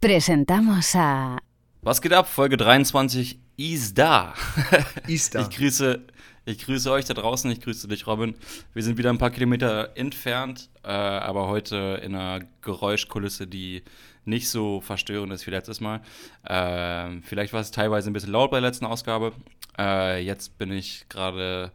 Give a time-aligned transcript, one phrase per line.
[0.00, 1.38] Presentamos a
[1.82, 2.28] Was geht ab?
[2.28, 4.32] Folge 23 ist da.
[5.08, 5.40] Ist da.
[5.40, 6.00] Ich grüße,
[6.44, 8.36] ich grüße euch da draußen, ich grüße dich, Robin.
[8.74, 13.82] Wir sind wieder ein paar Kilometer entfernt, äh, aber heute in einer Geräuschkulisse, die
[14.24, 16.00] nicht so verstörend ist wie letztes Mal.
[16.48, 19.32] Ähm, vielleicht war es teilweise ein bisschen laut bei der letzten Ausgabe.
[19.76, 21.72] Äh, jetzt bin ich gerade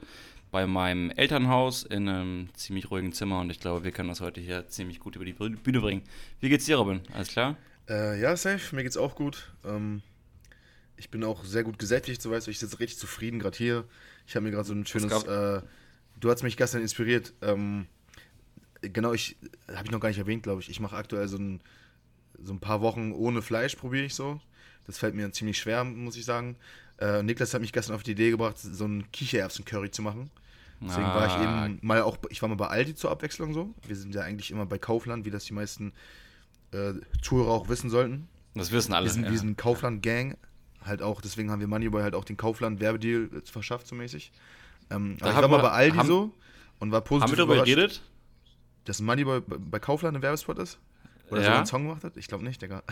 [0.50, 4.40] bei meinem Elternhaus in einem ziemlich ruhigen Zimmer und ich glaube, wir können das heute
[4.40, 6.04] hier ziemlich gut über die Bühne bringen.
[6.40, 7.02] Wie geht's dir, Robin?
[7.12, 7.58] Alles klar?
[7.90, 9.52] Äh, ja, safe, mir geht's auch gut.
[9.66, 10.02] Ähm,
[10.96, 12.52] ich bin auch sehr gut gesättigt, so weißt du.
[12.52, 13.86] Ich sitze richtig zufrieden gerade hier.
[14.28, 15.12] Ich habe mir gerade so ein schönes.
[15.24, 15.62] Äh,
[16.20, 17.34] du hast mich gestern inspiriert.
[17.42, 17.88] Ähm,
[18.82, 19.36] genau, ich
[19.68, 20.70] habe ich noch gar nicht erwähnt, glaube ich.
[20.70, 21.62] Ich mache aktuell so ein,
[22.42, 24.40] so ein paar Wochen ohne Fleisch, probiere ich so.
[24.86, 26.56] Das fällt mir ziemlich schwer, muss ich sagen.
[27.00, 30.30] Äh, Niklas hat mich gestern auf die Idee gebracht, so ein Kichererbsen-Curry zu machen.
[30.82, 31.66] Deswegen war ich Ah.
[31.66, 33.74] eben mal auch, ich war mal bei Aldi zur Abwechslung so.
[33.88, 35.94] Wir sind ja eigentlich immer bei Kaufland, wie das die meisten
[36.74, 38.28] äh, Zuhörer auch wissen sollten.
[38.56, 39.06] Das wissen alle.
[39.06, 39.32] Wir sind, ja.
[39.32, 40.38] wir sind Kaufland-Gang,
[40.84, 44.32] halt auch, deswegen haben wir Moneyboy halt auch den Kaufland-Werbedeal äh, verschafft, so mäßig.
[44.90, 46.32] Ähm, Da aber ich war mal bei Aldi haben- so
[46.80, 48.02] und war positiv Haben wir darüber geredet?
[48.86, 50.78] dass Moneyboy bei Kaufland ein Werbespot ist?
[51.30, 51.58] Oder so Ja.
[51.58, 52.18] einen Song gemacht hat?
[52.18, 52.84] Ich glaube nicht, Digga.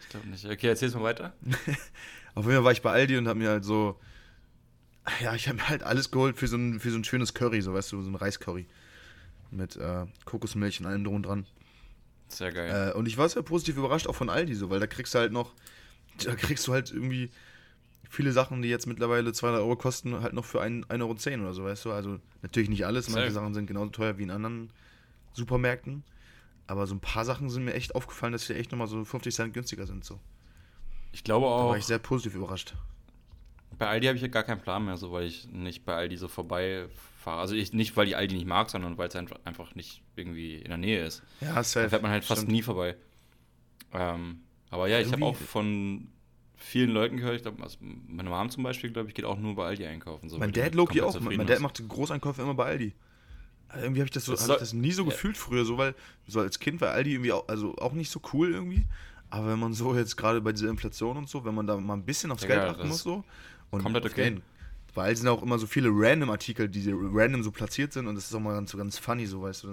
[0.00, 0.44] Ich glaube nicht.
[0.46, 1.34] Okay, erzähl's mal weiter.
[2.34, 3.98] Auf jeden Fall war ich bei Aldi und hab mir halt so,
[5.20, 7.60] ja, ich habe mir halt alles geholt für so, ein, für so ein schönes Curry,
[7.62, 8.66] so weißt du, so ein Reiscurry.
[9.50, 11.46] Mit äh, Kokosmilch und allem drum und dran.
[12.32, 12.90] Sehr geil.
[12.90, 15.18] Äh, und ich war sehr positiv überrascht, auch von Aldi so, weil da kriegst du
[15.18, 15.52] halt noch,
[16.24, 17.30] da kriegst du halt irgendwie
[18.08, 21.64] viele Sachen, die jetzt mittlerweile 200 Euro kosten, halt noch für 1,10 Euro oder so,
[21.64, 21.92] weißt du.
[21.92, 23.34] Also natürlich nicht alles, manche Safe.
[23.34, 24.70] Sachen sind genauso teuer wie in anderen
[25.32, 26.02] Supermärkten.
[26.66, 29.34] Aber so ein paar Sachen sind mir echt aufgefallen, dass sie echt nochmal so 50
[29.34, 30.04] Cent günstiger sind.
[30.04, 30.20] So.
[31.12, 32.74] ich glaube Da auch, war ich sehr positiv überrascht.
[33.78, 36.16] bei Aldi habe ich ja gar keinen Plan mehr, so weil ich nicht bei Aldi
[36.16, 36.28] so
[37.20, 37.40] vorbeifahre.
[37.40, 40.68] Also ich, nicht, weil die Aldi nicht mag, sondern weil es einfach, nicht irgendwie in
[40.68, 41.22] der Nähe ist.
[41.40, 41.88] Ja, Da safe.
[41.90, 42.52] fährt man halt fast Stimmt.
[42.52, 42.96] nie vorbei.
[43.92, 44.40] Ähm,
[44.70, 46.08] aber ja, ich habe auch von
[46.56, 49.54] vielen Leuten gehört, ich glaube, also meine Mom zum Beispiel, glaube ich, geht auch nur
[49.54, 50.28] bei Aldi einkaufen.
[50.28, 51.18] So, Mein Dad Loki auch.
[51.20, 51.60] Mein, Dad ist.
[51.60, 52.92] macht Großeinkäufe immer bei Aldi.
[53.68, 55.10] Also irgendwie habe ich das so, Das soll- ich das nie so ja.
[55.10, 55.94] gefühlt früher, so weil
[56.26, 58.84] so als Kind war Aldi irgendwie auch, also auch nicht so cool irgendwie.
[59.30, 61.94] Aber wenn man so jetzt gerade bei dieser Inflation und so, wenn man da mal
[61.94, 63.24] ein bisschen aufs Digga, Geld achten muss so
[63.70, 64.24] und komplett okay.
[64.30, 64.42] den-
[64.94, 68.24] weil sind auch immer so viele random Artikel, die random so platziert sind und das
[68.26, 69.68] ist auch mal ganz so ganz funny so, weißt du.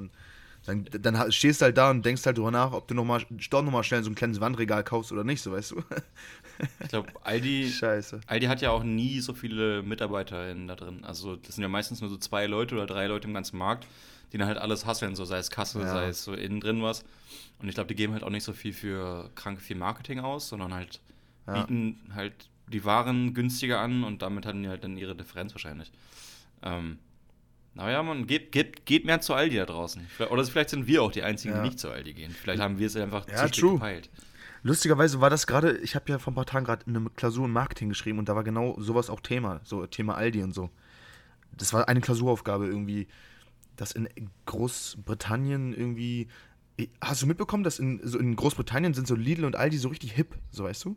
[0.66, 3.06] Dann, dann, dann stehst du halt da und denkst halt drüber nach, ob du noch
[3.06, 5.84] mal, doch noch mal schnell so ein kleines Wandregal kaufst oder nicht, so weißt du.
[6.80, 8.22] Ich glaube, Aldi, Scheiße.
[8.26, 11.04] Aldi hat ja auch nie so viele MitarbeiterInnen da drin.
[11.04, 13.86] Also das sind ja meistens nur so zwei Leute oder drei Leute im ganzen Markt,
[14.34, 15.92] die dann halt alles hasseln, so sei es Kasse, Ja.
[15.92, 17.04] sei es so innen drin was.
[17.60, 20.50] Und ich glaube, die geben halt auch nicht so viel für krank viel Marketing aus,
[20.50, 21.00] sondern halt
[21.46, 21.62] Ja.
[21.62, 25.92] bieten halt die Waren günstiger an und damit haben die halt dann ihre Differenz wahrscheinlich.
[26.64, 27.00] Ähm,
[27.74, 30.06] naja, man geht, geht, geht mehr zu Aldi da draußen.
[30.30, 31.62] Oder vielleicht sind wir auch die Einzigen, Ja.
[31.62, 32.32] die nicht zu Aldi gehen.
[32.32, 34.10] Vielleicht haben wir es einfach Ja, zu spät gepeilt.
[34.64, 37.52] Lustigerweise war das gerade, ich habe ja vor ein paar Tagen gerade eine Klausur in
[37.52, 40.72] Marketing geschrieben und da war genau sowas auch Thema, so Thema Aldi und so.
[41.56, 43.08] Das war eine Klausuraufgabe irgendwie,
[43.76, 44.10] dass in
[44.46, 46.28] Großbritannien irgendwie.
[47.02, 50.12] Hast du mitbekommen, dass in, so in Großbritannien sind so Lidl und Aldi so richtig
[50.12, 50.96] hip, so weißt du?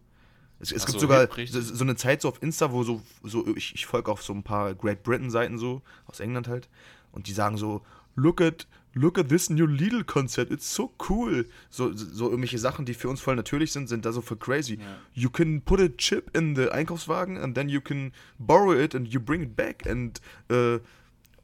[0.61, 3.47] Es, es gibt so, sogar so, so eine Zeit so auf Insta, wo so, so
[3.57, 6.69] ich, ich folge auf so ein paar Great Britain-Seiten so, aus England halt,
[7.13, 7.83] und die sagen so,
[8.15, 11.47] look at, look at this new Lidl-Concept, it's so cool.
[11.71, 14.75] So, so irgendwelche Sachen, die für uns voll natürlich sind, sind da so für crazy.
[14.75, 14.99] Ja.
[15.15, 19.09] You can put a chip in the Einkaufswagen and then you can borrow it and
[19.09, 20.79] you bring it back and äh,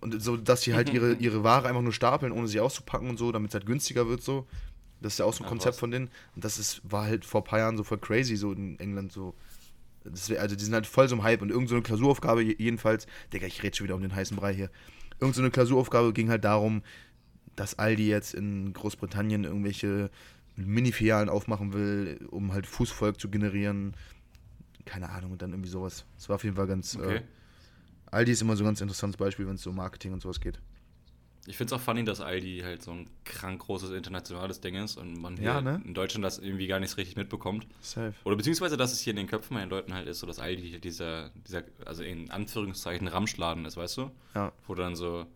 [0.00, 3.16] und so, dass sie halt ihre, ihre Ware einfach nur stapeln, ohne sie auszupacken und
[3.16, 4.46] so, damit es halt günstiger wird so.
[5.06, 5.80] Das ist ja auch so ein Ach, Konzept was.
[5.80, 6.08] von denen.
[6.34, 9.12] Und das ist, war halt vor ein paar Jahren so voll crazy, so in England
[9.12, 9.34] so.
[10.04, 12.56] Das also die sind halt voll so im Hype und irgendeine so eine Klausuraufgabe je-
[12.58, 14.70] jedenfalls, Digga, ich rede schon wieder um den heißen Brei hier.
[15.20, 16.82] Irgend so eine Klausuraufgabe ging halt darum,
[17.56, 20.10] dass Aldi jetzt in Großbritannien irgendwelche
[20.56, 23.94] Mini-Filialen aufmachen will, um halt Fußvolk zu generieren.
[24.84, 26.04] Keine Ahnung, und dann irgendwie sowas.
[26.16, 26.96] Das war auf jeden Fall ganz.
[26.96, 27.16] Okay.
[27.16, 27.22] Äh,
[28.12, 30.38] Aldi ist immer so ein ganz interessantes Beispiel, wenn es so um Marketing und sowas
[30.40, 30.60] geht.
[31.46, 34.96] Ich finde es auch funny, dass Aldi halt so ein krank großes internationales Ding ist
[34.96, 35.80] und man hier Ja, ne?
[35.84, 37.66] in Deutschland das irgendwie gar nicht richtig mitbekommt.
[37.80, 38.14] Safe.
[38.24, 40.38] Oder beziehungsweise, dass es hier in den Köpfen bei den Leuten halt ist, so dass
[40.38, 44.10] Aldi dieser, dieser, also in Anführungszeichen Ramschladen ist, weißt du?
[44.34, 44.52] Ja.
[44.66, 45.26] Wo dann so,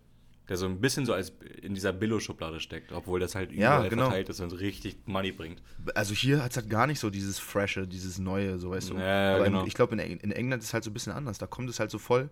[0.50, 1.32] der so ein bisschen so als
[1.62, 4.02] in dieser Billo-Schublade steckt, obwohl das halt Ja, überall genau.
[4.06, 5.62] verteilt ist und richtig Money bringt.
[5.94, 8.94] Also hier hat es halt gar nicht so dieses Freshe, dieses Neue, so weißt du.
[8.94, 9.00] Ja,
[9.30, 9.60] ja, Aber genau.
[9.62, 11.38] in, ich glaube, in, in England ist es halt so ein bisschen anders.
[11.38, 12.30] Da kommt es halt so voll.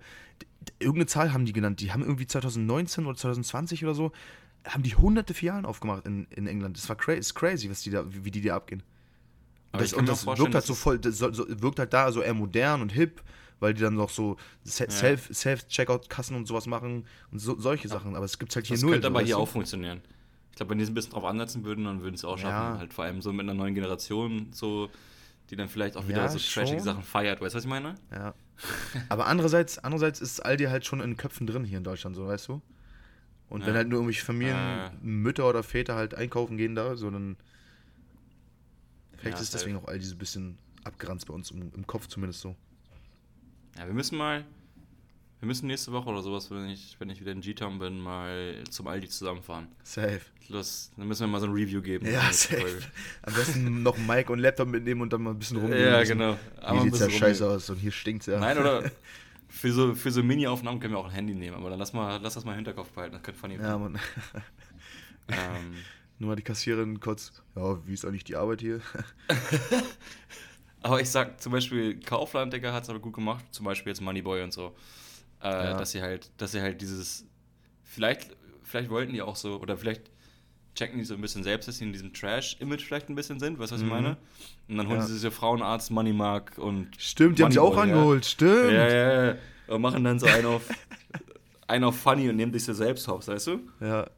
[0.80, 1.80] Irgendeine Zahl haben die genannt.
[1.80, 4.10] Die haben irgendwie 2019 oder 2020 oder so,
[4.66, 6.76] haben die hunderte Filialen aufgemacht in, in England.
[6.76, 8.82] Das war crazy, ist crazy, was die da, wie wie die da abgehen.
[9.70, 12.34] Aber das, und das wirkt halt so voll, das so, wirkt halt da so eher
[12.34, 13.22] modern und hip,
[13.60, 18.14] weil die dann noch so Se- Self- Self-Checkout-Kassen und sowas machen und so, solche Sachen.
[18.16, 18.92] Aber es gibt halt hier Das null.
[18.92, 19.40] könnte so, aber hier du?
[19.42, 20.00] auch funktionieren.
[20.50, 22.36] Ich glaube, wenn die es ein bisschen drauf ansetzen würden, dann würden sie es auch
[22.38, 22.74] schaffen.
[22.74, 22.78] Ja.
[22.78, 24.90] Halt vor allem so mit einer neuen Generation, so,
[25.50, 26.80] die dann vielleicht auch wieder Ja, so trashige.
[26.80, 27.40] Sachen feiert.
[27.40, 27.94] Weißt du, was ich meine?
[28.12, 28.34] Ja.
[29.08, 32.48] Aber andererseits, andererseits ist Aldi halt schon in Köpfen drin hier in Deutschland, so weißt
[32.48, 32.60] du?
[33.48, 33.76] Und wenn Ja.
[33.76, 34.90] halt nur irgendwelche Familien, Äh.
[35.00, 37.36] Mütter oder Väter halt einkaufen gehen da, so dann.
[39.16, 42.06] Vielleicht Ja, ist deswegen auch Aldi so ein bisschen abgeranzt bei uns im, im Kopf
[42.08, 42.56] zumindest so.
[43.78, 44.44] Ja, wir müssen mal,
[45.40, 48.62] wir müssen nächste Woche oder sowas, wenn ich, wenn ich wieder in G-Town bin, mal
[48.70, 49.68] zum Aldi zusammenfahren.
[49.84, 50.20] Safe.
[50.48, 52.06] Los, dann müssen wir mal so ein Review geben.
[52.10, 52.56] Ja, safe.
[52.60, 52.82] Folge.
[53.22, 55.84] Am besten noch ein Mic und Laptop mitnehmen und dann mal ein bisschen rumgehen.
[55.84, 56.18] Ja, müssen.
[56.18, 56.36] genau.
[56.58, 57.56] Hier ein sieht's ja scheiße rumgehen.
[57.56, 58.40] aus und hier stinkt's ja.
[58.40, 58.90] Nein, oder
[59.48, 62.18] für so, für so Mini-Aufnahmen können wir auch ein Handy nehmen, aber dann lass, mal,
[62.22, 63.82] lass das mal im Hinterkopf behalten, das könnte funny Ja, werden.
[63.92, 64.00] Mann.
[65.30, 65.74] Ähm,
[66.18, 67.42] Nur mal die Kassiererin kurz.
[67.54, 68.80] Ja, wie ist eigentlich die Arbeit hier?
[70.82, 74.00] aber ich sag zum Beispiel, Kaufland, Digga, hat es aber gut gemacht, zum Beispiel jetzt
[74.00, 74.74] Moneyboy und so.
[75.42, 75.76] Äh, Ja.
[75.76, 77.24] Dass sie halt, dass sie halt dieses,
[77.84, 80.10] vielleicht, vielleicht wollten die auch so, oder vielleicht
[80.74, 83.58] checken die so ein bisschen selbst, dass sie in diesem Trash-Image vielleicht ein bisschen sind,
[83.58, 83.92] weißt du, was ich Mhm.
[83.92, 84.16] meine?
[84.68, 85.06] Und dann holen Ja.
[85.06, 87.82] sie sich so Frauenarzt, Moneymark und Stimmt, die haben sie auch ja.
[87.82, 88.24] angeholt.
[88.24, 88.70] Stimmt.
[88.72, 89.34] Ja, ja, ja.
[89.66, 90.62] Und machen dann so einen auf,
[91.66, 93.60] einen auf Funny und nehmen sich so selbst hops, weißt du?
[93.80, 94.08] Ja.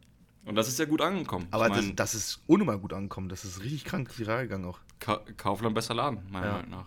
[0.45, 1.47] Und das ist ja gut angekommen.
[1.51, 3.29] Aber ich mein, das, das ist unnormal gut angekommen.
[3.29, 4.81] Das ist richtig krank viral gegangen auch.
[5.01, 6.53] Ka Kaufland besser Laden, meiner Ja.
[6.55, 6.87] Meinung nach.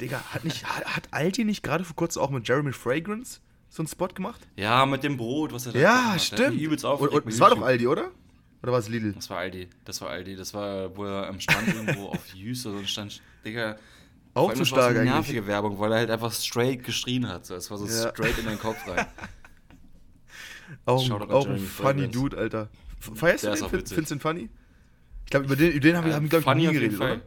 [0.00, 3.40] Digga, hat, nicht, hat, Aldi nicht gerade vor kurzem auch mit Jeremy Fragrance
[3.70, 4.40] so einen Spot gemacht?
[4.56, 6.60] Ja, mit dem Brot, was er da Ja, gemacht stimmt.
[6.60, 7.62] Übelst Und, das war doch.
[7.62, 8.10] Aldi, oder?
[8.62, 9.12] Oder war es Lidl?
[9.12, 9.68] Das war Aldi.
[9.84, 10.36] Das war Aldi.
[10.36, 12.26] Das war, wo er am Stand irgendwo auf
[12.66, 13.22] oder so stand.
[13.44, 13.76] Digga.
[14.32, 15.12] Auch zu so stark eine eigentlich.
[15.12, 17.46] nervige Werbung, weil er halt einfach straight geschrien hat.
[17.46, 18.10] So, es war so Ja.
[18.10, 19.06] straight in den Kopf rein.
[20.86, 22.08] Auch, auch ein funny.
[22.08, 22.68] Dude, Alter.
[22.98, 23.68] Feierst Der du den?
[23.86, 24.50] Findest du den funny?
[25.34, 27.20] Glaube, über den, über den haben wir, haben wir glaube ich, nie geredet, oder?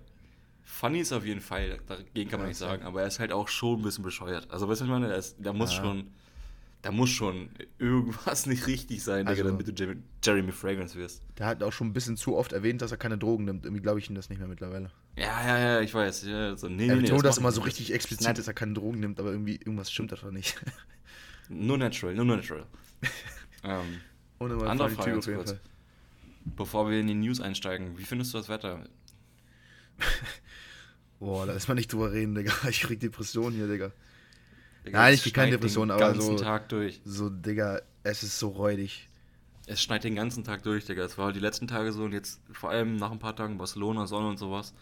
[0.63, 3.31] Funny ist auf jeden Fall, dagegen kann man Ja, nicht sagen, aber er ist halt
[3.31, 4.47] auch schon ein bisschen bescheuert.
[4.51, 5.11] Also, weißt du, was ich meine?
[5.11, 5.81] Er ist, da muss Ja.
[5.83, 6.07] schon,
[6.83, 7.49] da muss schon
[7.79, 11.23] irgendwas nicht richtig sein, Digga, Also- damit du Jeremy, Jeremy Fragrance wirst.
[11.39, 13.65] Der hat auch schon ein bisschen zu oft erwähnt, dass er keine Drogen nimmt.
[13.65, 14.91] Irgendwie glaube ich ihm das nicht mehr mittlerweile.
[15.17, 16.25] Ja, ja, ja, ich weiß.
[16.27, 18.35] Ja, so, nee, er nee, betont das macht immer er so richtig explizit, Nein.
[18.35, 20.55] dass er keine Drogen nimmt, aber irgendwie irgendwas stimmt einfach nicht.
[21.49, 22.65] Nur natural, nur natural.
[23.63, 23.81] ähm,
[24.39, 25.49] Ohne mal Andere Frage ganz auf jeden kurz.
[25.51, 25.59] Fall.
[26.55, 28.83] Bevor wir in die News einsteigen, wie findest du das Wetter?
[31.19, 32.53] Boah, da ist man nicht drüber reden, Digga.
[32.69, 33.91] Ich krieg Depressionen hier, Digga.
[34.85, 37.01] Digga, Nein, ich krieg keine schneit Depression, den aber ganzen so- Tag durch.
[37.03, 39.07] So, Digga, es ist so räudig.
[39.65, 41.03] Es schneit den ganzen Tag durch, Digga.
[41.03, 44.05] Es war die letzten Tage so und jetzt vor allem nach ein paar Tagen Barcelona,
[44.07, 44.73] Sonne und sowas.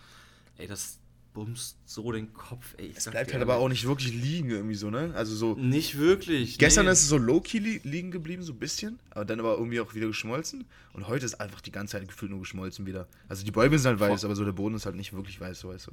[0.57, 0.99] Ey, das
[1.35, 2.87] bumst so den Kopf, ey.
[2.87, 5.11] Ich Es bleibt halt aber auch nicht wirklich liegen irgendwie so, ne?
[5.15, 6.57] Also so, Nicht wirklich.
[6.57, 6.91] gestern nee.
[6.93, 9.93] ist es so low-key li liegen geblieben, so ein bisschen, aber dann aber irgendwie auch
[9.93, 10.65] wieder geschmolzen.
[10.93, 13.07] Und heute ist einfach die ganze Zeit gefühlt nur geschmolzen wieder.
[13.27, 14.29] Also die Bäume sind halt weiß, Voll.
[14.29, 15.91] aber so der Boden ist halt nicht wirklich weiß, so weißt du.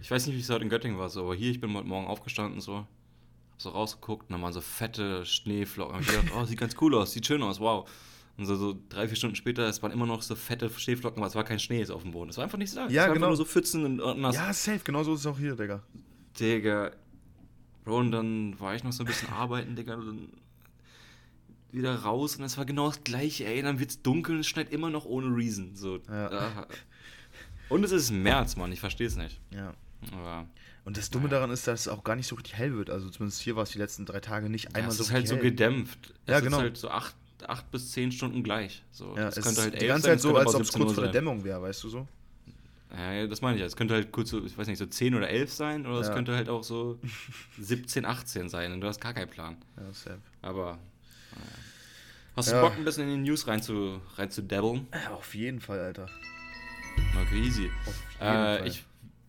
[0.00, 1.86] Ich weiß nicht, wie es heute in Göttingen war, so, aber hier, ich bin heute
[1.86, 2.86] Morgen aufgestanden, so, hab
[3.58, 5.96] so rausgeguckt und dann waren so fette Schneeflocken.
[5.96, 7.88] Hab ich gedacht, oh, sieht ganz cool aus, sieht schön aus, wow.
[8.38, 11.28] Und so, so drei, vier Stunden später, es waren immer noch so fette Schneeflocken, aber
[11.28, 12.28] es war kein Schnee so auf dem Boden.
[12.28, 12.80] Es war einfach nicht so.
[12.80, 13.28] Ja, es war genau.
[13.28, 14.34] Nur so Pfützen und, und nass.
[14.34, 15.82] Ja, safe, genau so ist es auch hier, Digga.
[16.38, 16.92] Digga.
[17.84, 19.94] Bro, und dann war ich noch so ein bisschen arbeiten, Digga.
[19.94, 20.28] Und dann
[21.72, 23.62] wieder raus und es war genau das gleiche, ey.
[23.62, 25.74] Dann wird's dunkel und es schneit immer noch ohne Reason.
[25.74, 25.98] So.
[26.08, 26.66] Ja.
[27.68, 29.40] Und es ist März, Mann, ich verstehe es nicht.
[29.50, 29.74] Ja.
[30.12, 30.46] Aber
[30.84, 32.90] Und das Dumme daran ist, dass es auch gar nicht so richtig hell wird.
[32.90, 35.10] Also zumindest hier war es die letzten drei Tage nicht ja, einmal es so ist
[35.10, 35.50] halt richtig so hell.
[35.50, 36.14] gedämpft.
[36.28, 36.58] Ja, es genau.
[36.58, 37.16] ist halt so acht,
[37.48, 38.82] acht bis zehn Stunden gleich.
[38.90, 39.16] So.
[39.16, 40.68] Ja, es es könnte halt die elf ganze sein, Zeit es so, als ob es
[40.68, 41.20] 17 kurz vor der sein.
[41.24, 42.08] Dämmerung wäre, weißt du so?
[42.96, 43.62] Ja, ja, das meine ich.
[43.62, 46.08] Es könnte halt kurz so, ich weiß nicht, so 10 oder 11 sein oder es
[46.08, 46.14] Ja.
[46.14, 46.98] könnte halt auch so
[47.58, 49.56] 17, 18 sein und du hast gar keinen Plan.
[49.76, 50.20] Ja, safe.
[50.42, 50.78] Aber.
[51.34, 51.46] naja.
[52.36, 52.60] Hast Ja.
[52.60, 54.86] du Bock, ein bisschen in die News rein zu, rein zu dabbeln?
[54.92, 56.06] Ja, auf jeden Fall, Alter.
[57.22, 57.70] Okay, easy.
[58.20, 58.84] Äh, ich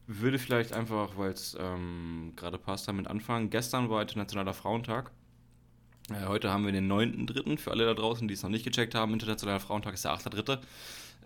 [0.08, 3.50] würde vielleicht einfach, weil es ähm, gerade passt, damit anfangen.
[3.50, 5.12] Gestern war Internationaler Frauentag.
[6.10, 7.58] Äh, heute haben wir den 9.3.
[7.58, 9.14] für alle da draußen, die es noch nicht gecheckt haben.
[9.14, 10.60] Internationaler Frauentag ist der 8.3.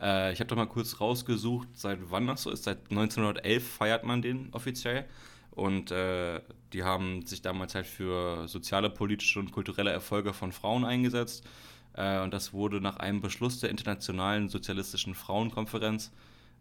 [0.01, 2.63] Äh, ich habe doch mal kurz rausgesucht, seit wann das so ist.
[2.63, 5.05] Seit 1911 feiert man den offiziell.
[5.51, 6.41] Und äh,
[6.73, 11.45] die haben sich damals halt für soziale, politische und kulturelle Erfolge von Frauen eingesetzt.
[11.93, 16.11] Äh, und das wurde nach einem Beschluss der Internationalen Sozialistischen Frauenkonferenz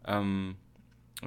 [0.07, 0.57] ähm,
[1.23, 1.27] äh,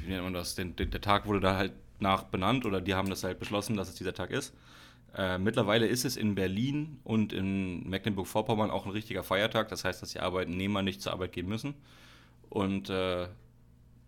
[0.00, 0.54] wie nennt man das?
[0.54, 3.76] Den, den, der Tag wurde da halt nach benannt oder die haben das halt beschlossen,
[3.76, 4.52] dass es dieser Tag ist.
[5.16, 9.68] Äh, mittlerweile ist es in Berlin und in Mecklenburg-Vorpommern auch ein richtiger Feiertag.
[9.68, 11.74] Das heißt, dass die Arbeitnehmer nicht zur Arbeit gehen müssen.
[12.50, 13.28] Und äh,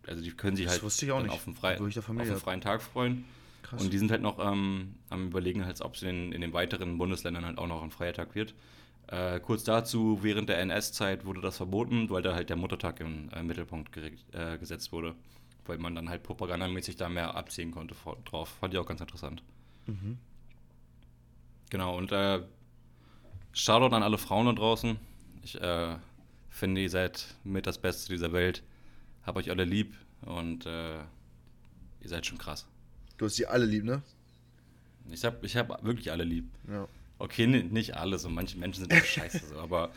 [0.07, 3.25] also die können sich Das halt auf einen, frei, auf einen freien Tag freuen.
[3.63, 3.83] Krass.
[3.83, 6.99] Und die sind halt noch ähm, am überlegen, halt, ob es in, in den weiteren
[6.99, 8.55] Bundesländern halt auch noch ein freier Tag wird.
[9.09, 13.29] Äh, kurz dazu, während der NS-Zeit wurde das verboten, weil da halt der Muttertag im
[13.31, 15.15] äh, Mittelpunkt äh, gesetzt wurde.
[15.67, 18.57] Weil man dann halt propagandamäßig da mehr abziehen konnte vor, drauf.
[18.61, 19.43] Fand ich auch ganz interessant.
[19.87, 20.19] Mhm.
[21.71, 22.43] Genau, und äh,
[23.53, 24.99] Shoutout an alle Frauen da draußen.
[25.43, 25.97] Ich äh,
[26.51, 28.63] finde, ihr seid mit das Beste dieser Welt.
[29.25, 32.67] Hab euch alle lieb und äh, ihr seid schon krass.
[33.17, 34.03] Du hast sie alle lieb, ne?
[35.11, 36.49] Ich hab, ich hab wirklich alle lieb.
[36.69, 36.87] Ja.
[37.19, 39.91] Okay, ni- nicht alle, so manche Menschen sind auch scheiße, so, aber,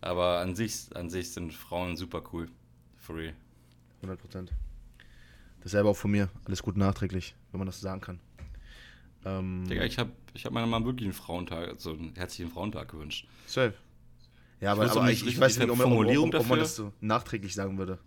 [0.00, 2.48] aber an, sich, an sich sind Frauen super cool.
[2.98, 3.32] For real.
[4.02, 4.52] 100 Prozent.
[5.62, 6.28] Dasselbe auch von mir.
[6.44, 8.20] Alles gut nachträglich, wenn man das so sagen kann.
[9.38, 12.88] Ähm, Digga, ich habe ich hab meiner Mama wirklich einen Frauentag, so einen herzlichen Frauentag
[12.90, 13.26] gewünscht.
[13.46, 13.74] safe.
[14.60, 16.58] Ja, aber, wusste aber nicht ich, ich weiß nicht, ob, man- ob, ob, ob man
[16.58, 17.98] das so nachträglich sagen würde.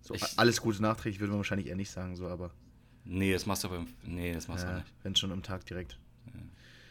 [0.00, 2.50] So, Ich- alles Gute nachträglich würde man wahrscheinlich eher nicht sagen, so, aber
[3.04, 4.86] Nee, das machst du aber Nee, das machst du ja, nicht.
[5.02, 5.98] wenn schon am Tag direkt.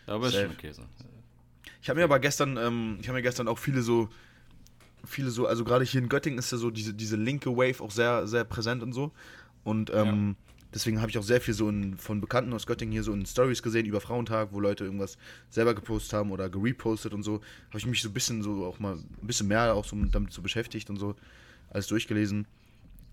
[0.08, 0.46] Aber ist Safe.
[0.46, 0.84] schon okay so.
[1.82, 4.10] Ich habe mir aber gestern, ähm, ich habe mir gestern auch viele so,
[5.06, 7.92] viele so, also gerade hier in Göttingen ist ja so diese, diese linke Wave auch
[7.92, 9.12] sehr, sehr präsent und so.
[9.64, 10.36] Und ähm,
[10.78, 13.26] deswegen habe ich auch sehr viel so in, von Bekannten aus Göttingen hier so in
[13.26, 15.18] Stories gesehen über Frauentag, wo Leute irgendwas
[15.50, 17.42] selber gepostet haben oder gerepostet und so.
[17.70, 20.32] Habe ich mich so ein bisschen so auch mal ein bisschen mehr auch so damit
[20.32, 21.16] so beschäftigt und so,
[21.72, 22.46] alles durchgelesen.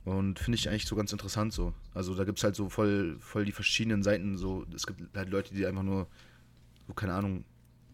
[0.04, 1.72] Und finde ich eigentlich so ganz interessant so.
[1.94, 4.36] Also da gibt es halt so voll, voll die verschiedenen Seiten.
[4.36, 6.06] So, es gibt halt Leute, die einfach nur,
[6.86, 7.44] so keine Ahnung,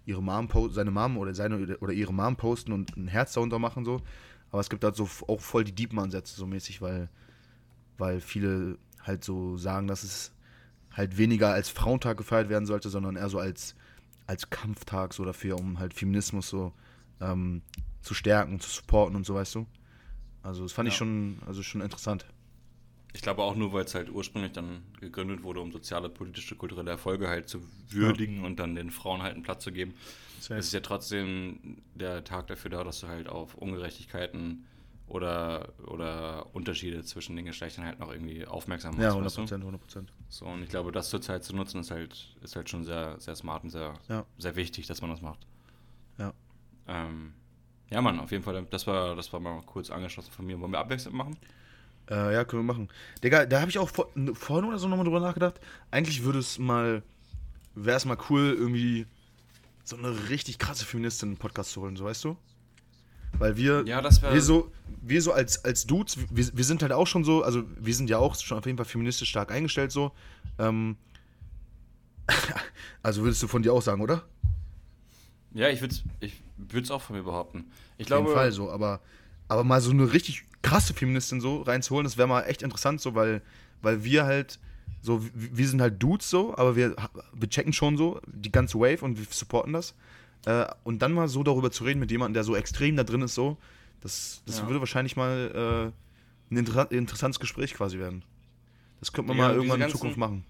[0.04, 3.84] ihre Mom seine Mom oder seine oder ihre Mom posten und ein Herz darunter machen
[3.84, 4.02] so.
[4.50, 7.08] Aber es gibt halt so auch voll die deepen Ansätze so mäßig, weil,
[7.98, 10.32] weil viele halt so sagen, dass es
[10.92, 13.74] halt weniger als Frauentag gefeiert werden sollte, sondern eher so als,
[14.26, 16.72] als Kampftag so dafür, um halt Feminismus so
[17.20, 17.62] ähm,
[18.02, 19.66] zu stärken, zu supporten und so, weißt du.
[20.42, 20.98] Also das fand ich Ja.
[20.98, 22.26] schon, also schon interessant.
[23.12, 26.90] Ich glaube auch nur, weil es halt ursprünglich dann gegründet wurde, um soziale, politische, kulturelle
[26.92, 29.94] Erfolge halt zu würdigen und dann den Frauen halt einen Platz zu geben.
[30.38, 34.64] Es ist ja trotzdem der Tag dafür da, dass du halt auf Ungerechtigkeiten
[35.10, 39.02] oder, oder Unterschiede zwischen den Geschlechtern halt noch irgendwie aufmerksam machst.
[39.02, 39.40] Ja, 100 weißt du?
[39.42, 40.12] Prozent, 100 Prozent.
[40.28, 43.34] So, und ich glaube, das zurzeit zu nutzen, ist halt, ist halt schon sehr, sehr
[43.34, 44.24] smart und sehr, Ja.
[44.38, 45.40] sehr wichtig, dass man das macht.
[46.16, 46.32] Ja.
[46.86, 47.32] Ähm,
[47.90, 50.60] ja, Mann, auf jeden Fall, das war, das war mal kurz angeschlossen von mir.
[50.60, 51.36] Wollen wir abwechselnd machen?
[52.08, 52.88] Äh, ja, können wir machen.
[53.24, 55.60] Digga, da habe ich auch vor, vorhin oder so nochmal drüber nachgedacht.
[55.90, 57.02] Eigentlich würde es mal,
[57.74, 59.06] wäre es mal cool, irgendwie
[59.82, 62.36] so eine richtig krasse Feministin in den Podcast zu holen, so weißt du?
[63.38, 64.70] Weil wir, Ja, wir so,
[65.00, 68.10] wir so als, als Dudes, wir, wir sind halt auch schon so, also wir sind
[68.10, 70.12] ja auch schon auf jeden Fall feministisch stark eingestellt so.
[70.58, 70.96] Ähm,
[73.02, 74.24] also würdest du von dir auch sagen, oder?
[75.52, 77.64] Ja, ich würde es ich würd's auch von mir behaupten.
[77.98, 79.00] Ich Auf jeden Fall so, aber,
[79.48, 83.14] aber mal so eine richtig krasse Feministin so reinzuholen, das wäre mal echt interessant so,
[83.14, 83.42] weil,
[83.82, 84.58] weil wir halt
[85.02, 86.94] so, wir sind halt Dudes so, aber wir,
[87.32, 89.94] wir checken schon so die ganze Wave und wir supporten das.
[90.46, 93.22] Äh, und dann mal so darüber zu reden mit jemandem, der so extrem da drin
[93.22, 93.58] ist, so,
[94.00, 94.66] das, das Ja.
[94.66, 95.92] würde wahrscheinlich mal
[96.52, 98.22] äh, ein inter interessantes Gespräch quasi werden.
[99.00, 100.44] Das könnte man Ja, mal irgendwann in Zukunft machen.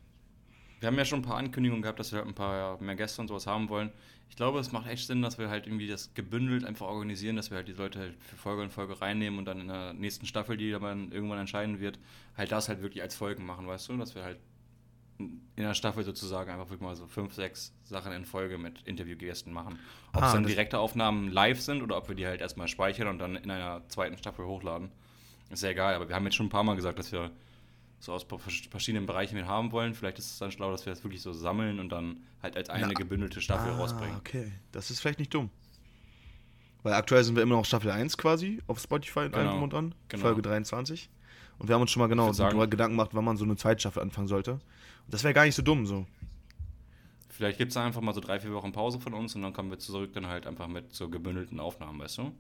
[0.80, 3.20] wir haben ja schon ein paar Ankündigungen gehabt, dass wir halt ein paar mehr Gäste
[3.20, 3.90] und sowas haben wollen.
[4.30, 7.50] Ich glaube, es macht echt Sinn, dass wir halt irgendwie das gebündelt einfach organisieren, dass
[7.50, 10.24] wir halt die Leute halt für Folge und Folge reinnehmen und dann in der nächsten
[10.26, 11.98] Staffel, die dann irgendwann entscheiden wird,
[12.36, 13.96] halt das halt wirklich als Folgen machen, weißt du?
[13.98, 14.38] Dass wir halt
[15.56, 19.52] in der Staffel sozusagen einfach wirklich mal so fünf, sechs Sachen in Folge mit Interviewgästen
[19.52, 19.78] machen.
[20.12, 23.08] Ob es Ah, dann direkte Aufnahmen live sind oder ob wir die halt erstmal speichern
[23.08, 24.90] und dann in einer zweiten Staffel hochladen.
[25.50, 27.30] Ist ja egal, aber wir haben jetzt schon ein paar Mal gesagt, dass wir
[27.98, 29.92] so aus vers- verschiedenen Bereichen mit haben wollen.
[29.94, 32.70] Vielleicht ist es dann schlau, dass wir das wirklich so sammeln und dann halt als
[32.70, 34.16] eine Na, gebündelte Staffel ah, rausbringen.
[34.16, 34.50] okay.
[34.72, 35.50] Das ist vielleicht nicht dumm.
[36.82, 39.62] Weil aktuell sind wir immer noch Staffel 1 quasi auf Spotify und allem Genau, drum
[39.64, 39.94] und dran.
[40.08, 40.22] genau.
[40.22, 41.10] Folge 23.
[41.60, 44.02] Und wir haben uns schon mal genau darüber Gedanken gemacht, wann man so eine Zweitstaffel
[44.02, 44.52] anfangen sollte.
[44.52, 44.60] Und
[45.08, 46.06] das wäre gar nicht so dumm so.
[47.28, 49.70] Vielleicht gibt es einfach mal so drei, vier Wochen Pause von uns und dann kommen
[49.70, 52.32] wir zurück dann halt einfach mit so gebündelten Aufnahmen, weißt du?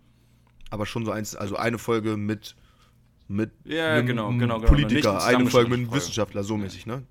[0.70, 2.56] Aber schon so eins, also eine Folge mit,
[3.28, 4.68] mit Ja, einem genau, genau, genau.
[4.72, 6.62] Politiker, eine Folge mit einem Wissenschaftler, so Ja.
[6.62, 7.02] mäßig, ne?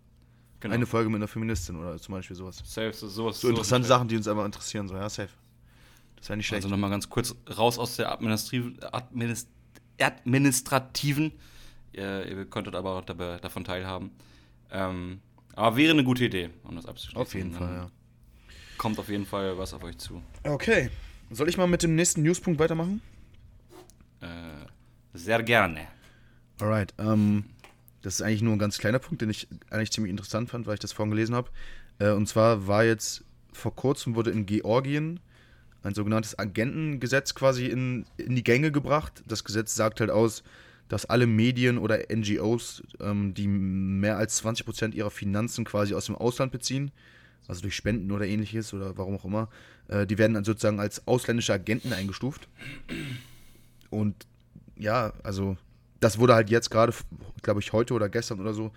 [0.62, 0.74] Genau.
[0.74, 2.62] Eine Folge mit einer Feministin oder zum Beispiel sowas.
[2.66, 3.40] Safe, so, sowas.
[3.40, 5.30] So interessante Sachen, die uns einfach interessieren, so, ja, safe.
[6.18, 6.64] Das wäre nicht schlecht.
[6.64, 9.48] Also nochmal ganz kurz raus aus der administrativen, Administ
[10.02, 11.34] administrativen.
[11.94, 14.12] Ihr, ihr konntet aber auch dabei, davon teilhaben.
[14.72, 15.22] Ähm,
[15.56, 17.22] aber wäre eine gute Idee, um das abzuschließen.
[17.22, 17.92] auf jeden Dann Fall, ja.
[18.78, 20.22] Kommt auf jeden Fall was auf euch zu.
[20.44, 20.90] Okay.
[21.32, 23.02] Soll ich mal mit dem nächsten Newspunkt weitermachen?
[24.22, 24.28] Äh,
[25.14, 25.88] sehr gerne.
[26.60, 27.46] Alright, ähm,
[28.02, 30.76] das ist eigentlich nur ein ganz kleiner Punkt, den ich eigentlich ziemlich interessant fand, weil
[30.76, 31.50] ich das vorhin gelesen habe.
[32.00, 35.20] Äh, und zwar war jetzt vor kurzem wurde in Georgien
[35.84, 39.24] ein sogenanntes Agentengesetz quasi in, in die Gänge gebracht.
[39.28, 40.44] Das Gesetz sagt halt aus,
[40.90, 46.16] dass alle Medien oder NGOs, ähm, die mehr als 20% ihrer Finanzen quasi aus dem
[46.16, 46.92] Ausland beziehen,
[47.48, 49.50] also durch Spenden oder ähnliches oder warum auch immer,
[49.88, 52.48] äh, die werden dann sozusagen als ausländische Agenten eingestuft.
[53.90, 54.28] Und
[54.78, 55.58] ja, also
[56.00, 56.94] das wurde halt jetzt gerade,
[57.42, 58.72] glaube ich, heute oder gestern oder so,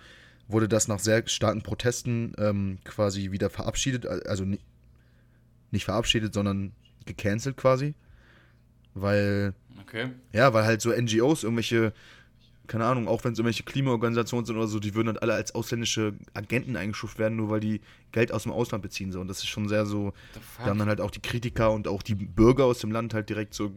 [0.47, 4.05] wurde das nach sehr starken Protesten ähm, quasi wieder verabschiedet.
[4.05, 4.59] Also ni-
[5.71, 6.73] nicht verabschiedet, sondern
[7.05, 7.93] gecancelt quasi.
[8.93, 10.09] Weil, Okay.
[10.31, 11.93] ja, weil halt so NGOs, irgendwelche,
[12.67, 15.53] keine Ahnung, auch wenn es irgendwelche Klimaorganisationen sind oder so, die würden dann alle als
[15.55, 17.81] ausländische Agenten eingestuft werden, nur weil die
[18.11, 19.11] Geld aus dem Ausland beziehen.
[19.11, 19.19] So.
[19.19, 20.13] Und das ist schon sehr so,
[20.59, 23.29] da haben dann halt auch die Kritiker und auch die Bürger aus dem Land halt
[23.29, 23.73] direkt so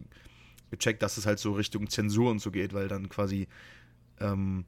[0.70, 3.48] gecheckt, dass es halt so Richtung Zensur und so geht, weil dann quasi
[4.20, 4.64] ähm,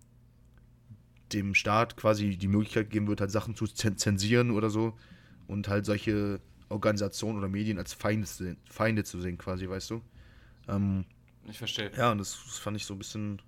[1.32, 4.94] dem Staat quasi die Möglichkeit gegeben wird, halt Sachen zu zen- zensieren oder so
[5.46, 6.40] und halt solche
[6.70, 8.26] Organisationen oder Medien als Feinde,
[8.70, 10.02] Feinde zu sehen, quasi, weißt du?
[10.68, 11.04] Ähm,
[11.48, 11.90] Ich verstehe.
[11.96, 13.40] ja, und das, das fand ich so ein bisschen,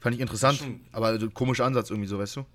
[0.00, 2.46] fand ich interessant, Schon- aber so komischer Ansatz irgendwie so, weißt du?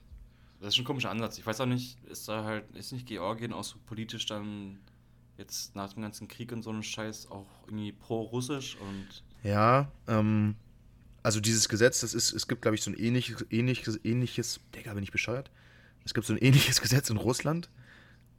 [0.59, 1.37] Das ist schon ein komischer Ansatz.
[1.37, 4.79] Ich weiß auch nicht, ist da halt, ist nicht Georgien auch so politisch dann
[5.37, 10.55] jetzt nach dem ganzen Krieg und so einem Scheiß auch irgendwie pro-russisch und Ja, ähm,
[11.23, 14.93] also dieses Gesetz, das ist, es gibt, glaube ich, so ein ähnliches, ähnliches, ähnliches, Digga,
[14.93, 15.51] bin ich bescheuert?
[16.05, 17.69] Es gibt so ein ähnliches Gesetz in Russland.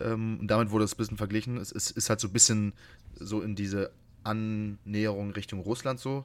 [0.01, 1.57] Ähm, und damit wurde es ein bisschen verglichen.
[1.59, 2.73] Es ist, ist halt so ein bisschen
[3.19, 3.93] so in diese
[4.27, 6.25] Annäherung Richtung Russland so.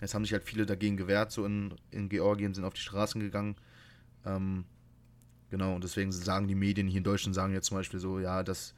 [0.00, 3.20] Jetzt haben sich halt viele dagegen gewehrt, so in, in Georgien, sind auf die Straßen
[3.20, 3.56] gegangen.
[4.26, 4.64] Ähm,
[5.50, 8.42] genau, und deswegen sagen die Medien hier in Deutschland, sagen jetzt zum Beispiel so, ja,
[8.42, 8.74] dass,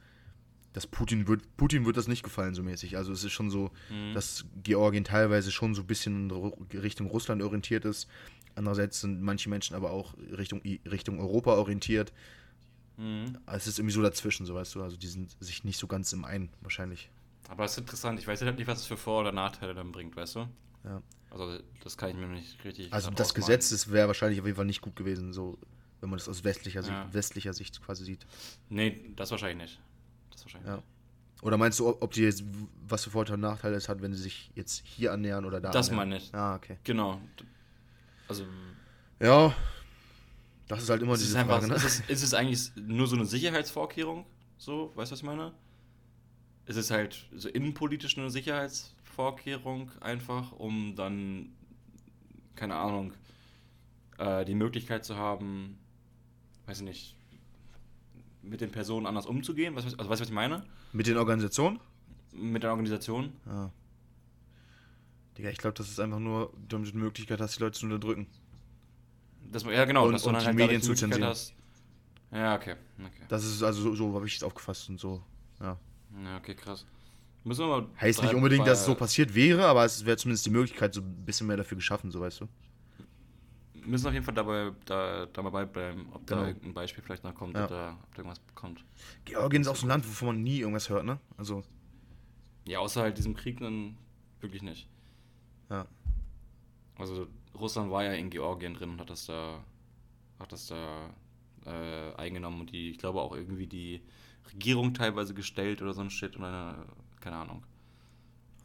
[0.73, 2.97] dass Putin wird, Putin wird das nicht gefallen, so mäßig.
[2.97, 4.13] Also es ist schon so, Mhm.
[4.13, 8.07] dass Georgien teilweise schon so ein bisschen in Richtung Russland orientiert ist.
[8.55, 12.13] Andererseits sind manche Menschen aber auch Richtung, Richtung Europa orientiert.
[12.97, 13.37] Mhm.
[13.47, 14.81] Es ist irgendwie so dazwischen, so weißt du.
[14.83, 17.09] Also die sind sich nicht so ganz im Einen, wahrscheinlich.
[17.49, 19.91] Aber es ist interessant, ich weiß halt nicht, was es für Vor- oder Nachteile dann
[19.91, 20.47] bringt, weißt du?
[20.83, 21.01] Ja.
[21.29, 22.91] Also das kann ich mir nicht richtig.
[22.93, 23.47] Also das ausmalen.
[23.47, 25.57] Gesetz, das wäre wahrscheinlich auf jeden Fall nicht gut gewesen, so
[25.99, 27.11] wenn man das aus westlicher, Sicht, Ja.
[27.13, 28.25] westlicher Sicht quasi sieht.
[28.69, 29.81] Nee, das wahrscheinlich nicht.
[30.31, 30.75] Das wahrscheinlich Ja.
[30.77, 30.85] nicht.
[31.43, 32.43] Oder meinst du, ob, die jetzt,
[32.87, 35.71] was für Vorteile und Nachteile es hat, wenn sie sich jetzt hier annähern oder da
[35.71, 36.09] Das annähern?
[36.09, 36.33] meine ich.
[36.33, 36.77] Ah, okay.
[36.83, 37.21] Genau.
[38.27, 38.43] Also
[39.19, 39.53] Ja,
[40.67, 41.75] das ist halt immer ist es, diese einfach, Frage, ne?
[41.75, 44.25] ist, es, ist es eigentlich nur so eine Sicherheitsvorkehrung?
[44.57, 45.53] So, weißt du, was ich meine?
[46.67, 51.53] Ist es halt so innenpolitisch eine Sicherheitsvorkehrung einfach, um dann,
[52.55, 53.13] keine Ahnung,
[54.17, 55.77] äh, die Möglichkeit zu haben,
[56.65, 57.15] weiß ich nicht,
[58.41, 59.75] mit den Personen anders umzugehen?
[59.75, 60.63] Was, also weißt du, was ich meine?
[60.91, 61.79] Mit den Organisationen?
[62.33, 63.31] Mit der Organisation?
[63.45, 63.71] Ja.
[65.37, 67.85] Digga, ich glaube, das ist einfach nur damit du die Möglichkeit hast, die Leute zu
[67.85, 68.27] unterdrücken.
[69.51, 71.33] Das, ja, genau, Und- dass und dann die halt Medien zu zensieren.
[72.31, 72.75] Ja, okay.
[72.99, 73.23] okay.
[73.29, 75.23] Das ist also so, so habe ich es aufgefasst und so.
[75.61, 75.77] Ja.
[76.23, 76.85] Ja, okay, krass.
[77.43, 80.45] Müssen wir mal Heißt nicht unbedingt, dass es so passiert wäre, aber es wäre zumindest
[80.45, 82.47] die Möglichkeit, so ein bisschen mehr dafür geschaffen, so weißt du.
[83.85, 86.41] müssen auf jeden Fall dabei, da, dabei bleiben, ob Genau.
[86.41, 87.65] da irgendein Beispiel vielleicht noch kommt Ja.
[87.67, 88.83] oder ob da irgendwas kommt.
[89.23, 91.19] Georgien ist auch so ein Land, wovon man nie irgendwas hört, ne?
[91.37, 91.63] Also,
[92.65, 93.95] Ja, außer halt diesem Krieg dann
[94.41, 94.89] wirklich nicht.
[95.69, 95.85] ja.
[96.97, 99.63] Also Russland war ja in Georgien drin und hat das da,
[100.39, 101.09] hat das da
[101.65, 104.01] äh, eingenommen und die, ich glaube auch irgendwie die
[104.53, 106.75] Regierung teilweise gestellt oder so ein Shit und eine,
[107.21, 107.63] keine Ahnung.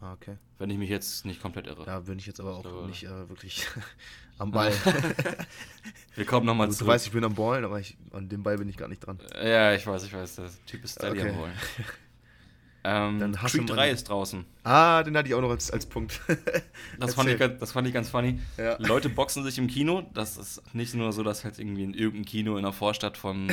[0.01, 0.37] Ah, okay.
[0.59, 1.85] Wenn ich mich jetzt nicht komplett irre.
[1.85, 3.67] Da bin ich jetzt aber auch glaube- nicht äh, wirklich
[4.39, 4.73] am Ball.
[6.17, 6.89] Wir kommen nochmal du zurück.
[6.95, 9.19] weißt, ich bin am Ballen, aber ich, an dem Ball bin ich gar nicht dran.
[9.43, 11.31] ja, ich weiß, ich weiß, der Typ ist Steady Okay.
[11.31, 11.53] am Holen.
[12.85, 14.45] Ähm, Dann Creed man- 3 ist draußen.
[14.65, 16.21] Ah, den hatte ich auch noch als, als Punkt.
[16.99, 18.39] Das fand, ich, das fand ich ganz funny.
[18.59, 18.77] Ja.
[18.79, 20.03] Leute boxen sich im Kino.
[20.15, 23.51] Das ist nicht nur so, dass halt irgendwie in irgendeinem Kino in der Vorstadt von,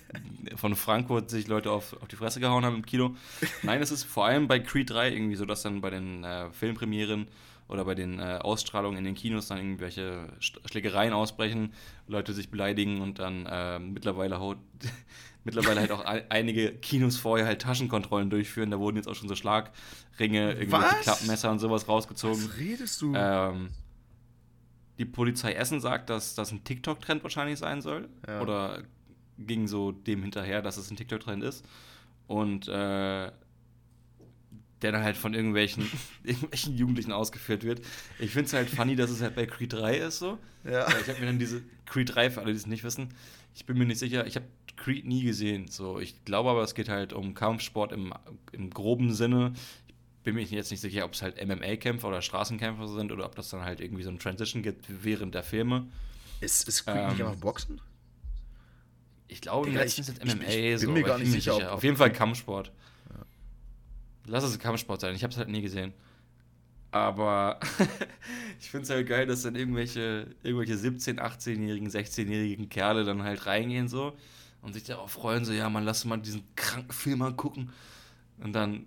[0.56, 3.14] von Frankfurt sich Leute auf, auf die Fresse gehauen haben im Kino.
[3.62, 6.50] Nein, es ist vor allem bei Creed 3 irgendwie so, dass dann bei den äh,
[6.52, 7.28] Filmpremieren
[7.68, 11.72] oder bei den äh, Ausstrahlungen in den Kinos dann irgendwelche Sch- Schlägereien ausbrechen,
[12.06, 14.58] Leute sich beleidigen und dann äh, mittlerweile haut,
[15.44, 18.70] mittlerweile halt auch ein- einige Kinos vorher halt Taschenkontrollen durchführen.
[18.70, 20.96] Da wurden jetzt auch schon so Schlagringe, irgendwelche?
[21.02, 22.42] Klappmesser und sowas rausgezogen.
[22.48, 23.14] Was redest du?
[23.14, 23.70] Ähm,
[24.98, 28.08] die Polizei Essen sagt, dass das ein TikTok-Trend wahrscheinlich sein soll.
[28.26, 28.40] Ja.
[28.40, 28.82] Oder
[29.38, 31.64] ging so dem hinterher, dass es ein TikTok-Trend ist.
[32.26, 33.30] Und äh,
[34.82, 35.88] der dann halt von irgendwelchen,
[36.24, 37.80] irgendwelchen Jugendlichen ausgeführt wird.
[38.18, 40.38] Ich finde es halt funny, dass es halt bei Creed 3 ist so.
[40.64, 40.86] ja.
[41.00, 43.08] Ich habe mir dann diese Creed 3, für alle, die es nicht wissen,
[43.54, 44.46] ich bin mir nicht sicher, ich habe
[44.84, 45.68] Creed nie gesehen.
[45.68, 48.12] So, ich glaube aber, es geht halt um Kampfsport im,
[48.52, 49.52] im groben Sinne.
[49.88, 53.34] Ich bin mir jetzt nicht sicher, ob es halt MMA-Kämpfer oder Straßenkämpfer sind oder ob
[53.36, 55.86] das dann halt irgendwie so ein Transition gibt während der Filme.
[56.40, 57.80] Ist, ist Creed Ähm, nicht einfach Boxen?
[59.28, 60.90] Ich glaube, Digga, letzten ich- sind ich- ich MMA bin so.
[60.92, 62.70] mir gar ich nicht sicher, ob- Auf jeden Fall Kampfsport.
[64.26, 65.14] Lass es Kampfsport sein.
[65.14, 65.92] Ich habe es halt nie gesehen.
[66.90, 67.58] Aber
[68.60, 73.46] ich finde es halt geil, dass dann irgendwelche, irgendwelche 17-, 18-jährigen, 16-jährigen Kerle dann halt
[73.46, 74.16] reingehen so
[74.64, 77.72] und sich darauf freuen, so, ja, man, lass mal diesen kranken Film angucken.
[78.38, 78.86] Und dann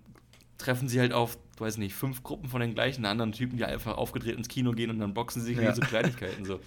[0.57, 3.95] treffen sie halt auf, weiß nicht, fünf Gruppen von den gleichen anderen Typen, die einfach
[3.95, 5.73] aufgedreht ins Kino gehen und dann boxen sie sich Ja.
[5.73, 6.43] so Kleinigkeiten.
[6.45, 6.59] So,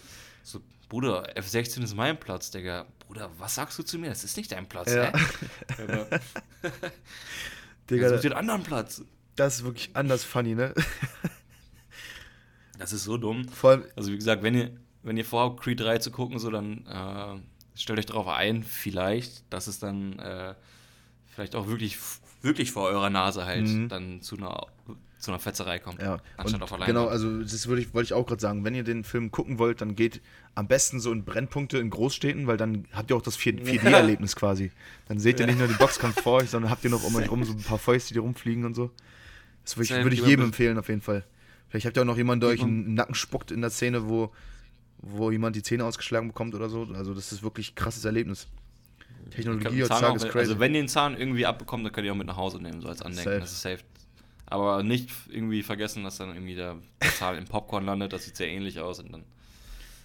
[0.43, 2.87] so, Bruder, F16 ist mein Platz, Digga.
[3.07, 4.09] Bruder, was sagst du zu mir?
[4.09, 5.13] Das ist nicht dein Platz, Ja.
[5.13, 5.87] hä?
[7.91, 9.03] Digga, Such dir einen anderen Platz.
[9.37, 10.75] das ist wirklich anders funny, ne?
[12.79, 13.49] Das ist so dumm.
[13.49, 14.71] Vor allem, Also wie gesagt, wenn ihr,
[15.03, 17.41] wenn ihr vorhabt, Creed 3 zu gucken, so dann äh,
[17.81, 20.55] stellt euch darauf ein, vielleicht, dass es dann äh,
[21.35, 21.99] vielleicht auch wirklich,
[22.43, 23.89] wirklich vor eurer Nase halt Mhm.
[23.89, 24.67] dann zu einer,
[25.19, 26.01] zu einer Fetzerei kommt.
[26.01, 26.87] Ja, Anstatt und auf allein.
[26.87, 28.65] genau, also das würde ich, wollte ich auch gerade sagen.
[28.65, 30.21] Wenn ihr den Film gucken wollt, dann geht
[30.55, 34.35] am besten so in Brennpunkte in Großstädten, weil dann habt ihr auch das 4- 4D-Erlebnis
[34.37, 34.73] quasi.
[35.09, 37.31] Dann seht ihr nicht nur den Boxkampf vor euch, sondern habt ihr noch um euch
[37.31, 38.91] rum so ein paar Fäuste, die rumfliegen und so.
[39.65, 41.25] Das würde ich, würde ich jedem empfehlen, auf jeden Fall.
[41.69, 44.33] Vielleicht habt ihr auch noch jemanden, der euch den Nacken spuckt in der Szene, wo,
[45.03, 46.89] wo jemand die Zähne ausgeschlagen bekommt oder so.
[46.95, 48.49] Also das ist wirklich ein krasses Erlebnis.
[49.31, 50.39] Technologie heutzutage ist crazy.
[50.39, 52.81] Also wenn ihr den Zahn irgendwie abbekommt, dann könnt ihr auch mit nach Hause nehmen,
[52.81, 53.31] so als Andenken.
[53.31, 53.41] Safe.
[53.41, 53.81] Das ist safe.
[54.47, 56.77] Aber nicht irgendwie vergessen, dass dann irgendwie der,
[57.19, 58.13] Zahn im Popcorn landet.
[58.13, 59.25] Das sieht sehr ähnlich aus und dann,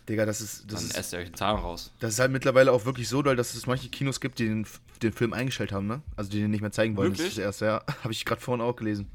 [0.08, 1.92] Digga, das ist, das dann ist esst ihr euch den Zahn raus.
[2.00, 4.68] Das ist halt mittlerweile auch wirklich so doll, dass es manche Kinos gibt, die den,
[5.02, 6.04] den Film eingestellt haben, ne?
[6.16, 7.14] Also die den nicht mehr zeigen wollen.
[7.14, 7.36] Wirklich?
[7.36, 7.84] Das ist das erste, ja.
[8.04, 9.08] Habe ich gerade vorhin auch gelesen.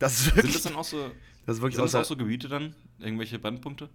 [0.00, 1.10] Das ist Sind wirklich, das dann auch so,
[1.46, 2.74] das ist wirklich sind das auch so Gebiete dann?
[2.98, 3.88] Irgendwelche Brennpunkte?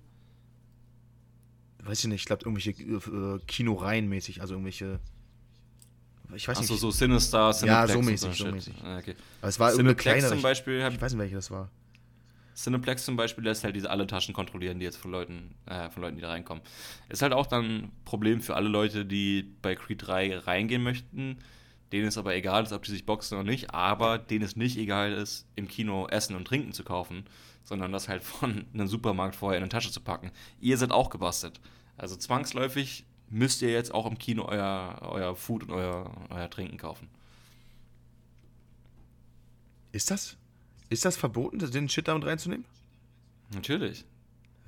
[1.86, 5.00] Weiß ich nicht, ich glaube irgendwelche äh, Kinoreihen mäßig, also irgendwelche,
[6.36, 8.74] ich weiß Achso, nicht, so Sinister, Ja, Cineplex so und mäßig, so mäßig.
[8.84, 9.16] Ah, Okay.
[9.42, 11.52] aber es war irgendeine Cineplex kleinere, zum ich, Beispiel, hab, ich weiß nicht, welche das
[11.52, 11.70] war.
[12.56, 16.04] Cineplex zum Beispiel lässt halt diese alle Taschen kontrollieren, die jetzt von Leuten, äh, von
[16.04, 16.62] Leuten, die da reinkommen.
[17.10, 21.40] Ist halt auch dann ein Problem für alle Leute, die bei Creed 3 reingehen möchten,
[21.94, 24.78] denen es aber egal ist, ob die sich boxen oder nicht, aber denen es nicht
[24.78, 27.24] egal ist, im Kino Essen und Trinken zu kaufen,
[27.64, 30.32] sondern das halt von einem Supermarkt vorher in eine Tasche zu packen.
[30.60, 31.62] Ihr seid auch gebastelt.
[31.96, 36.78] Also zwangsläufig müsst ihr jetzt auch im Kino euer, euer Food und euer, euer Trinken
[36.78, 37.10] kaufen.
[39.92, 40.36] Ist das?
[40.90, 42.66] Ist das verboten, den Shit damit reinzunehmen?
[43.54, 44.04] Natürlich.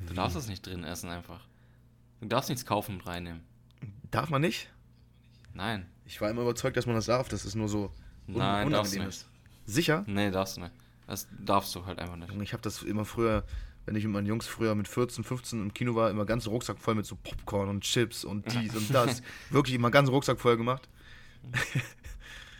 [0.06, 1.48] Du darfst das nicht drin essen einfach.
[2.22, 3.42] Du darfst nichts kaufen und reinnehmen.
[4.12, 4.70] Darf man nicht?
[5.56, 5.88] Nein.
[6.06, 7.91] Ich war immer überzeugt, dass man das darf, dass es nur so
[8.28, 9.28] un Nein, unangenehm ist.
[9.65, 10.04] Sicher?
[10.08, 10.74] Nee, darfst du nicht.
[11.08, 12.32] Das darfst du halt einfach nicht.
[12.41, 13.44] Ich habe das immer früher,
[13.86, 16.80] wenn ich mit meinen Jungs früher mit 14, 15 im Kino war, immer ganz Rucksack
[16.80, 19.22] voll mit so Popcorn und Chips und dies und das.
[19.50, 20.88] Wirklich immer ganz Rucksack voll gemacht.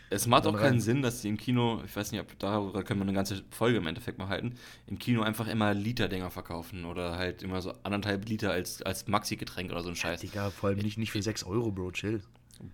[0.08, 0.80] Es macht auch keinen rein.
[0.80, 3.78] Sinn, dass die im Kino, ich weiß nicht, ob darüber können wir eine ganze Folge
[3.78, 4.54] im Endeffekt mal halten,
[4.86, 9.70] im Kino einfach immer Liter-Dinger verkaufen oder halt immer so anderthalb Liter als, als Maxi-Getränk
[9.72, 10.20] oder so ein Scheiß.
[10.20, 12.22] Digga, vor allem nicht, nicht für 6 Euro, Bro, chill.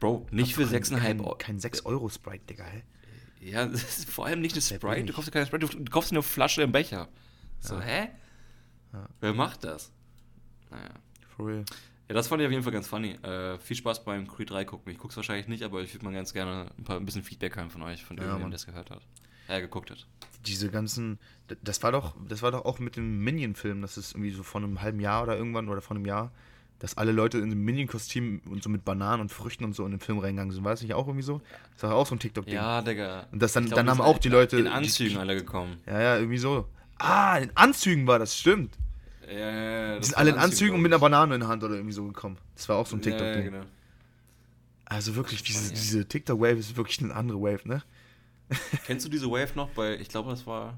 [0.00, 1.34] Bro, nicht für Kein- 6,5 kein- Euro.
[1.38, 2.82] Kein 6 Euro Sprite, Digga, hä?
[3.40, 5.04] Ja, das ist vor allem nicht eine Sprite.
[5.06, 7.08] Du kaufst ja keine Sprite, du, kaufst eine Flasche im Becher.
[7.60, 8.08] So, hä?
[8.92, 9.08] Ja.
[9.20, 9.92] Wer macht das?
[10.70, 10.90] Naja.
[11.36, 11.64] For real.
[12.08, 13.12] Ja, das fand ich auf jeden Fall ganz funny.
[13.22, 14.92] Äh, viel Spaß beim Creed 3 gucken.
[14.92, 17.56] Ich guck's wahrscheinlich nicht, aber ich würde mal ganz gerne ein, paar, ein bisschen Feedback
[17.56, 18.50] haben von euch, von Ja, Mann.
[18.50, 19.00] der es gehört hat.
[19.48, 20.06] Ja, geguckt hat.
[20.46, 21.18] Diese ganzen,
[21.62, 24.60] das war doch, das war doch auch mit dem Minion-Film, das ist irgendwie so vor
[24.60, 26.32] einem halben Jahr oder irgendwann oder vor einem Jahr,
[26.82, 29.92] dass alle Leute in dem Minion-Kostüm und so mit Bananen und Früchten und so in
[29.92, 30.64] den Film reingegangen sind.
[30.64, 31.40] War das nicht auch irgendwie so?
[31.74, 32.54] Das war auch so ein TikTok-Ding.
[32.54, 33.26] Ja, Digga.
[33.30, 35.76] Und das dann- Ich dann die haben auch die Leute- In die- Anzügen alle gekommen.
[35.86, 36.66] Ja, ja, irgendwie so.
[36.98, 38.74] Ah, in Anzügen war das, stimmt.
[39.28, 39.50] Ja, ja,
[39.92, 39.98] ja.
[40.00, 42.04] Die sind alle in Anzügen und mit einer Banane in der Hand oder irgendwie so
[42.04, 42.36] gekommen.
[42.56, 43.20] Das war auch so ein TikTok.
[43.20, 43.52] TikTok-Ding.
[43.54, 43.70] Ja, genau.
[44.84, 45.74] Also wirklich, diese, Ja.
[45.80, 47.82] diese TikTok-Wave ist wirklich eine andere Wave, ne?
[48.86, 50.76] Kennst du diese Wave noch bei, ich glaube, das war.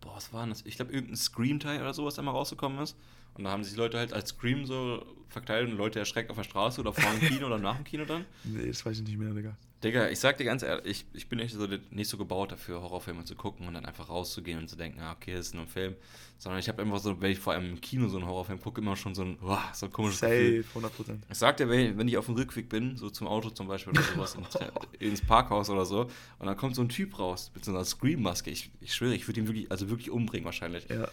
[0.00, 0.62] Boah, was war denn das?
[0.66, 2.96] Ich glaube, irgendein Scream-Teil oder sowas, der mal rausgekommen ist.
[3.34, 6.44] Und da haben sich Leute halt als Scream so verkleidet und Leute erschreckt auf der
[6.44, 8.24] Straße oder vor dem Kino oder nach dem Kino dann.
[8.44, 9.56] Nee, das weiß ich nicht mehr, Digga.
[9.84, 12.82] Digga, ich sag dir ganz ehrlich, ich, ich bin echt so, nicht so gebaut dafür,
[12.82, 15.64] Horrorfilme zu gucken und dann einfach rauszugehen und zu denken, ah, okay, das ist nur
[15.64, 15.94] ein Film.
[16.36, 18.80] Sondern ich habe einfach so, wenn ich vor allem im Kino so einen Horrorfilm gucke,
[18.80, 20.64] immer schon so ein, boah, so ein komisches Gefühl.
[20.64, 21.18] Safe, 100%.
[21.30, 23.92] Ich sag dir, wenn wenn ich auf dem Rückweg bin, so zum Auto zum Beispiel
[23.92, 24.36] oder sowas,
[24.98, 28.50] ins Parkhaus oder so, und dann kommt so ein Typ raus mit so einer Scream-Maske.
[28.50, 30.88] Ich, ich schwöre, ich würde ihn wirklich, also wirklich umbringen wahrscheinlich.
[30.88, 31.06] Ja.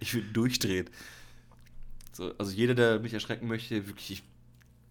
[0.00, 0.90] Ich würde würd durchdrehen.
[2.18, 4.22] So, also jeder, der mich erschrecken möchte, wirklich, ich,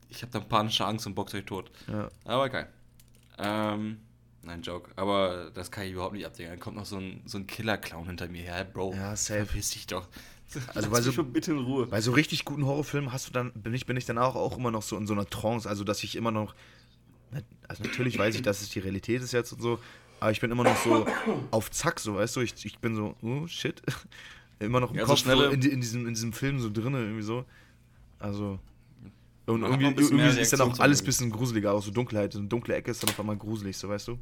[0.08, 1.70] ich habe da panische Angst und boxe euch tot.
[1.92, 2.10] Ja.
[2.24, 2.70] Aber geil.
[3.38, 3.98] Ähm,
[4.44, 4.90] nein, Joke.
[4.96, 6.52] Aber das kann ich überhaupt nicht abdecken.
[6.52, 8.94] Dann kommt noch so ein, so ein Killer-Clown hinter mir her, Bro.
[8.94, 9.46] Ja, safe.
[9.46, 10.08] Verpiss dich doch.
[10.74, 11.88] Also, weil so- schon bitte in Ruhe.
[11.88, 14.72] Bei so richtig guten Horrorfilmen hast du dann, bin ich, bin ich danach auch immer
[14.72, 16.56] noch so in so einer Trance, also dass ich immer noch,
[17.68, 19.80] also natürlich weiß ich, dass es die Realität ist jetzt und so,
[20.22, 21.06] aber ich bin immer noch so
[21.52, 23.82] auf Zack, so, weißt du, ich, ich bin so, oh shit,
[24.60, 27.22] immer noch im Ja, Kopf so in, in, diesem, in diesem Film so drin, irgendwie
[27.22, 27.46] so,
[28.20, 28.60] also,
[29.46, 32.40] und Man irgendwie, irgendwie ist dann auch alles ein bisschen gruseliger, auch so Dunkelheit, so
[32.40, 34.20] eine dunkle Ecke ist dann auf einmal gruselig, so, weißt du,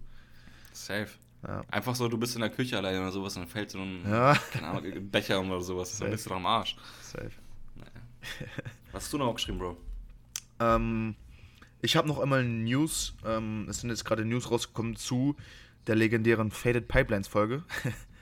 [0.71, 1.07] Safe.
[1.47, 3.79] ja, Einfach so, du bist in der Küche alleine oder sowas und dann fällt so
[3.79, 4.37] ein, Ja.
[4.61, 5.89] Ahnung, Becher oder sowas.
[5.91, 6.11] Dann Safe.
[6.11, 6.75] bist du doch am Arsch.
[7.01, 7.31] safe.
[8.91, 9.77] Was hast du noch aufgeschrieben, Bro?
[10.59, 11.15] Ähm,
[11.81, 13.13] ich habe noch einmal News.
[13.25, 15.35] Ähm, es sind jetzt gerade News rausgekommen zu
[15.87, 17.63] der legendären Faded Pipelines Folge.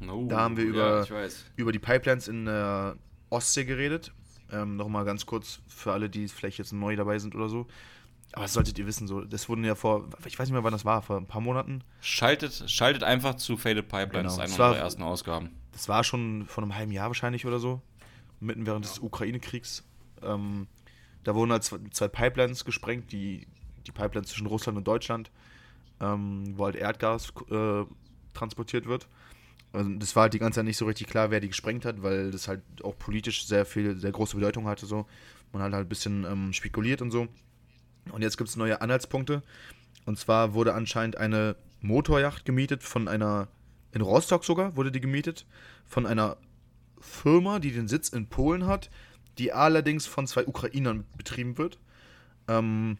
[0.00, 0.26] No.
[0.28, 1.44] Da haben wir Ja, über- weiß.
[1.56, 2.96] über die Pipelines in der
[3.28, 4.12] Ostsee geredet.
[4.50, 7.66] Ähm, Nochmal ganz kurz für alle, die vielleicht jetzt neu dabei sind oder so.
[8.32, 10.72] Aber das solltet ihr wissen, so, das wurden ja vor, ich weiß nicht mehr, wann
[10.72, 11.82] das war, vor ein paar Monaten.
[12.00, 15.50] Schaltet, schaltet einfach zu Faded Pipeline, Genau, das ist eine es war- unserer ersten Ausgaben.
[15.72, 17.80] Das war schon vor einem halben Jahr wahrscheinlich oder so,
[18.40, 19.84] mitten während des Ukraine-Kriegs.
[20.22, 20.66] Ähm,
[21.24, 23.46] da wurden halt zwei, zwei Pipelines gesprengt, die,
[23.86, 25.30] die Pipelines zwischen Russland und Deutschland,
[26.00, 27.84] ähm, wo halt Erdgas äh,
[28.32, 29.08] transportiert wird.
[29.72, 32.02] Also das war halt die ganze Zeit nicht so richtig klar, wer die gesprengt hat,
[32.02, 34.86] weil das halt auch politisch sehr viel, sehr große Bedeutung hatte.
[34.86, 35.06] So.
[35.52, 37.28] Man hat halt ein bisschen ähm, spekuliert und so.
[38.10, 39.42] Und jetzt gibt es neue Anhaltspunkte.
[40.06, 43.48] Und zwar wurde anscheinend eine Motorjacht gemietet von einer,
[43.92, 45.46] in Rostock sogar wurde die gemietet,
[45.86, 46.36] von einer
[47.00, 48.90] Firma, die den Sitz in Polen hat,
[49.38, 51.78] die allerdings von zwei Ukrainern betrieben wird.
[52.48, 52.98] Ähm,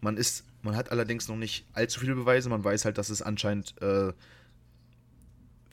[0.00, 2.48] man ist, man hat allerdings noch nicht allzu viele Beweise.
[2.48, 4.12] Man weiß halt, dass es anscheinend äh,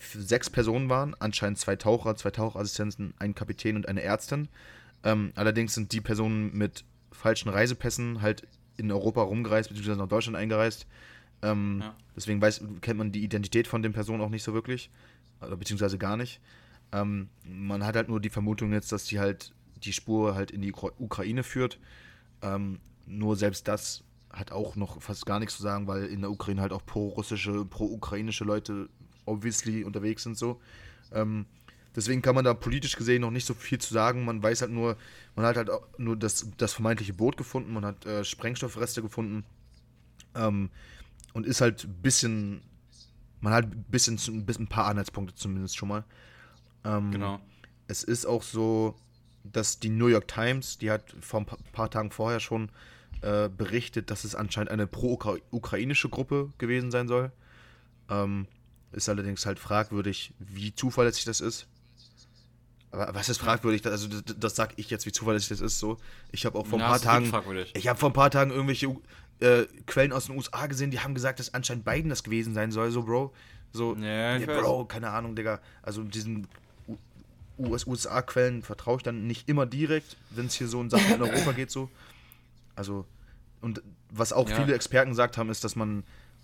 [0.01, 4.49] sechs Personen waren, anscheinend zwei Taucher, zwei Tauchassistenten, ein Kapitän und eine Ärztin.
[5.03, 10.37] Ähm, allerdings sind die Personen mit falschen Reisepässen halt in Europa rumgereist, beziehungsweise nach Deutschland
[10.37, 10.87] eingereist.
[11.41, 11.95] Ähm, Ja.
[12.15, 14.89] Deswegen weiß, kennt man die Identität von den Personen auch nicht so wirklich,
[15.39, 16.41] oder beziehungsweise gar nicht.
[16.91, 20.61] Ähm, man hat halt nur die Vermutung jetzt, dass die halt die Spur halt in
[20.61, 21.79] die Ukra- Ukraine führt.
[22.41, 26.31] Ähm, nur selbst das hat auch noch fast gar nichts zu sagen, weil in der
[26.31, 28.89] Ukraine halt auch pro-russische, pro-ukrainische Leute
[29.31, 30.59] obviously unterwegs sind so.
[31.13, 31.45] Ähm,
[31.95, 34.25] deswegen kann man da politisch gesehen noch nicht so viel zu sagen.
[34.25, 34.97] Man weiß halt nur,
[35.35, 39.43] man hat halt auch nur das, das vermeintliche Boot gefunden, man hat äh, Sprengstoffreste gefunden
[40.35, 40.69] ähm,
[41.33, 42.61] und ist halt ein bisschen,
[43.39, 46.03] man hat ein bisschen, ein bisschen ein paar Anhaltspunkte zumindest schon mal.
[46.83, 47.39] Ähm, Genau.
[47.87, 48.95] es ist auch so,
[49.43, 52.69] dass die New York Times, die hat vor ein pa- paar Tagen vorher schon
[53.21, 57.31] äh, berichtet, dass es anscheinend eine pro-ukrainische Gruppe gewesen sein soll.
[58.09, 58.47] Ähm,
[58.91, 61.67] ist allerdings halt fragwürdig, wie zuverlässig das ist.
[62.91, 63.85] Aber was ist fragwürdig?
[63.85, 65.79] Also das, das sag ich jetzt, wie zuverlässig das ist.
[65.79, 65.97] So,
[66.31, 67.31] ich habe auch vor ein paar Tagen,
[67.73, 68.87] ich habe vor ein paar Tagen irgendwelche
[69.39, 72.71] äh, Quellen aus den USA gesehen, die haben gesagt, dass anscheinend Biden das gewesen sein
[72.71, 72.91] soll.
[72.91, 73.33] So, Bro,
[73.71, 74.45] so, Ja, weiß.
[74.45, 75.61] Bro, keine Ahnung, Digga.
[75.81, 76.47] Also diesen
[77.57, 81.21] US USA-Quellen vertraue ich dann nicht immer direkt, wenn es hier so in Sachen in
[81.21, 81.89] Europa geht, so.
[82.75, 83.05] Also,
[83.61, 84.55] und was auch Ja.
[84.55, 86.03] viele Experten gesagt haben, ist, dass man,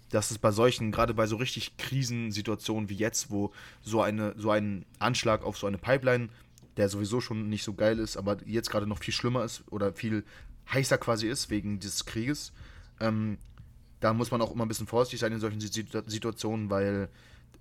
[0.10, 4.52] dass es bei solchen, gerade bei so richtig Krisensituationen wie jetzt, wo so eine, so
[4.52, 6.30] ein Anschlag auf so eine Pipeline,
[6.78, 9.93] der sowieso schon nicht so geil ist, aber jetzt gerade noch viel schlimmer ist oder
[9.93, 10.24] viel
[10.72, 12.54] heißer quasi ist wegen dieses Krieges,
[13.00, 13.38] ähm,
[14.00, 17.10] da muss man auch immer ein bisschen vorsichtig sein in solchen Situ- Situationen, weil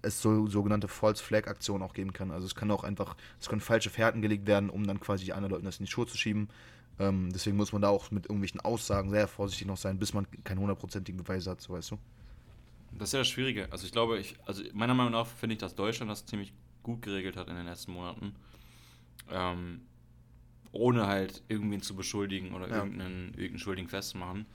[0.03, 2.31] es so sogenannte False Flag Aktionen auch geben kann.
[2.31, 5.53] Also es kann auch einfach, es können falsche Fährten gelegt werden, um dann quasi anderen
[5.53, 6.49] Leuten das in die Schuhe zu schieben.
[6.99, 10.27] Ähm, deswegen muss man da auch mit irgendwelchen Aussagen sehr vorsichtig noch sein, bis man
[10.45, 11.99] keine hundertprozentigen Beweise hat, so weißt du.
[12.99, 13.71] Das ist ja das Schwierige.
[13.73, 17.03] Also ich glaube, ich, also meiner Meinung nach finde ich, dass Deutschland das ziemlich gut
[17.03, 18.35] geregelt hat in den letzten Monaten.
[19.31, 19.83] Ähm,
[20.73, 22.77] ohne halt irgendwen zu beschuldigen oder Ja.
[22.79, 24.47] irgendeinen, irgendeinen Schuldigen festzumachen.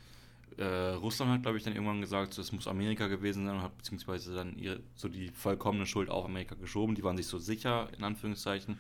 [0.57, 3.61] Äh, Russland hat, glaube ich, dann irgendwann gesagt, so, es muss Amerika gewesen sein und
[3.61, 6.93] hat beziehungsweise dann ihre, so die vollkommene Schuld auf Amerika geschoben.
[6.93, 8.77] Die waren sich so sicher, in Anführungszeichen,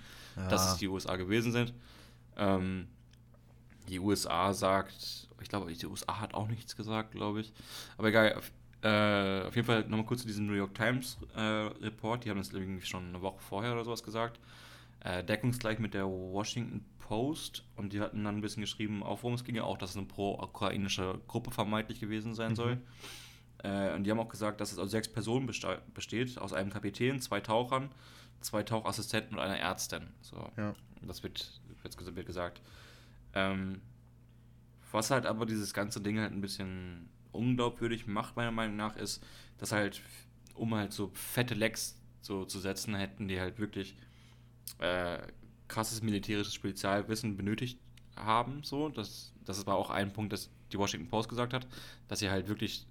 [0.49, 1.73] dass es die USA gewesen sind.
[2.37, 2.87] Ähm,
[3.89, 7.53] die USA sagt, ich glaube, die USA hat auch nichts gesagt, glaube ich.
[7.97, 8.39] Aber egal,
[8.83, 12.25] äh, auf jeden Fall nochmal kurz zu diesem New York Times äh, Report.
[12.25, 14.39] Die haben das irgendwie schon eine Woche vorher oder sowas gesagt.
[15.01, 17.63] Äh, deckungsgleich mit der Washington Post.
[17.75, 19.97] Und die hatten dann ein bisschen geschrieben, auch worum es ging ja auch, dass es
[19.97, 22.77] eine pro-ukrainische Gruppe vermeintlich gewesen sein soll.
[23.63, 27.19] Äh, und die haben auch gesagt, dass es aus sechs Personen besteht, aus einem Kapitän,
[27.19, 27.89] zwei Tauchern,
[28.39, 30.07] zwei Tauchassistenten und einer Ärztin.
[30.21, 30.49] So.
[30.57, 30.73] Ja.
[31.01, 32.61] Das wird, wird, wird gesagt.
[33.33, 33.81] Ähm,
[34.91, 39.23] was halt aber dieses ganze Ding halt ein bisschen unglaubwürdig macht, meiner Meinung nach, ist,
[39.57, 40.01] dass halt,
[40.53, 43.95] um halt so fette Lecks so zu setzen, hätten die halt wirklich
[44.79, 45.19] äh,
[45.67, 47.79] krasses militärisches Spezialwissen benötigt
[48.15, 48.63] haben.
[48.63, 48.89] So.
[48.89, 51.67] Das, das war auch ein Punkt, das die Washington Post gesagt hat,
[52.07, 52.85] dass sie halt wirklich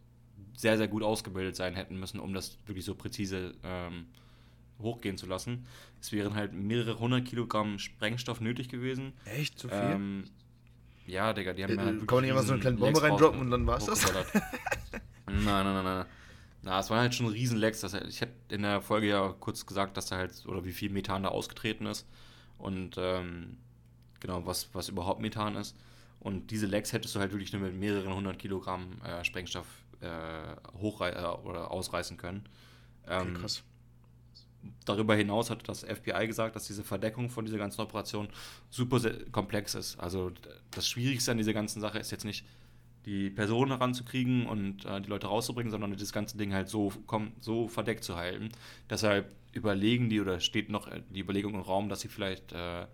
[0.54, 4.06] sehr, sehr gut ausgebildet sein hätten müssen, um das wirklich so präzise ähm,
[4.78, 5.66] hochgehen zu lassen.
[6.00, 9.12] Es wären halt mehrere hundert Kilogramm Sprengstoff nötig gewesen.
[9.24, 9.58] Echt?
[9.58, 9.78] So viel?
[9.78, 10.24] Ähm,
[11.06, 13.02] ja, Digga, die haben Äh, ja halt kann man nicht einfach so eine kleine Bombe
[13.02, 14.00] reindroppen und dann war's das?
[14.00, 14.26] das?
[15.26, 16.06] nein, nein, nein, nein.
[16.62, 17.80] Na, es waren halt schon riesen Lecks.
[17.80, 20.90] Das, ich habe in der Folge ja kurz gesagt, dass da halt, oder wie viel
[20.90, 22.06] Methan da ausgetreten ist.
[22.58, 23.58] Und ähm,
[24.20, 25.76] genau, was, was überhaupt Methan ist.
[26.20, 29.66] Und diese Lecks hättest du halt wirklich nur mit mehreren hundert Kilogramm äh, Sprengstoff
[30.00, 30.08] äh,
[30.74, 32.44] hochrei äh, oder ausreißen können.
[33.10, 33.62] okay, Ähm, krass.
[34.84, 38.28] Darüber hinaus hat das FBI gesagt, dass diese Verdeckung von dieser ganzen Operation
[38.68, 39.00] super
[39.32, 39.98] komplex ist.
[39.98, 40.32] Also
[40.70, 42.44] das Schwierigste an dieser ganzen Sache ist jetzt nicht,
[43.06, 47.30] die Personen heranzukriegen und äh, die Leute rauszubringen, sondern das ganze Ding halt so, kom-
[47.40, 48.50] so verdeckt zu halten.
[48.90, 52.86] Deshalb überlegen die oder steht noch äh, die Überlegung im Raum, dass sie vielleicht äh,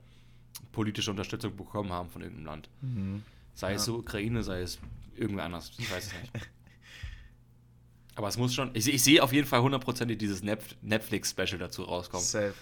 [0.70, 2.68] politische Unterstützung bekommen haben von irgendeinem Land.
[2.83, 3.22] Mhm.
[3.55, 4.79] Sei es so Ukraine, sei es
[5.16, 5.72] irgendwer anders.
[5.79, 6.48] Ich weiß es nicht.
[8.16, 8.70] Aber es muss schon.
[8.74, 12.24] Ich, ich sehe auf jeden Fall hundertprozentig dieses Netf- Netflix-Special dazu rauskommen.
[12.26, 12.55] Safe.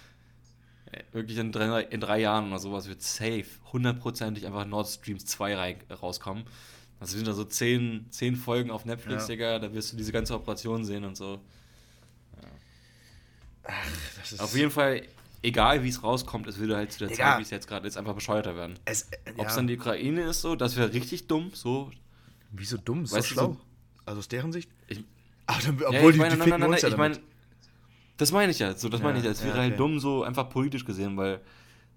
[0.92, 5.18] Äh, Wirklich in drei, in drei Jahren oder sowas wird safe hundertprozentig einfach Nord Stream
[5.18, 6.44] 2 rein, rauskommen.
[7.00, 9.28] Das sind da so zehn, zehn Folgen auf Netflix, Ja.
[9.28, 9.58] Digga.
[9.60, 11.40] Da wirst du diese ganze Operation sehen und so.
[14.16, 15.02] Das ist, Auf jeden Fall,
[15.42, 17.30] egal wie es rauskommt, es würde halt zu der Digga.
[17.32, 18.78] Zeit, wie es jetzt gerade ist, einfach bescheuerter werden.
[18.84, 19.56] es, äh, Ob es ja.
[19.56, 21.50] dann die Ukraine ist, so, das wäre richtig dumm.
[21.54, 21.90] So,
[22.52, 23.04] Wieso dumm?
[23.04, 23.46] Doch Weißt du, schlau.
[23.54, 23.60] so-
[24.06, 24.70] also aus deren Sicht?
[24.86, 25.02] ich,
[25.46, 27.18] Aber dann, obwohl ja, ich die, meine, die nein, nein, nein, uns ja ich meine,
[28.16, 28.74] das meine ich ja.
[28.76, 29.30] So, das meine Ja, ich ja.
[29.32, 29.78] Es wäre ja, halt okay.
[29.78, 31.40] dumm, so einfach politisch gesehen, weil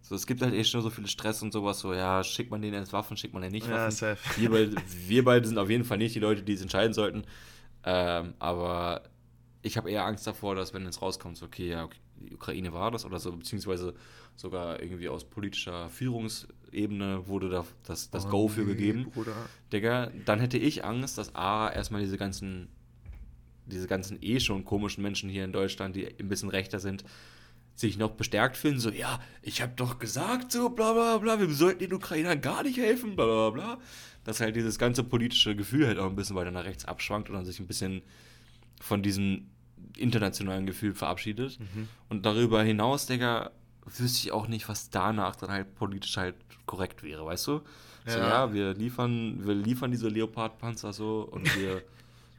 [0.02, 1.80] so, es gibt halt echt schon so viel Stress und sowas.
[1.80, 3.92] So, ja, schickt man denen jetzt Waffen, schickt man denen nicht Ja, Waffen.
[3.92, 4.18] safe.
[4.40, 4.76] Wir beide,
[5.08, 7.24] wir beide sind auf jeden Fall nicht die Leute, die es entscheiden sollten.
[7.84, 9.04] Ähm, aber
[9.62, 12.74] ich habe eher Angst davor, dass wenn jetzt rauskommt, so, okay, ja, okay, die Ukraine
[12.74, 13.94] war das oder so, beziehungsweise
[14.36, 19.12] sogar irgendwie aus politischer Führungsebene wurde da das, das Oh, Go für nee, gegeben.
[19.12, 19.34] Bruder.
[19.72, 22.70] Digga, dann hätte ich Angst, dass A, erstmal diese ganzen,
[23.68, 27.04] diese ganzen eh schon komischen Menschen hier in Deutschland, die ein bisschen rechter sind,
[27.76, 31.50] sich noch bestärkt fühlen, so, ja, ich habe doch gesagt, so, bla bla bla, wir
[31.54, 33.78] sollten den Ukrainern gar nicht helfen, bla bla bla.
[34.24, 37.36] Dass halt dieses ganze politische Gefühl halt auch ein bisschen weiter nach rechts abschwankt und
[37.36, 38.02] dann sich ein bisschen
[38.82, 39.48] von diesem
[39.96, 41.60] internationalen Gefühl verabschiedet.
[42.10, 43.52] Und darüber hinaus, Digga,
[43.86, 47.62] wüsste ich auch nicht, was danach dann halt politisch halt korrekt wäre, weißt du?
[48.06, 48.28] So, Ja.
[48.28, 51.84] ja, wir liefern, wir liefern diese Leopard-Panzer so und wir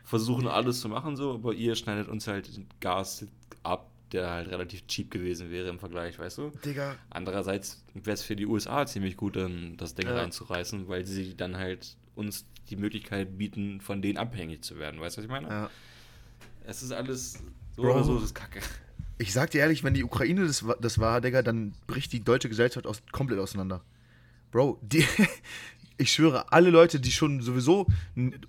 [0.09, 2.49] versuchen alles zu machen so, aber ihr schneidet uns halt
[2.81, 3.27] Gas
[3.63, 6.51] ab, der halt relativ cheap gewesen wäre im Vergleich, weißt du?
[6.65, 10.17] Digga, Andererseits wäre es für die USA ziemlich gut, dann das Ding Ja.
[10.17, 15.01] reinzureißen, weil sie dann halt uns die Möglichkeit bieten, von denen abhängig zu werden.
[15.01, 15.49] Weißt du, was ich meine?
[15.49, 15.71] ja.
[16.65, 17.39] Es ist alles
[17.77, 17.93] so Bro.
[17.95, 18.61] oder so, das ist kacke.
[19.17, 22.49] Ich sag dir ehrlich, wenn die Ukraine das, das war, Digga, dann bricht die deutsche
[22.49, 23.83] Gesellschaft aus, komplett auseinander.
[24.53, 25.05] Bro, die,
[25.99, 27.87] ich schwöre, alle Leute, die schon sowieso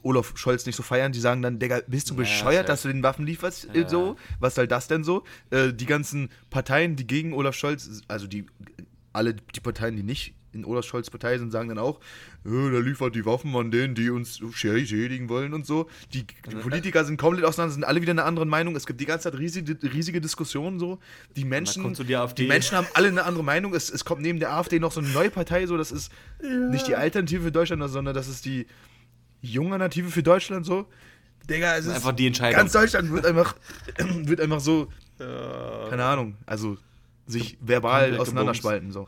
[0.03, 2.67] Olaf Scholz nicht so feiern, die sagen dann, Digga, bist du Ja, bescheuert, safe.
[2.67, 3.73] dass du den Waffen lieferst?
[3.75, 3.89] äh, Ja.
[3.89, 4.15] So?
[4.39, 5.23] Was soll das denn so?
[5.49, 8.45] Äh, die ganzen Parteien, die gegen Olaf Scholz, also die
[9.11, 11.99] alle die Parteien, die nicht in Olaf Scholz Partei sind, sagen dann auch,
[12.45, 15.89] äh, der liefert die Waffen an denen, die uns schädigen wollen und so.
[16.13, 18.75] Die, die Politiker sind komplett auseinander, sind alle wieder einer anderen Meinung.
[18.75, 20.99] Es gibt die ganze Zeit riesige, riesige Diskussionen so.
[21.35, 22.47] Die Menschen, kommt so die AfD.
[22.47, 23.73] Menschen haben alle eine andere Meinung.
[23.73, 26.11] Es, es kommt neben der AfD noch so eine neue Partei, so das ist
[26.71, 28.65] nicht die Alternative für Deutschland, sondern das ist die
[29.41, 30.87] junge Alternative für Deutschland so.
[31.49, 32.59] Digga, es ist Einfach die Entscheidung.
[32.59, 33.55] Ganz Deutschland wird einfach,
[33.97, 36.77] wird einfach so, keine Ahnung, also
[37.31, 39.07] sich verbal auseinanderspalten so.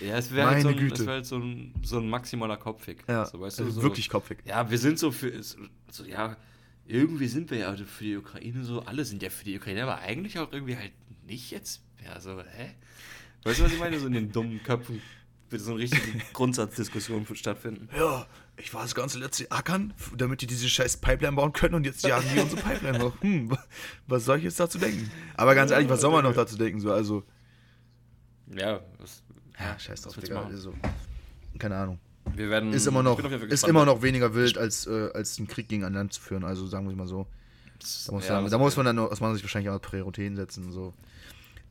[0.00, 2.56] Ja, es wäre halt, so Meine ein, es wär halt so, ein, so ein maximaler
[2.56, 3.04] Kopfweg.
[3.08, 4.38] Ja, so, weißt du, also so, wirklich kopfig.
[4.44, 5.32] Ja, wir sind so für.
[5.42, 6.36] So, ja,
[6.86, 8.80] irgendwie sind wir ja für die Ukraine so.
[8.82, 10.92] Alle sind ja für die Ukraine, aber eigentlich auch irgendwie halt
[11.26, 11.82] nicht jetzt.
[12.04, 12.74] Ja, so, hä?
[13.44, 13.98] Weißt du, was ich meine?
[13.98, 15.00] So in den dummen Köpfen
[15.50, 17.88] wird so eine richtige Grundsatzdiskussion stattfinden.
[17.96, 18.26] Ja,
[18.58, 21.86] ich war das ganze letzte Jahr ackern, damit die diese scheiß Pipeline bauen können und
[21.86, 23.12] jetzt jagen die unsere Pipeline hoch.
[23.22, 23.64] Hm, wa-
[24.06, 25.10] was soll ich jetzt dazu denken?
[25.36, 26.80] Aber ganz ehrlich, was soll man noch dazu denken?
[26.80, 27.24] So, also,
[28.56, 29.22] Ja, das,
[29.58, 30.44] ja, scheiß drauf, Digga.
[30.44, 30.72] Also,
[31.58, 31.98] keine Ahnung.
[32.34, 32.72] Wir werden.
[32.72, 35.94] Ist immer noch, ist immer noch weniger wild, als, äh, als einen Krieg gegen ein
[35.94, 36.44] Land zu führen.
[36.44, 37.26] Also sagen wir es mal so.
[38.06, 40.36] Da muss, Ja, man, das- da muss man dann aus meiner Sicht wahrscheinlich auch Prioritäten
[40.36, 40.72] setzen.
[40.72, 40.92] So.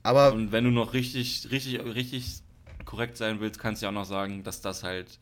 [0.04, 2.42] Aber Und wenn du noch richtig, richtig, richtig
[2.86, 5.20] korrekt sein willst, kannst du ja auch noch sagen, dass das halt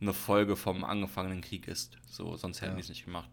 [0.00, 1.98] eine Folge vom angefangenen Krieg ist.
[2.08, 2.76] So, sonst hätten Ja.
[2.76, 3.28] die es nicht gemacht.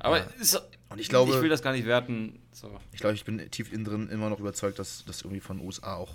[0.00, 0.24] Aber Ja.
[0.40, 2.38] ist, Und ich glaube- ich will das gar nicht werten.
[2.52, 2.78] So.
[2.92, 5.94] ich glaube, ich bin tief innen drin immer noch überzeugt, dass das irgendwie von USA
[5.94, 6.12] auch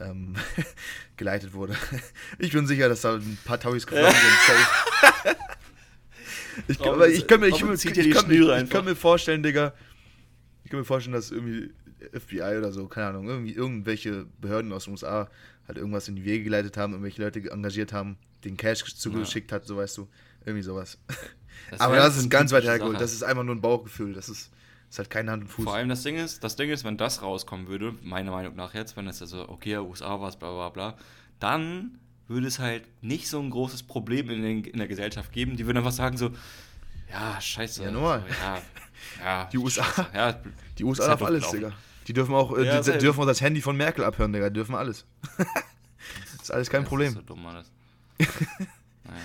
[0.00, 0.34] ähm,
[1.16, 1.76] geleitet wurde.
[2.38, 5.36] Ich bin sicher, dass da ein paar Tauis geflogen sind.
[6.68, 9.42] ich, kann, Robin aber ich kann mir, ich, ich, ich, kann, ich, kann mir vorstellen,
[9.42, 9.72] Digga,
[10.64, 11.70] ich kann mir vorstellen, dass irgendwie
[12.12, 15.28] FBI oder so, keine Ahnung, irgendwie irgendwelche Behörden aus den USA
[15.66, 19.66] halt irgendwas in die Wege geleitet haben, irgendwelche Leute engagiert haben, den Cash zugeschickt hat,
[19.66, 20.08] so weißt du,
[20.44, 20.98] irgendwie sowas.
[21.70, 24.28] Das aber das ist eine ganz weit hergeholt, das ist einfach nur ein Bauchgefühl, das
[24.28, 24.50] ist,
[24.90, 25.64] ist halt keine Hand und Fuß.
[25.64, 28.74] Vor allem das Ding ist, das Ding ist, wenn das rauskommen würde, meiner Meinung nach
[28.74, 30.94] jetzt, wenn es also, okay, USA war es, bla bla bla,
[31.40, 35.56] dann würde es halt nicht so ein großes Problem in, den, in der Gesellschaft geben.
[35.56, 36.30] Die würden einfach sagen so,
[37.10, 37.84] ja, scheiße.
[37.84, 38.22] Ja, normal.
[38.28, 38.62] So, ja,
[39.24, 39.82] ja, Die USA.
[39.84, 40.40] scheiße, Ja,
[40.78, 41.72] Die USA darf alles, Digga.
[42.06, 44.48] Die dürfen auch, äh, Ja, die, dürfen auch das Handy von Merkel abhören, Digga.
[44.48, 45.04] Die dürfen alles.
[45.36, 47.08] das ist alles kein Das Problem.
[47.08, 47.70] ist so dumm alles.
[49.04, 49.20] naja.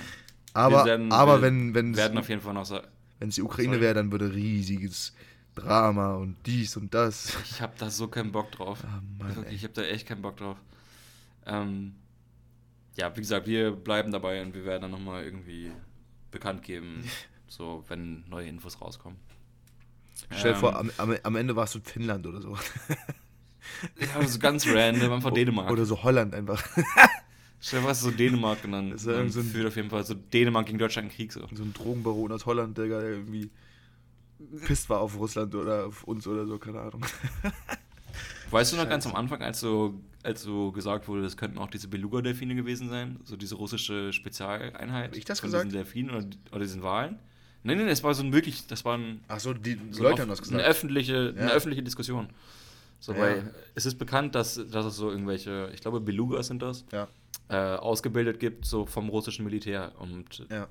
[0.53, 2.79] aber werden- aber wir wenn wenn werden auf jeden Fall noch so.
[3.19, 5.13] wenn es die Ukraine wäre, dann würde riesiges
[5.59, 7.37] Drama und dies und das.
[7.45, 8.79] Ich habe da so keinen Bock drauf.
[8.83, 10.57] Ah, Mann, Wirklich, ich habe da echt keinen Bock drauf.
[11.45, 11.95] Ähm,
[12.95, 15.71] ja, wie gesagt, wir bleiben dabei und wir werden dann nochmal irgendwie
[16.31, 17.03] bekannt geben,
[17.47, 19.17] so wenn neue Infos rauskommen.
[20.31, 20.91] Stell dir Ähm, vor, am,
[21.23, 22.57] am, Ende warst du in Finnland oder so.
[23.99, 25.69] Ja, ist ganz random, einfach Dänemark.
[25.71, 26.65] Oder so Holland einfach.
[27.61, 29.89] Stell dir vor, es ist so Dänemark dann, Das ist ja so ein- auf jeden
[29.89, 31.41] Fall so Dänemark gegen Deutschland Krieg so.
[31.53, 33.49] So ein Drogenbaron aus Holland, Digga, der irgendwie
[34.65, 37.01] pisst war auf Russland oder auf uns oder so, keine Ahnung.
[38.51, 39.15] Weißt du noch ganz Scheiße.
[39.15, 43.19] am Anfang, als so, als so gesagt wurde, das könnten auch diese Beluga-Delfine gewesen sein,
[43.23, 45.65] so diese russische Spezialeinheit Hab ich das von gesagt?
[45.65, 47.19] diesen Delfinen oder, oder diesen Walen?
[47.63, 50.13] Nein, nein, das war so ein wirklich, das war ein, Ach so, die so Leute
[50.13, 50.63] eine, haben das eine gesagt.
[50.69, 51.53] öffentliche, eine Ja.
[51.53, 52.29] öffentliche Diskussion.
[52.99, 53.19] So, Ja.
[53.19, 57.07] weil es ist bekannt, dass, dass es so irgendwelche, ich glaube Belugas sind das, Ja.
[57.49, 59.91] äh, ausgebildet gibt, so vom russischen Militär.
[59.99, 60.67] Und Ja.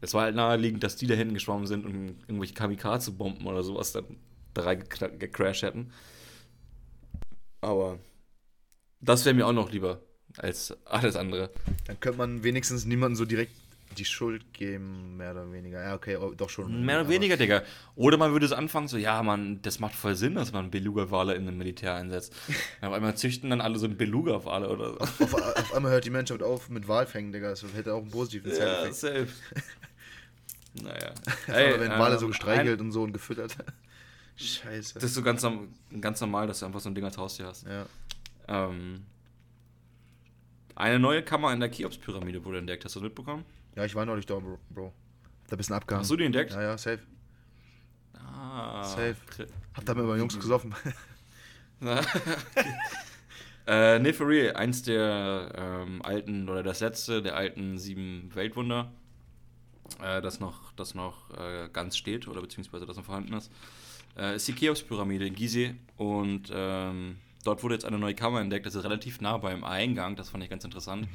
[0.00, 3.92] Es war halt naheliegend, dass die da hinten geschwommen sind und irgendwelche Kamikaze-Bomben oder sowas
[3.92, 4.04] dann
[4.54, 5.90] da reingekra- gecrashed hätten.
[7.60, 7.98] Aber
[9.00, 10.00] das wäre mir auch noch lieber
[10.38, 11.50] als alles andere.
[11.86, 13.52] Dann könnte man wenigstens niemandem so direkt
[13.96, 15.82] die Schuld geben, mehr oder weniger.
[15.82, 16.84] Ja, okay, oh, doch schon.
[16.84, 17.62] Mehr oder weniger, Digga.
[17.94, 21.34] Oder man würde es anfangen, so, ja, man, das macht voll Sinn, dass man Beluga-Wale
[21.34, 22.34] in einem Militär einsetzt.
[22.82, 24.98] Auf einmal züchten dann alle so einen Beluga-Wale oder so.
[24.98, 27.48] Auf, auf einmal hört die Menschheit auf mit Walfängen, Digga.
[27.50, 28.94] Das hätte auch einen positiven Ja, Side-Effekt.
[28.96, 29.28] safe.
[30.82, 31.12] naja.
[31.46, 33.56] Einmal werden Wale ähm, so gestreichelt und so und gefüttert.
[34.36, 34.94] Scheiße.
[34.94, 35.46] Das ist so ganz,
[36.00, 37.66] ganz normal, dass du einfach so ein Ding als Haustier hast.
[37.66, 37.86] ja.
[38.48, 39.04] Ähm,
[40.76, 42.84] eine neue Kammer in der Cheops-Pyramide wurde entdeckt.
[42.84, 43.44] Hast du das mitbekommen?
[43.76, 44.58] ja, ich war neulich da, Bro.
[44.70, 44.92] Bro.
[45.48, 46.02] Da ein bisschen abgehangen.
[46.02, 46.52] Hast du die entdeckt?
[46.52, 47.00] Ja, ja, safe.
[48.14, 49.16] Ah, Safe.
[49.74, 50.74] Hab da mit meinen Jungs gesoffen.
[53.66, 54.54] äh, nee, for real.
[54.56, 58.92] Eins der ähm, alten, oder das letzte der alten sieben Weltwunder,
[60.02, 63.50] äh, das noch, das noch äh, ganz steht, oder beziehungsweise das noch vorhanden ist,
[64.16, 65.74] äh, ist die Cheops-Pyramide in Gizeh.
[65.96, 68.66] Und ähm, dort wurde jetzt eine neue Kammer entdeckt.
[68.66, 70.16] Das ist relativ nah beim Eingang.
[70.16, 71.08] Das fand ich ganz interessant.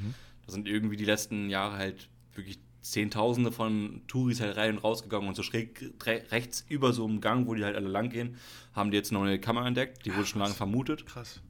[0.45, 5.27] Da sind irgendwie die letzten Jahre halt wirklich Zehntausende von Touris halt rein und rausgegangen
[5.27, 8.37] und so schräg re rechts über so einem Gang, wo die halt alle lang gehen,
[8.73, 10.05] haben die jetzt eine neue Kammer entdeckt.
[10.05, 11.05] Die wurde schon lange vermutet.
[11.05, 11.41] Krass.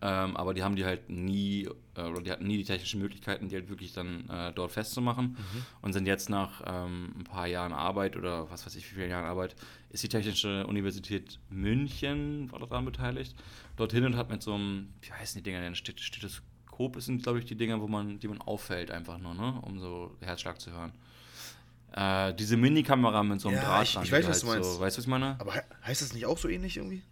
[0.00, 3.48] Ähm, aber die haben die halt nie, äh, oder die hatten nie die technischen Möglichkeiten,
[3.48, 5.36] die halt wirklich dann äh, dort festzumachen.
[5.82, 9.08] Und sind jetzt nach ähm, ein paar Jahren Arbeit oder was weiß ich, wie viele
[9.08, 9.54] Jahren Arbeit,
[9.90, 13.34] ist die Technische Universität München, war daran beteiligt,
[13.76, 17.38] dorthin und hat mit so einem, wie heißen die Dinger denn, Stet- Stethoskop sind, glaube
[17.40, 20.72] ich, die Dinger, wo man, die man auffällt einfach nur, ne, um so Herzschlag zu
[20.72, 20.92] hören.
[21.92, 24.46] Äh, diese Minikamera mit so einem Ja, Draht ich- dran, ich weiß, halt was du
[24.46, 24.74] meinst.
[24.74, 25.36] So, weißt du, was ich meine?
[25.38, 27.02] Aber he heißt das nicht auch so ähnlich irgendwie?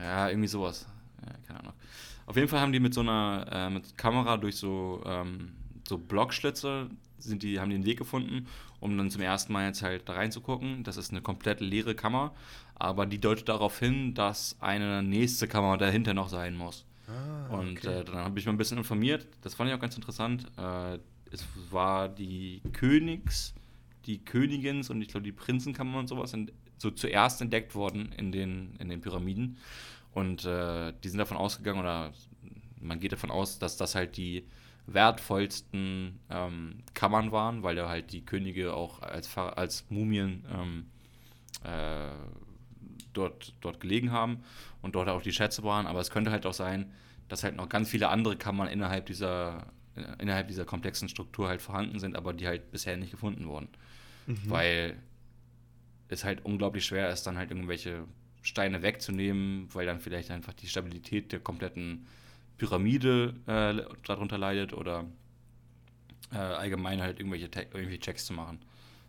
[0.00, 0.86] Ja, irgendwie sowas.
[1.24, 1.72] Ja, keine Ahnung.
[2.26, 5.52] Auf jeden Fall haben die mit so einer äh, mit Kamera durch so, ähm,
[5.86, 8.46] so Blockschlitze sind die, haben einen Weg gefunden,
[8.80, 10.84] um dann zum ersten Mal jetzt halt da reinzugucken.
[10.84, 12.34] Das ist eine komplett leere Kammer,
[12.74, 16.84] aber die deutet darauf hin, dass eine nächste Kammer dahinter noch sein muss.
[17.08, 18.00] Ah, Und okay.
[18.00, 19.26] äh, dann habe ich mal ein bisschen informiert.
[19.42, 20.46] Das fand ich auch ganz interessant.
[20.56, 20.98] Äh,
[21.30, 23.54] es war die Königs,
[24.06, 28.32] die Königins und ich glaube die Prinzenkammer und sowas sind so zuerst entdeckt worden in
[28.32, 29.58] den, in den Pyramiden.
[30.14, 32.12] Und äh, die sind davon ausgegangen, oder
[32.80, 34.46] man geht davon aus, dass das halt die
[34.86, 40.86] wertvollsten ähm, Kammern waren, weil da halt die Könige auch als, als Mumien ähm,
[41.64, 42.12] äh,
[43.12, 44.44] dort, dort gelegen haben
[44.82, 45.86] und dort auch die Schätze waren.
[45.86, 46.92] Aber es könnte halt auch sein,
[47.28, 51.62] dass halt noch ganz viele andere Kammern innerhalb dieser, äh, innerhalb dieser komplexen Struktur halt
[51.62, 53.68] vorhanden sind, aber die halt bisher nicht gefunden wurden.
[54.50, 54.96] Weil
[56.08, 58.04] es halt unglaublich schwer ist, dann halt irgendwelche
[58.44, 62.06] Steine wegzunehmen, weil dann vielleicht einfach die Stabilität der kompletten
[62.58, 65.06] Pyramide äh, darunter leidet oder
[66.30, 68.58] äh, allgemein halt irgendwelche, irgendwelche Checks zu machen.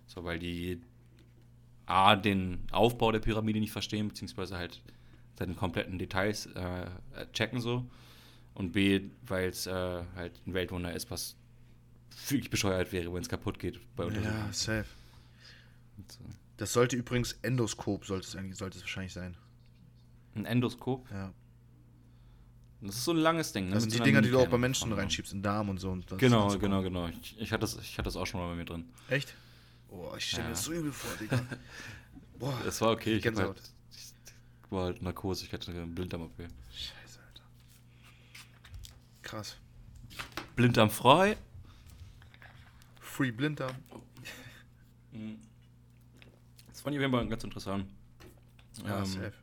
[0.08, 0.82] So, weil die
[1.86, 4.82] A, den Aufbau der Pyramide nicht verstehen, beziehungsweise halt
[5.38, 6.88] seine kompletten Details äh,
[7.34, 7.86] checken so.
[8.54, 9.72] Und B, weil es äh,
[10.16, 11.36] halt ein Weltwunder ist, was
[12.30, 14.46] wirklich bescheuert wäre, wenn es kaputt geht bei Untersuchungen.
[14.46, 14.88] Ja, safe.
[16.08, 16.24] So.
[16.58, 19.36] Das sollte übrigens Endoskop, sollte es eigentlich, sollte es wahrscheinlich sein.
[20.36, 21.34] Ein Endoskop, Ja.
[22.82, 23.66] das ist so ein langes Ding.
[23.68, 25.02] ne, Das mit sind die Dinger, die du auch bei Menschen vorne.
[25.02, 25.92] reinschiebst, in den Darm und so.
[25.92, 27.08] Und Genau, genau, genau.
[27.08, 28.86] Ich, ich, hatte das, ich hatte das auch schon mal bei mir drin.
[29.10, 29.34] Echt?
[29.90, 30.56] Oh, ich stelle mir Ja.
[30.56, 31.42] das so übel vor, Digga.
[32.40, 32.58] Boah.
[32.66, 33.16] Das war okay.
[33.16, 36.38] Ich halt, ich war halt Narkose, ich hatte eine Blinddarm-OP.
[36.72, 37.44] Scheiße, Alter.
[39.22, 39.58] Krass.
[40.56, 41.38] Blinddarm frei.
[43.00, 43.76] Free Blinddarm.
[45.14, 45.22] Das
[46.86, 47.86] fand ich auf jeden Fall ganz interessant.
[48.86, 49.34] Ja, Ähm, safe.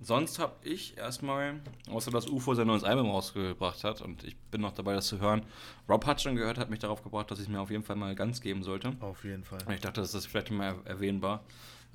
[0.00, 1.60] Sonst habe ich erstmal,
[1.90, 5.18] außer dass UFO sein neues Album rausgebracht hat und ich bin noch dabei, das zu
[5.18, 5.42] hören.
[5.88, 7.96] Rob hat schon gehört, hat mich darauf gebracht, dass ich es mir auf jeden Fall
[7.96, 8.92] mal ganz geben sollte.
[9.00, 9.58] Auf jeden Fall.
[9.66, 11.42] Und ich dachte, das ist vielleicht mal er- erwähnbar.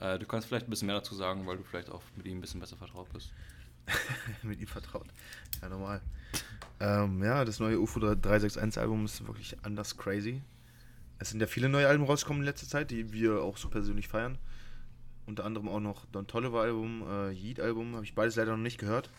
[0.01, 2.39] Äh, du kannst vielleicht ein bisschen mehr dazu sagen, weil du vielleicht auch mit ihm
[2.39, 3.31] ein bisschen besser vertraut bist.
[4.43, 5.07] Mit ihm vertraut.
[5.61, 6.01] Ja, normal.
[6.79, 10.41] ähm, ja, das neue UFO 361 Album ist wirklich anders crazy.
[11.23, 14.09] Es sind ja viele neue Alben rausgekommen in letzter Zeit, die wir auch so persönlich
[14.09, 14.37] feiern.
[15.25, 18.61] Unter anderem auch noch Don Tolliver Album, äh, Yeet Album, habe ich beides leider noch
[18.61, 19.09] nicht gehört.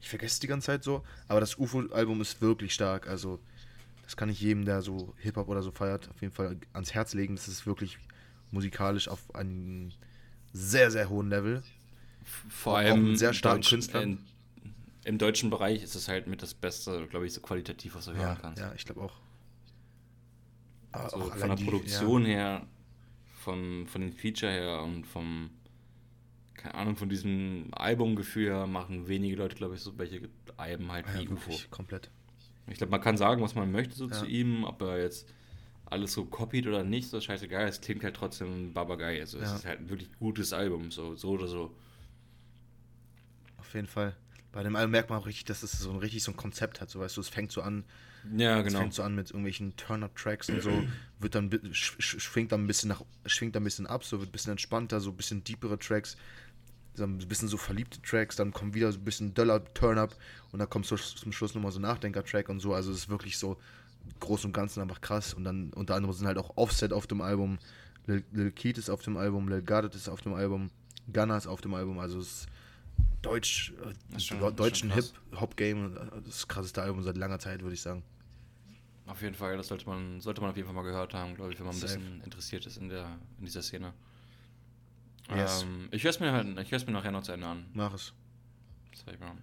[0.00, 3.08] Ich vergesse es die ganze Zeit so, aber das UFO-Album ist wirklich stark.
[3.08, 3.38] Also,
[4.04, 7.12] das kann ich jedem, der so Hip-Hop oder so feiert, auf jeden Fall ans Herz
[7.12, 7.36] legen.
[7.36, 7.98] Das ist wirklich
[8.50, 9.92] musikalisch auf einem
[10.54, 11.62] sehr, sehr hohen Level.
[12.48, 14.02] Vor allem sehr starken Künstlern.
[14.02, 14.18] in,
[15.04, 18.12] im deutschen Bereich ist es halt mit das Beste, glaube ich, so qualitativ, was du
[18.12, 18.60] Ja, hören kannst.
[18.62, 19.12] ja, ich glaube auch.
[20.92, 22.66] Also auch von der die- Produktion her,
[23.34, 25.50] von, von den Feature her und vom,
[26.54, 31.06] keine Ahnung, von diesem Albumgefühl her machen wenige Leute, glaube ich, so welche Alben halt
[31.08, 31.52] Ja, wie ja, UFO.
[31.70, 32.10] komplett.
[32.68, 34.12] Ich glaube, man kann sagen, was man möchte so Ja.
[34.12, 35.28] zu ihm, ob er jetzt
[35.86, 37.66] alles so copied oder nicht, so scheißegal.
[37.66, 39.20] Es klingt halt trotzdem Babagai.
[39.20, 39.56] Also es Ja.
[39.56, 41.74] ist halt ein wirklich gutes Album, so, so oder so.
[43.58, 44.16] Auf jeden Fall.
[44.52, 46.80] Bei dem Album merkt man auch richtig, dass es so ein richtig so ein Konzept
[46.80, 46.90] hat.
[46.90, 47.84] So weißt du, es fängt so an,
[48.36, 48.80] Ja, es genau.
[48.80, 50.70] fängt so an mit irgendwelchen Turn-Up-Tracks und so,
[51.18, 54.32] wird dann schwingt dann ein bisschen nach, schwingt dann ein bisschen ab, so wird ein
[54.32, 56.16] bisschen entspannter, so ein bisschen deepere Tracks,
[56.94, 60.14] so ein bisschen so verliebte Tracks, dann kommt wieder so ein bisschen döller Turn-Up
[60.52, 62.74] und dann kommt so zum Schluss nochmal so ein Nachdenker-Track und so.
[62.74, 63.58] Also es ist wirklich so
[64.20, 65.32] groß und ganzen einfach krass.
[65.32, 67.58] Und dann unter anderem sind halt auch Offset auf dem Album,
[68.06, 70.70] Lil, Lil Keat ist auf dem Album, Lil Gardet ist auf dem Album,
[71.10, 72.46] Gunna ist auf dem Album, also es ist
[73.22, 73.72] Deutsch,
[74.14, 74.92] äh, schon- deutschen.
[74.92, 78.02] Hip-Hop-Game, äh, das krasseste Album seit langer Zeit, würde ich sagen.
[79.06, 81.52] Auf jeden Fall, das sollte man, sollte man auf jeden Fall mal gehört haben, glaube
[81.52, 81.98] ich, wenn man ein Safe.
[81.98, 83.06] bisschen interessiert ist in, der,
[83.38, 83.92] in dieser Szene.
[85.34, 85.62] Yes.
[85.62, 87.66] Ähm, ich höre es mir, halt, ich mir nachher noch zu Ende an.
[87.74, 88.12] Mach es.
[88.94, 89.34] Safe, ja.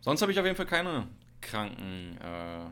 [0.00, 1.06] Sonst habe ich auf jeden Fall keine
[1.40, 2.66] kranken äh,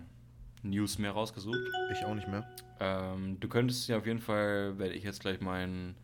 [0.62, 1.57] News mehr rausgesucht.
[1.93, 2.49] Ich auch nicht mehr.
[2.80, 5.95] Ähm, du könntest ja auf jeden Fall, wenn ich jetzt gleich mein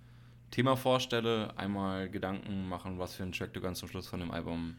[0.52, 4.30] Thema vorstelle, einmal Gedanken machen, was für einen Track du ganz zum Schluss von dem
[4.30, 4.76] Album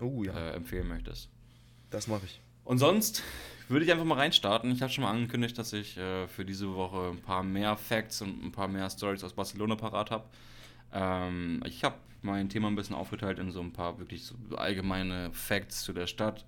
[0.00, 1.28] Oh ja, äh, empfehlen möchtest.
[1.90, 2.40] das mache ich.
[2.64, 3.22] Und sonst
[3.68, 4.70] würde ich einfach mal reinstarten.
[4.70, 8.22] Ich habe schon mal angekündigt, dass ich äh, für diese Woche ein paar mehr Facts
[8.22, 10.24] und ein paar mehr Stories aus Barcelona parat habe.
[10.92, 15.30] Ähm, ich habe mein Thema ein bisschen aufgeteilt in so ein paar wirklich so allgemeine
[15.32, 16.44] Facts zu der Stadt.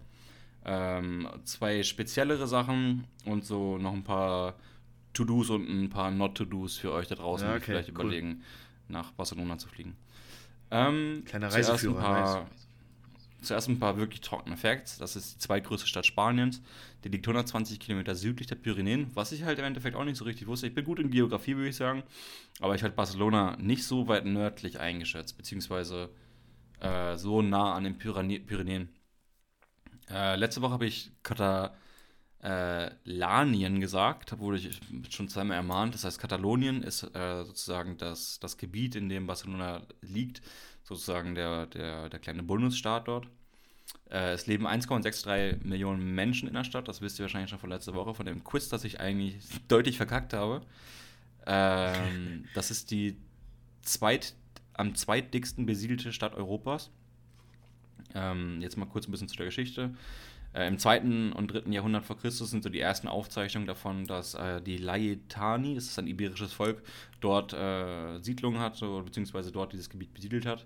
[0.64, 4.54] Ähm, zwei speziellere Sachen und so noch ein paar
[5.12, 7.94] To-Dos und ein paar Not-To-Dos für euch da draußen, Ja, die okay, vielleicht cool.
[7.94, 8.42] überlegen,
[8.88, 9.96] nach Barcelona zu fliegen.
[10.70, 12.50] Ähm, Kleiner zuerst ein Reiseführer, paar,
[13.42, 14.98] Zuerst ein paar wirklich trockene Facts.
[14.98, 16.62] Das ist die zweitgrößte Stadt Spaniens.
[17.04, 20.24] Die liegt 120 Kilometer südlich der Pyrenäen, was ich halt im Endeffekt auch nicht so
[20.24, 20.66] richtig wusste.
[20.66, 22.02] Ich bin gut in Geografie, würde ich sagen.
[22.60, 26.10] Aber ich hatte Barcelona nicht so weit nördlich eingeschätzt, beziehungsweise
[26.80, 28.88] äh, so nah an den Pyrenä Pyrenäen.
[30.10, 31.12] Äh, letzte Woche habe ich
[32.46, 34.80] Katalanien gesagt, wurde ich
[35.10, 35.94] schon zweimal ermahnt.
[35.94, 40.42] Das heißt, Katalonien ist äh, sozusagen das, das Gebiet, in dem Barcelona liegt,
[40.84, 43.26] sozusagen der, der, der kleine Bundesstaat dort.
[44.10, 47.70] Äh, es leben 1,63 Millionen Menschen in der Stadt, das wisst ihr wahrscheinlich schon von
[47.70, 49.38] letzter Woche, von dem Quiz, das ich eigentlich
[49.68, 50.60] deutlich verkackt habe.
[51.46, 53.16] Ähm, das ist die
[53.82, 54.34] zweit,
[54.74, 56.90] am zweitdicksten besiedelte Stadt Europas.
[58.14, 59.96] Ähm, jetzt mal kurz ein bisschen zu der Geschichte.
[60.56, 64.34] Äh, Im zweiten und dritten Jahrhundert vor Christus sind so die ersten Aufzeichnungen davon, dass
[64.34, 66.82] äh, die Laetani, das ist ein iberisches Volk,
[67.20, 70.64] dort äh, Siedlungen hat, beziehungsweise dort dieses Gebiet besiedelt hat.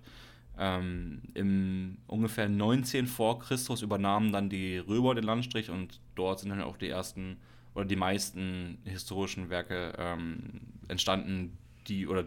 [0.56, 6.50] Ähm, Im ungefähr 19 vor Christus übernahmen dann die Römer den Landstrich und dort sind
[6.50, 7.38] dann auch die ersten
[7.74, 11.56] oder die meisten historischen Werke ähm, entstanden,
[11.88, 12.26] die oder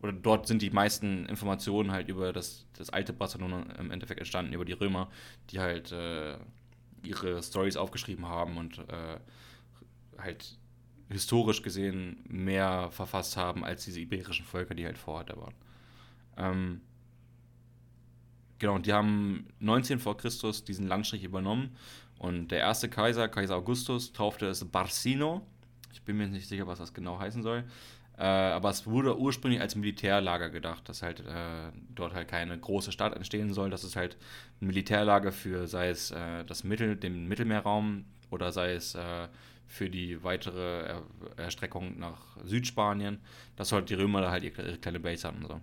[0.00, 4.52] oder dort sind die meisten Informationen halt über das, das alte Barcelona im Endeffekt entstanden,
[4.52, 5.08] über die Römer,
[5.50, 6.36] die halt äh,
[7.02, 9.18] ihre Stories aufgeschrieben haben und äh,
[10.18, 10.58] halt
[11.08, 15.54] historisch gesehen mehr verfasst haben als diese iberischen Völker, die halt vorher da waren.
[16.36, 16.80] Ähm,
[18.58, 21.76] genau, und die haben 19 vor Christus diesen Landstrich übernommen
[22.18, 25.46] und der erste Kaiser, Kaiser Augustus, taufte es Barcino.
[25.92, 27.64] Ich bin mir nicht sicher, was das genau heißen soll.
[28.18, 32.90] Äh, aber es wurde ursprünglich als Militärlager gedacht, dass halt äh, dort halt keine große
[32.90, 33.70] Stadt entstehen soll.
[33.70, 34.16] Das ist halt
[34.60, 39.28] ein Militärlager für, sei es äh, das Mittel, den Mittelmeerraum oder sei es äh,
[39.68, 41.02] für die weitere er
[41.36, 43.20] Erstreckung nach Südspanien,
[43.54, 45.44] dass halt die Römer da halt ihre kleine Base hatten.
[45.46, 45.60] So.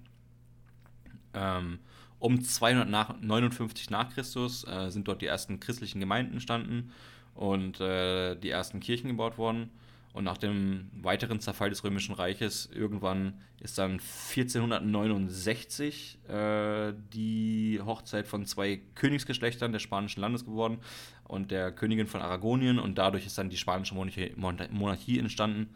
[1.34, 1.80] Ähm,
[2.20, 6.94] um 259 nach Christus äh, sind dort die ersten christlichen Gemeinden entstanden
[7.34, 9.72] und äh, die ersten Kirchen gebaut worden.
[10.16, 18.26] Und nach dem weiteren Zerfall des Römischen Reiches, irgendwann ist dann 1469 äh, die Hochzeit
[18.26, 20.78] von zwei Königsgeschlechtern des spanischen Landes geworden
[21.26, 22.80] und der Königin von Aragonien.
[22.80, 25.68] Und dadurch ist dann die spanische Monarchie, Monarchie entstanden,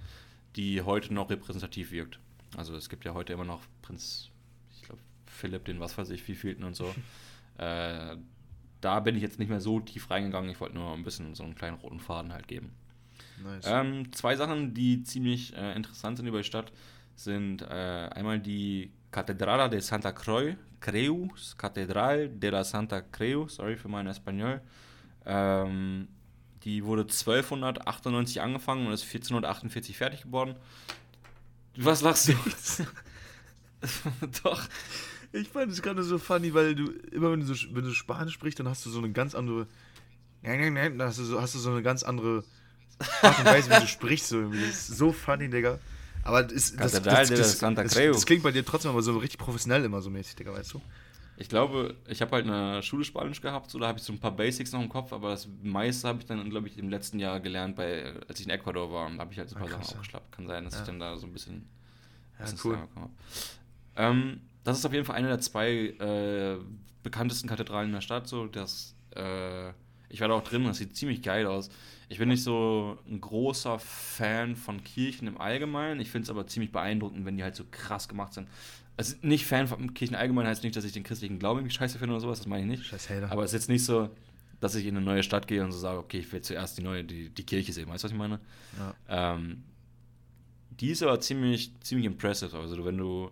[0.56, 2.22] die heute noch repräsentativ wirkt.
[2.56, 4.30] Also es gibt ja heute immer noch Prinz,
[4.74, 6.96] ich glaube, Philipp, den was weiß ich, wievielten und so.
[7.58, 8.16] äh,
[8.80, 10.50] da bin ich jetzt nicht mehr so tief reingegangen.
[10.50, 12.72] Ich wollte nur ein bisschen so einen kleinen roten Faden halt geben.
[13.44, 13.66] Nice.
[13.68, 16.72] Ähm, zwei Sachen, die ziemlich äh, interessant sind über die Stadt,
[17.16, 23.76] sind äh, einmal die Catedrala de Santa Creu, Creus, Catedral de la Santa Creu, sorry
[23.76, 24.62] für meinen Espanol.
[25.26, 26.08] Ähm,
[26.64, 30.56] die wurde 1298 angefangen und ist 1448 fertig geworden.
[31.78, 32.34] Was lachst du?
[34.44, 34.62] Doch.
[35.32, 38.34] Ich fand es gerade so funny, weil du immer wenn du, so, wenn du Spanisch
[38.34, 39.68] sprichst, dann hast du so eine ganz andere.
[40.42, 42.44] Dann hast du so, hast du so eine ganz andere
[43.22, 44.28] Art und Weise, wie du sprichst.
[44.30, 44.62] So, irgendwie.
[44.62, 45.80] das ist so funny, Digga.
[46.24, 50.10] Aber das, das, das, das, klingt bei dir trotzdem aber so richtig professionell immer so
[50.10, 50.82] mäßig, Digga, weißt du?
[51.38, 54.20] Ich glaube, ich habe halt eine Schule Spanisch gehabt, so da habe ich so ein
[54.20, 57.18] paar Basics noch im Kopf, aber das meiste habe ich dann, glaube ich, im letzten
[57.18, 59.10] Jahr gelernt, bei, als ich in Ecuador war.
[59.10, 60.34] Da habe ich halt so ein paar ah, Sachen aufgeschlappt.
[60.34, 60.82] Kann sein, dass ja.
[60.82, 61.70] ich dann da so ein bisschen.
[62.38, 62.78] Ja, cool.
[63.96, 66.58] Ähm, das ist auf jeden Fall eine der zwei äh,
[67.04, 68.28] bekanntesten Kathedralen in der Stadt.
[68.28, 69.72] So, das, äh,
[70.10, 71.70] ich war da auch drin, das sieht ziemlich geil aus.
[72.10, 76.00] Ich bin nicht so ein großer Fan von Kirchen im Allgemeinen.
[76.00, 78.48] Ich finde es aber ziemlich beeindruckend, wenn die halt so krass gemacht sind
[79.00, 81.98] also nicht Fan von Kirchen allgemein heißt nicht, dass ich den christlichen Glauben irgendwie scheiße
[81.98, 82.86] finde oder sowas, das meine ich nicht.
[82.86, 83.32] Scheiß Hater.
[83.32, 84.10] Aber es ist jetzt nicht so,
[84.60, 86.82] dass ich in eine neue Stadt gehe und so sage, okay, ich will zuerst die
[86.82, 88.42] neue, die, die Kirche sehen, weißt du, was ich meine?
[88.78, 89.36] Ja.
[89.36, 89.64] Ähm,
[90.72, 92.58] die ist aber ziemlich, ziemlich impressive.
[92.58, 93.32] Also wenn du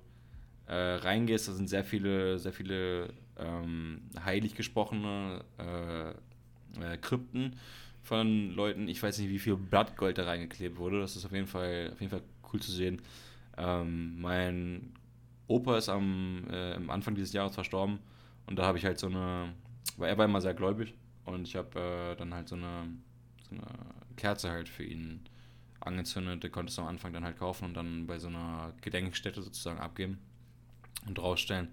[0.68, 6.14] äh, reingehst, da sind sehr viele, sehr viele ähm, heilig gesprochene äh,
[6.82, 7.56] äh, Krypten
[8.04, 8.88] von Leuten.
[8.88, 11.02] Ich weiß nicht, wie viel Blattgold da reingeklebt wurde.
[11.02, 13.02] Das ist auf jeden Fall, auf jeden Fall cool zu sehen.
[13.58, 14.94] Ähm, mein
[15.48, 18.00] Opa ist am, äh, Anfang dieses Jahres verstorben
[18.46, 19.54] und da habe ich halt so eine,
[19.98, 20.94] weil er war immer sehr gläubig
[21.26, 22.88] und ich habe äh, dann halt so eine,
[23.50, 23.66] so eine
[24.16, 25.22] Kerze halt für ihn
[25.80, 26.44] angezündet.
[26.44, 29.80] Der konnte es am Anfang dann halt kaufen und dann bei so einer Gedenkstätte sozusagen
[29.80, 30.20] abgeben
[31.08, 31.70] und rausstellen.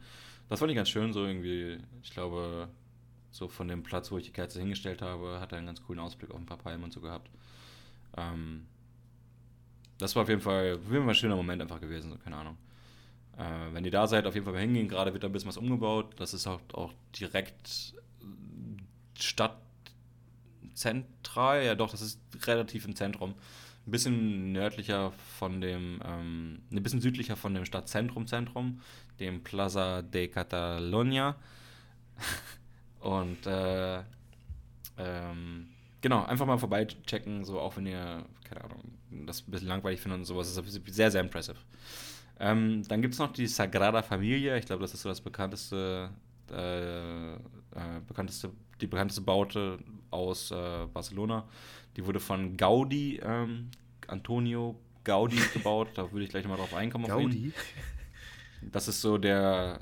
[0.49, 2.69] Das fand ich ganz schön, so irgendwie, ich glaube,
[3.35, 5.99] so von dem Platz, wo ich die Kerze hingestellt habe, hat er einen ganz coolen
[5.99, 7.29] Ausblick auf ein paar Palmen und so gehabt.
[8.17, 8.69] Ähm,
[9.99, 12.37] das war auf jeden Fall, auf jeden Fall ein schöner Moment einfach gewesen, so, keine
[12.37, 12.57] Ahnung.
[13.37, 14.87] Äh, wenn ihr da seid, auf jeden Fall mal hingehen.
[14.87, 16.15] Gerade wird da ein bisschen was umgebaut.
[16.17, 17.95] Das ist auch, auch direkt
[19.19, 21.65] stadtzentral.
[21.65, 23.35] Ja, doch, das ist relativ im Zentrum.
[23.85, 28.81] Ein bisschen nördlicher von dem, ähm, ein bisschen südlicher von dem Stadtzentrum-Zentrum,
[29.19, 31.35] dem Plaza de Catalunya.
[33.05, 33.99] Und äh,
[34.97, 35.69] ähm,
[36.01, 38.83] genau, einfach mal vorbeichecken, so auch wenn ihr, keine Ahnung,
[39.27, 40.55] das ein bisschen langweilig findet und sowas.
[40.55, 41.59] Das ist sehr, sehr impressive.
[42.41, 44.57] Ähm, dann gibt es noch die Sagrada Familia.
[44.57, 46.09] Ich glaube, das ist so das bekannteste,
[46.51, 47.39] äh, äh,
[48.09, 48.51] bekannteste,
[48.81, 49.79] die bekannteste Baute
[50.11, 51.47] aus äh, Barcelona.
[51.99, 53.71] Die wurde von Gaudi, ähm,
[54.07, 55.89] Antonio Gaudi gebaut.
[55.95, 57.07] Da würde ich gleich mal drauf einkommen.
[57.07, 57.53] Gaudi?
[58.63, 59.81] Das ist so der,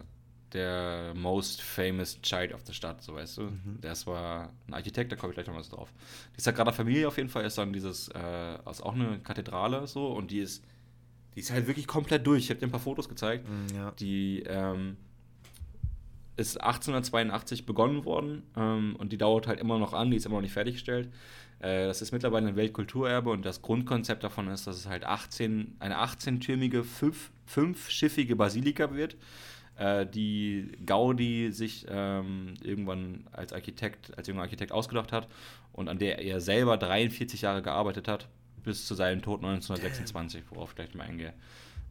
[0.53, 3.43] der most famous child of the Stadt, so weißt du.
[3.43, 3.79] Mhm.
[3.81, 5.93] Das war ein Architekt, da komme ich gleich noch was drauf.
[6.37, 10.09] Die Sagrada Familia auf jeden Fall ist dann dieses, äh, ist auch eine Kathedrale so
[10.09, 10.65] und die ist
[11.35, 12.45] die ist halt wirklich komplett durch.
[12.45, 13.49] Ich habe dir ein paar Fotos gezeigt.
[13.49, 13.91] Mm, ja.
[13.93, 14.97] Die ähm,
[16.37, 20.37] ist 1882 begonnen worden ähm, und die dauert halt immer noch an, die ist immer
[20.37, 21.11] noch nicht fertiggestellt.
[21.61, 25.77] Äh, das ist mittlerweile ein Weltkulturerbe und das Grundkonzept davon ist, dass es halt 18,
[25.79, 29.17] eine 18-türmige, fünf, fünfschiffige Basilika wird,
[29.77, 35.29] äh, die Gaudi sich ähm, irgendwann als Architekt, als junger Architekt ausgedacht hat
[35.73, 38.29] und an der er selber 43 Jahre gearbeitet hat
[38.63, 41.33] bis zu seinem Tod 1926, worauf ich gleich mal eingehe.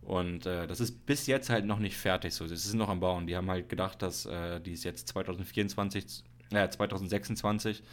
[0.01, 2.47] Und äh, das ist bis jetzt halt noch nicht fertig so.
[2.47, 3.27] Das ist noch am Bauen.
[3.27, 7.84] Die haben halt gedacht, dass äh, die es jetzt 2024, äh, 2026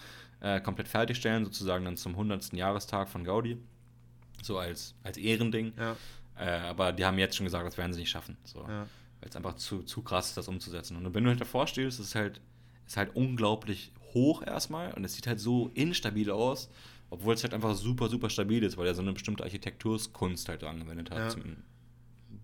[0.41, 2.53] äh, komplett fertigstellen, sozusagen dann zum 100.
[2.55, 3.59] Jahrestag von Gaudi.
[4.43, 5.73] So als, als Ehrending.
[5.77, 5.97] Ja.
[6.39, 8.37] Äh, aber die haben jetzt schon gesagt, das werden sie nicht schaffen.
[8.45, 8.61] So.
[8.67, 8.87] Ja.
[9.21, 10.97] Weil es einfach zu, zu krass ist, das umzusetzen.
[10.97, 12.41] Und wenn du halt davor stehst, ist es halt,
[12.87, 16.71] ist halt unglaublich hoch erstmal und es sieht halt so instabil aus.
[17.11, 20.63] Obwohl es halt einfach super, super stabil ist, weil er so eine bestimmte Architekturskunst halt
[20.63, 21.19] angewendet hat.
[21.19, 21.29] Ja.
[21.31, 21.57] Zum,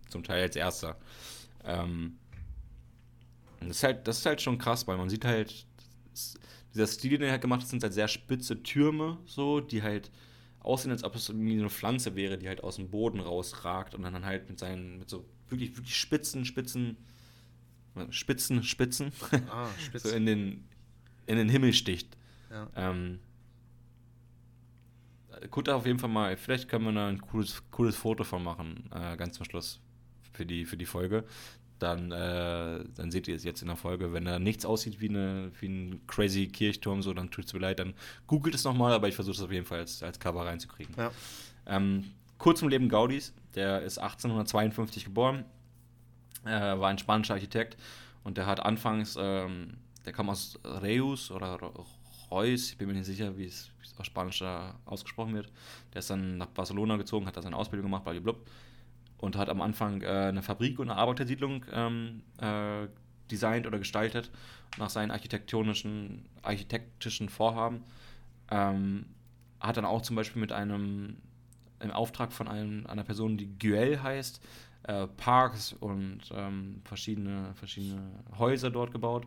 [0.08, 0.96] zum, Teil als erster.
[1.64, 2.16] Ähm,
[3.60, 5.66] das, ist halt, das ist halt schon krass, weil man sieht halt,
[6.72, 10.10] dieser Stil, den er halt gemacht hat, sind halt sehr spitze Türme, so, die halt
[10.60, 14.02] aussehen, als ob es irgendwie eine Pflanze wäre, die halt aus dem Boden rausragt und
[14.02, 15.24] dann halt mit seinen, mit so
[15.54, 16.96] wirklich, wirklich spitzen, spitzen,
[18.10, 19.12] spitzen, spitzen,
[19.50, 20.10] ah, Spitzen.
[20.10, 20.64] so in den,
[21.26, 22.16] in den Himmel sticht.
[22.50, 22.68] Ja.
[22.76, 23.20] Ähm,
[25.50, 28.88] guckt auf jeden Fall mal, vielleicht können wir da ein cooles, cooles Foto von machen,
[28.94, 29.80] äh, ganz zum Schluss
[30.32, 31.24] für die, für die Folge.
[31.78, 34.12] Dann, äh, dann seht ihr es jetzt in der Folge.
[34.12, 37.58] Wenn da nichts aussieht wie, eine, wie ein crazy Kirchturm, so, dann tut es mir
[37.58, 37.94] leid, dann
[38.26, 40.94] googelt es nochmal, aber ich versuche es auf jeden Fall als, als Cover reinzukriegen.
[40.96, 41.10] Ja.
[41.66, 45.44] Ähm, kurz zum Leben Gaudis, der ist 1852 geboren,
[46.44, 47.76] äh, war ein spanischer Architekt
[48.22, 51.58] und der hat anfangs, ähm, der kam aus Reus oder
[52.30, 54.42] Reus, ich bin mir nicht sicher, wie es auf Spanisch
[54.86, 55.52] ausgesprochen wird.
[55.92, 58.34] Der ist dann nach Barcelona gezogen, hat da seine Ausbildung gemacht, blablabla.
[59.18, 62.88] und hat am Anfang äh, eine Fabrik und eine Arbeitersiedlung ähm, äh,
[63.30, 64.30] designt oder gestaltet
[64.78, 67.84] nach seinen architektonischen, architektischen Vorhaben.
[68.50, 69.06] Ähm,
[69.60, 71.16] hat dann auch zum Beispiel mit einem,
[71.80, 74.40] im Auftrag von einem, einer Person, die Güell heißt,
[74.84, 78.02] äh, Parks und ähm, verschiedene, verschiedene
[78.38, 79.26] Häuser dort gebaut.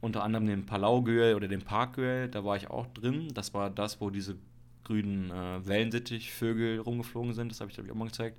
[0.00, 3.28] Unter anderem den Palau Güell oder den Park Güell, da war ich auch drin.
[3.34, 4.36] Das war das, wo diese
[4.84, 7.50] grünen äh, Wellensittichvögel rumgeflogen sind.
[7.50, 8.38] Das habe ich, glaube ich, auch mal gezeigt.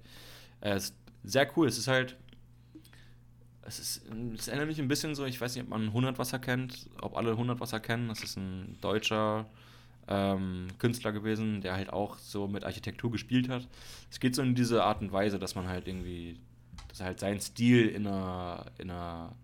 [0.62, 1.68] Äh, ist sehr cool.
[1.68, 2.18] Es ist halt.
[3.64, 4.02] Es, ist,
[4.38, 7.16] es erinnert mich ein bisschen so, ich weiß nicht, ob man 100 Wasser kennt, ob
[7.16, 8.08] alle 100 Wasser kennen.
[8.08, 9.45] Das ist ein deutscher
[10.08, 13.68] ähm, Künstler gewesen, der halt auch so mit Architektur gespielt hat.
[14.10, 16.39] Es geht so in diese Art und Weise, dass man halt irgendwie,
[16.88, 19.36] dass er halt seinen Stil in einer, in einer,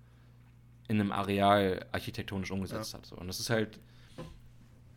[0.87, 2.99] in einem Areal architektonisch umgesetzt Ja.
[2.99, 3.05] hat.
[3.05, 3.15] So.
[3.15, 3.79] Und das ist halt,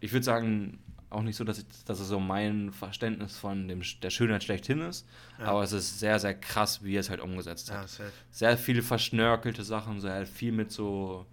[0.00, 0.78] ich würde sagen,
[1.10, 4.80] auch nicht so, dass, ich, dass es so mein Verständnis von dem, der Schönheit schlechthin
[4.80, 5.06] ist,
[5.38, 5.46] Ja.
[5.46, 8.82] aber es ist sehr, sehr krass, wie er es halt umgesetzt hat Ja, sehr viele
[8.82, 11.26] verschnörkelte Sachen, so halt viel mit so,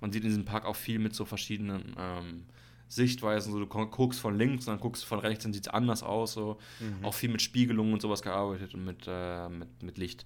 [0.00, 2.44] man sieht in diesem Park auch viel mit so verschiedenen ähm,
[2.88, 5.66] Sichtweisen, so du gu- guckst von links und dann guckst du von rechts, dann sieht
[5.66, 7.04] es anders aus, so Mhm.
[7.04, 10.24] auch viel mit Spiegelungen und sowas gearbeitet und mit, äh, mit, mit Licht.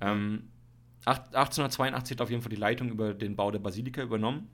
[0.00, 0.44] Ähm,
[1.04, 4.48] acht- 1882 hat auf jeden Fall die Leitung über den Bau der Basilika übernommen.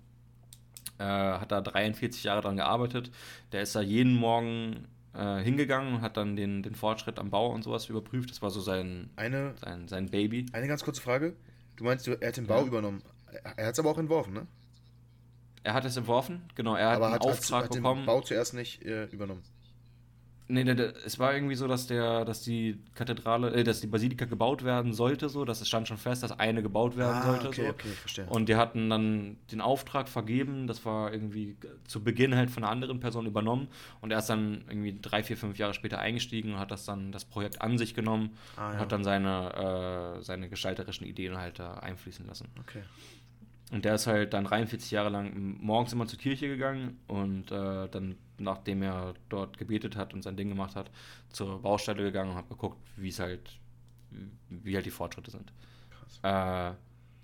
[0.99, 3.11] Äh, hat da 43 Jahre dran gearbeitet.
[3.53, 7.51] Der ist da jeden Morgen äh, hingegangen und hat dann den, den Fortschritt am Bau
[7.53, 8.31] und sowas überprüft.
[8.31, 10.47] Das war so sein, Eine, sein, sein Baby.
[10.53, 11.35] eine ganz kurze Frage.
[11.77, 12.67] Du meinst, er hat den Bau Ja.
[12.67, 13.03] übernommen.
[13.31, 14.47] Er- Er hat es aber auch entworfen, ne?
[15.67, 16.77] Er hat es entworfen, genau.
[16.77, 18.07] Er hat aber einen hat, Auftrag hat den bekommen.
[18.07, 19.43] Bau zuerst nicht äh, übernommen.
[20.49, 24.27] Nee, nee, es war irgendwie so, dass der, dass die Kathedrale, äh, dass die Basilika
[24.27, 27.47] gebaut werden sollte, so, dass es stand schon fest, dass eine gebaut werden sollte.
[27.47, 27.71] Ah, okay, so.
[27.71, 28.27] okay, verstehe.
[28.27, 31.57] Und die hatten dann den Auftrag vergeben, das war irgendwie
[31.89, 33.67] zu Beginn halt von einer anderen Person übernommen
[34.01, 37.11] und er ist dann irgendwie drei, vier, fünf Jahre später eingestiegen und hat das dann
[37.11, 38.79] das Projekt an sich genommen Ah, und ja.
[38.83, 42.47] hat dann seine, äh, seine gestalterischen Ideen halt da einfließen lassen.
[42.61, 42.83] okay.
[43.73, 47.89] Und der ist halt dann 43 Jahre lang morgens immer zur Kirche gegangen und äh,
[47.89, 50.91] dann, nachdem er dort gebetet hat und sein Ding gemacht hat,
[51.31, 53.59] zur Baustelle gegangen und hat geguckt, wie es halt,
[54.51, 55.53] wie halt die Fortschritte sind.
[56.23, 56.73] Äh,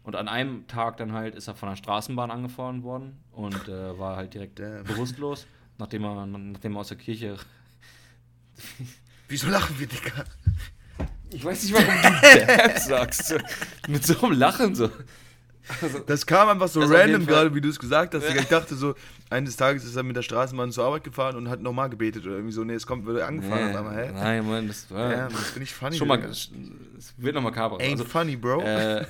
[0.03, 3.97] und an einem Tag dann halt ist er von der Straßenbahn angefahren worden und äh,
[3.97, 5.47] war halt direkt bewusstlos,
[5.79, 7.37] nachdem er, nachdem er aus der Kirche.
[9.29, 10.25] Wieso lachen wir, Digga?
[11.31, 13.35] Ich weiß nicht, warum du Dab sagst.
[13.89, 14.91] Mit so einem Lachen so.
[16.07, 18.25] Das kam einfach so random gerade, wie du es gesagt hast.
[18.29, 18.35] Ja.
[18.35, 18.95] Ich dachte so,
[19.31, 22.35] eines Tages ist er mit der Straßenbahn zur Arbeit gefahren und hat nochmal gebetet oder
[22.37, 22.65] irgendwie so.
[22.65, 24.11] Nee, es kommt, wird angefahren auf einmal, hä?
[24.13, 25.11] Nein, Mann, das war.
[25.13, 25.97] Ja, das finde ich funny.
[25.97, 26.51] schon mal, es
[27.17, 27.79] wird noch makaber.
[27.79, 28.61] Ain't Also, funny, bro.
[28.63, 29.05] äh,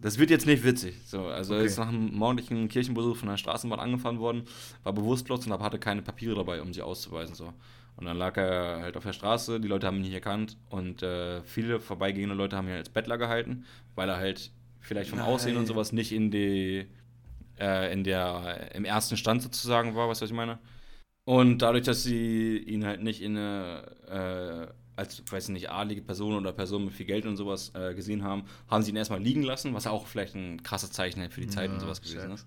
[0.00, 0.96] das wird jetzt nicht witzig.
[1.06, 1.62] So, also Okay.
[1.62, 4.42] er ist nach einem morgendlichen Kirchenbesuch von der Straßenbahn angefahren worden,
[4.82, 7.34] war bewusstlos und hatte keine Papiere dabei, um sie auszuweisen.
[7.36, 7.52] So.
[7.96, 11.02] Und dann lag er halt auf der Straße, die Leute haben ihn nicht erkannt und
[11.04, 14.50] äh, viele vorbeigehende Leute haben ihn als Bettler gehalten, weil er halt
[14.82, 15.66] vielleicht vom Aussehen und Nein.
[15.68, 16.86] sowas nicht in die
[17.58, 20.58] äh, in der im ersten Stand sozusagen war, weißt du, was ich meine?
[21.24, 26.34] Und dadurch, dass sie ihn halt nicht in eine, äh, als, weiß nicht, adlige Person
[26.34, 29.42] oder Person mit viel Geld und sowas äh, gesehen haben, haben sie ihn erstmal liegen
[29.42, 32.32] lassen, was auch vielleicht ein krasses Zeichen halt für die Zeit Ja, und sowas gewesen
[32.32, 32.46] ist.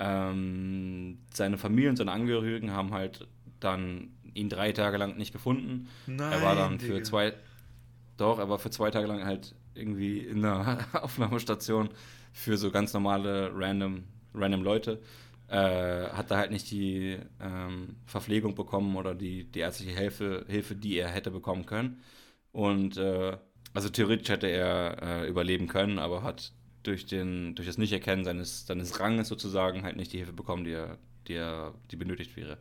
[0.00, 3.26] Ähm, seine Familie und seine Angehörigen haben halt
[3.60, 5.88] dann ihn drei Tage lang nicht gefunden.
[6.06, 7.04] Nein, er war dann für Digga.
[7.04, 7.32] zwei,
[8.16, 11.90] doch, er war für zwei Tage lang halt irgendwie in einer Aufnahmestation
[12.32, 14.04] für so ganz normale random,
[14.34, 15.00] random Leute.
[15.48, 20.74] Äh, hat da halt nicht die ähm, Verpflegung bekommen oder die, die ärztliche Hilfe, Hilfe,
[20.74, 22.02] die er hätte bekommen können.
[22.52, 23.36] Und äh,
[23.72, 26.52] also theoretisch hätte er äh, überleben können, aber hat
[26.82, 30.72] durch, den, durch das Nichterkennen seines, seines Ranges sozusagen halt nicht die Hilfe bekommen, die,
[30.72, 30.98] er,
[31.28, 32.58] die, er, die benötigt wäre.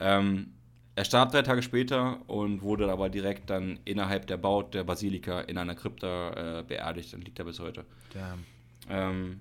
[0.00, 0.54] Ähm,
[0.94, 5.40] er starb drei Tage später und wurde aber direkt dann innerhalb der Baut der Basilika
[5.40, 7.84] in einer Krypta äh, beerdigt und liegt da bis heute.
[8.12, 8.44] Damn.
[8.90, 9.40] Ähm,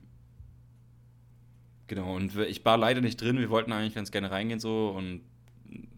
[1.88, 5.22] genau, und ich war leider nicht drin, wir wollten eigentlich ganz gerne reingehen so und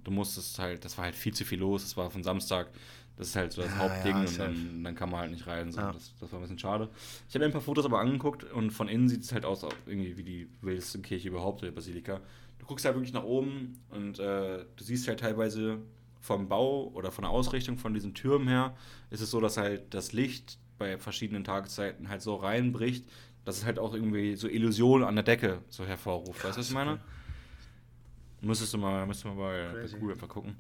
[0.04, 2.70] du musstest halt, das war halt viel zu viel los, es war von Samstag,
[3.16, 5.46] das ist halt so das Ja, Hauptding ja, und dann, dann kann man halt nicht
[5.46, 5.80] rein, so.
[5.82, 5.92] Ja.
[5.92, 6.90] das, das war ein bisschen schade.
[7.30, 9.64] Ich habe mir ein paar Fotos aber angeguckt und von innen sieht es halt aus
[9.86, 12.22] irgendwie wie die wildeste Kirche überhaupt, der Basilika.
[12.64, 15.80] Du guckst halt wirklich nach oben und äh, du siehst halt teilweise
[16.22, 18.74] vom Bau oder von der Ausrichtung von diesen Türmen her,
[19.10, 23.06] ist es so, dass halt das Licht bei verschiedenen Tageszeiten halt so reinbricht,
[23.44, 26.42] dass es halt auch irgendwie so Illusionen an der Decke so hervorruft.
[26.46, 27.02] weißt du, was ich meine?
[28.40, 29.98] Müsstest du mal, müsstest du mal bei.
[30.00, 30.56] Google einfach gucken.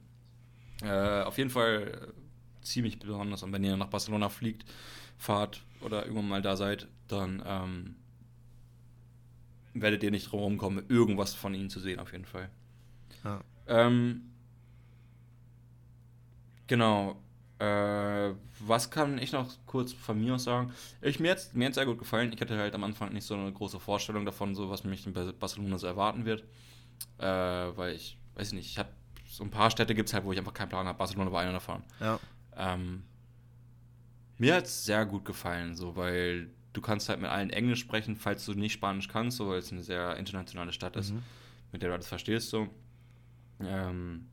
[0.83, 3.43] Äh, auf jeden Fall äh, ziemlich besonders.
[3.43, 4.69] Und wenn ihr nach Barcelona fliegt,
[5.17, 7.95] fahrt oder irgendwann mal da seid, dann ähm,
[9.73, 12.49] werdet ihr nicht drum rumkommen, irgendwas von ihnen zu sehen, auf jeden Fall.
[13.23, 13.41] Ja.
[13.67, 14.31] Ähm,
[16.67, 17.21] genau.
[17.59, 20.73] Äh, was kann ich noch kurz von mir aus sagen?
[21.01, 22.31] Ich, mir hat mir sehr gut gefallen.
[22.33, 25.13] Ich hatte halt am Anfang nicht so eine große Vorstellung davon, so was mich in
[25.13, 26.43] Barcelona so erwarten wird.
[27.19, 28.89] Äh, weil ich, weiß nicht, ich habe
[29.25, 30.97] so ein paar Städte gibt es halt, wo ich einfach keinen Plan habe.
[30.97, 31.83] Barcelona war einer davon.
[31.99, 32.19] Ja.
[32.55, 33.03] Ähm,
[34.37, 38.15] mir hat es sehr gut gefallen, so, weil du kannst halt mit allen Englisch sprechen,
[38.15, 41.23] falls du nicht Spanisch kannst, so, weil es eine sehr internationale Stadt ist, Mhm.
[41.71, 42.67] mit der du das verstehst, so.
[43.59, 44.27] Ähm,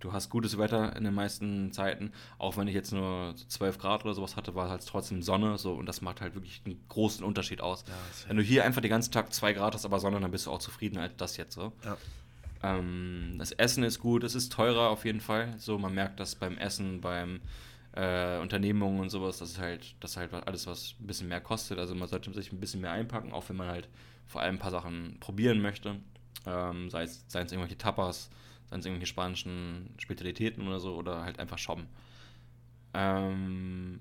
[0.00, 3.78] du hast gutes Wetter in den meisten Zeiten, auch wenn ich jetzt nur so 12
[3.78, 6.78] Grad oder sowas hatte, war halt trotzdem Sonne, so, und das macht halt wirklich einen
[6.88, 7.84] großen Unterschied aus.
[7.88, 7.94] Ja,
[8.28, 10.50] Wenn du hier einfach den ganzen Tag 2 Grad hast, aber Sonne, dann bist du
[10.50, 11.72] auch zufrieden als das jetzt, so.
[11.84, 11.96] Ja.
[12.62, 15.54] Ähm, das Essen ist gut, es ist teurer auf jeden Fall.
[15.58, 17.40] So, man merkt das beim Essen, beim
[17.94, 21.40] äh, Unternehmungen und sowas, das ist halt, das ist halt alles, was ein bisschen mehr
[21.40, 21.78] kostet.
[21.78, 23.88] Also man sollte sich ein bisschen mehr einpacken, auch wenn man halt
[24.26, 25.96] vor allem ein paar Sachen probieren möchte.
[26.46, 28.30] Ähm, sei es, seien es irgendwelche Tapas,
[28.68, 31.86] seien es irgendwelche spanischen Spezialitäten oder so, oder halt einfach shoppen.
[32.92, 34.00] Ähm,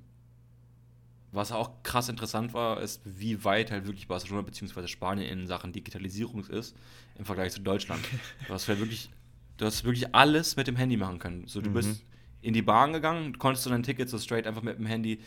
[1.32, 4.88] was auch krass interessant war, ist, wie weit halt wirklich Barcelona bzw.
[4.88, 6.76] Spanien in Sachen Digitalisierung ist
[7.16, 8.08] im Vergleich zu Deutschland.
[8.48, 9.10] Du hast halt wirklich,
[9.58, 11.48] du hast wirklich alles mit dem Handy machen können.
[11.48, 11.74] So, du Mhm.
[11.74, 12.04] bist
[12.44, 15.20] in die Bahn gegangen, konntest du dein Ticket so straight einfach mit dem Handy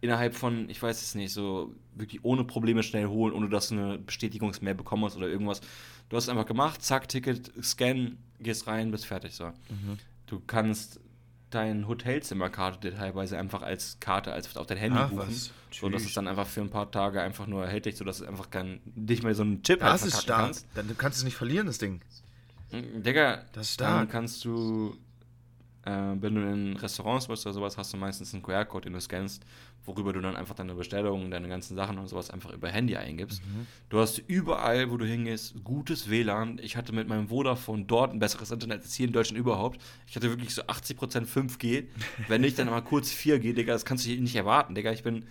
[0.00, 3.74] innerhalb von, ich weiß es nicht, so wirklich ohne Probleme schnell holen, ohne dass du
[3.74, 5.60] eine Bestätigungsmail bekommen hast oder irgendwas.
[6.08, 9.34] Du hast es einfach gemacht, zack, Ticket, Scan, gehst rein, bist fertig.
[9.34, 9.46] So.
[9.48, 9.98] Mhm.
[10.26, 11.00] Du kannst
[11.50, 15.28] dein Hotelzimmerkarte teilweise einfach als Karte als auf dein Handy Ach, buchen.
[15.28, 15.50] was?
[15.72, 18.50] So, dass es dann einfach für ein paar Tage einfach nur erhältlich, sodass du einfach
[18.50, 20.44] kein, nicht mehr so einen Chip halt Das ist verkacken stark.
[20.44, 20.66] kannst.
[20.74, 22.00] Dann du kannst es nicht verlieren, das Ding.
[22.70, 24.10] Mm, Digga, Das ist dann stark.
[24.10, 24.96] kannst du,
[25.84, 29.44] wenn du in Restaurants bist oder sowas, hast du meistens einen QR-Code, den du scannst,
[29.84, 33.42] worüber du dann einfach deine Bestellungen, deine ganzen Sachen und sowas einfach über Handy eingibst.
[33.44, 33.66] Mhm.
[33.88, 36.58] Du hast überall, wo du hingehst, gutes WLAN.
[36.62, 39.80] Ich hatte mit meinem Vodafone dort ein besseres Internet als hier in Deutschland überhaupt.
[40.06, 41.86] Ich hatte wirklich so 80% 5G.
[42.28, 43.72] Wenn nicht, dann mal kurz 4G, Digga.
[43.72, 44.92] Das kannst du hier nicht erwarten, Digga.
[44.92, 45.24] Ich bin,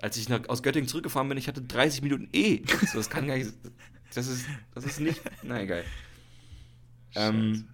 [0.00, 2.62] als ich nach, aus Göttingen zurückgefahren bin, ich hatte 30 Minuten E.
[2.86, 3.52] So, das kann gar nicht,
[4.14, 5.84] das ist, das ist nicht, na egal.
[7.14, 7.68] Ähm,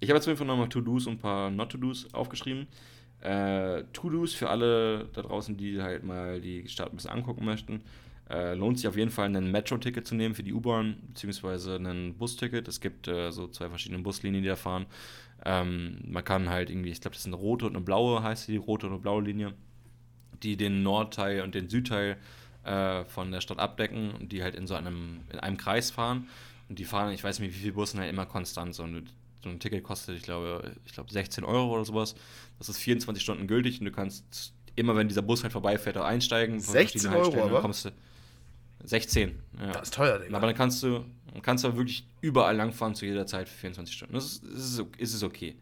[0.00, 2.66] ich habe jetzt einfach nochmal To-Dos und ein paar Not-To-Dos aufgeschrieben.
[3.20, 7.82] Äh, To-Dos für alle da draußen, die halt mal die Stadt ein bisschen angucken möchten.
[8.30, 12.14] Äh, lohnt sich auf jeden Fall, ein Metro-Ticket zu nehmen für die U-Bahn, beziehungsweise ein
[12.14, 12.68] Busticket.
[12.68, 14.86] Es gibt äh, so zwei verschiedene Buslinien, die da fahren.
[15.44, 18.48] Ähm, man kann halt irgendwie, ich glaube, das ist eine rote und eine blaue, heißt
[18.48, 19.54] die rote und eine blaue Linie,
[20.42, 22.18] die den Nordteil und den Südteil
[22.64, 26.28] äh, von der Stadt abdecken und die halt in so einem, in einem Kreis fahren.
[26.68, 28.74] Und die fahren, ich weiß nicht, wie viele Busse halt immer konstant.
[28.74, 29.08] So ein,
[29.42, 32.14] so ein Ticket kostet, ich glaube, ich glaube 16 Euro oder sowas.
[32.58, 36.04] Das ist 24 Stunden gültig und du kannst immer, wenn dieser Bus halt vorbeifährt, auch
[36.04, 36.60] einsteigen.
[36.60, 37.60] von 16 verschiedenen Euro aber?
[37.60, 37.90] Kommst du
[38.84, 39.38] 16.
[39.58, 39.72] Ja.
[39.72, 40.36] Das ist teuer, Digga.
[40.36, 43.94] Aber dann kannst du, dann kannst du wirklich überall langfahren zu jeder Zeit für 24
[43.94, 44.14] Stunden.
[44.14, 45.56] Das ist, ist, ist es okay.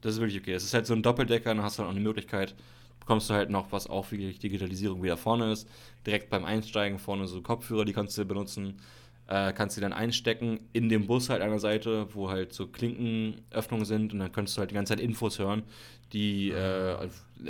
[0.00, 0.52] Das ist wirklich okay.
[0.52, 2.54] Das ist halt so ein Doppeldecker, dann hast du halt auch eine Möglichkeit,
[3.00, 5.68] bekommst du halt noch, was auch wirklich Digitalisierung wieder vorne ist.
[6.06, 8.80] Direkt beim Einsteigen vorne so Kopfhörer, die kannst du benutzen.
[9.28, 12.68] Äh, kannst du dann einstecken in dem Bus halt an der Seite, wo halt so
[12.68, 15.64] Klinkenöffnungen sind und dann könntest du halt die ganze Zeit Infos hören,
[16.12, 16.96] die äh,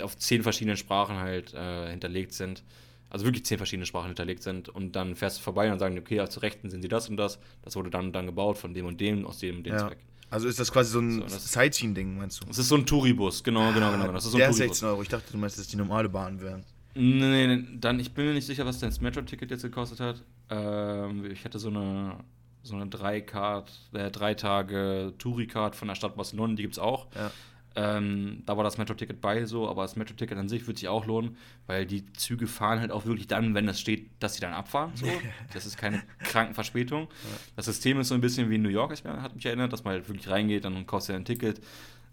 [0.01, 2.63] auf, zehn verschiedenen Sprachen halt äh, hinterlegt sind.
[3.09, 6.15] Also wirklich zehn verschiedene Sprachen hinterlegt sind und dann fährst du vorbei und sagen, okay,
[6.15, 7.39] ja, zur Rechten sind sie das und das.
[7.61, 9.87] Das wurde dann und dann gebaut von dem und dem aus dem und dem ja.
[9.87, 9.99] Zweck.
[10.29, 12.47] Also ist das quasi so ein So, Sightseeing-Ding, meinst du?
[12.47, 14.11] Das ist so ein Touribus, genau, genau, genau.
[14.11, 14.79] Das ist so ein Der ist Touribus.
[14.79, 15.01] 16 Euro.
[15.03, 16.65] Ich dachte, du meinst, dass die normale Bahn wären.
[16.95, 20.23] Nee, nee, dann, ich bin mir nicht sicher, was das Metro-Ticket jetzt gekostet hat.
[20.49, 22.15] Ähm, ich hatte so eine,
[22.63, 26.79] so eine drei, Card, äh, drei Tage Touri-Card von der Stadt Barcelona, die gibt es
[26.79, 27.07] auch.
[27.15, 27.31] Ja.
[27.75, 31.05] Ähm, da war das Metro-Ticket bei so, aber das Metro-Ticket an sich würde sich auch
[31.05, 31.37] lohnen,
[31.67, 34.91] weil die Züge fahren halt auch wirklich dann, wenn es steht, dass sie dann abfahren.
[34.95, 35.05] So.
[35.53, 37.07] Das ist keine kranken Verspätung.
[37.55, 39.83] Das System ist so ein bisschen wie in New York, ich, hat mich erinnert, dass
[39.83, 41.61] man halt wirklich reingeht, dann kaufst du dir ein Ticket,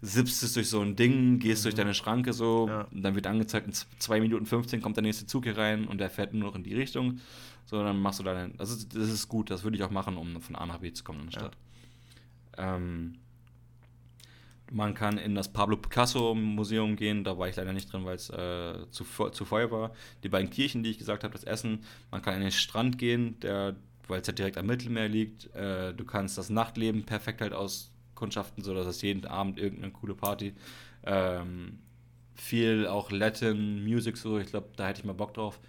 [0.01, 2.81] sippst es durch so ein Ding, gehst durch deine Schranke so, Ja.
[2.91, 5.97] und dann wird angezeigt, in 2 Minuten 15 kommt der nächste Zug hier rein und
[5.97, 7.21] der fährt nur noch in die Richtung.
[7.65, 10.17] So, dann machst du da, das ist, das ist gut, das würde ich auch machen,
[10.17, 11.39] um von A nach B zu kommen in der Ja.
[11.39, 11.57] Stadt.
[12.57, 13.15] Ähm,
[14.71, 18.15] man kann in das Pablo Picasso Museum gehen, da war ich leider nicht drin, weil
[18.15, 19.93] es äh, zu, zu voll war.
[20.23, 21.83] Die beiden Kirchen, die ich gesagt habe, das Essen.
[22.11, 23.75] Man kann an den Strand gehen, der,
[24.07, 25.53] weil es ja direkt am Mittelmeer liegt.
[25.53, 30.53] Äh, du kannst das Nachtleben perfekt halt auskundschaften, sodass es jeden Abend irgendeine coole Party.
[31.03, 31.79] Ähm,
[32.33, 35.59] viel auch Latin Music so, ich glaube, da hätte ich mal Bock drauf.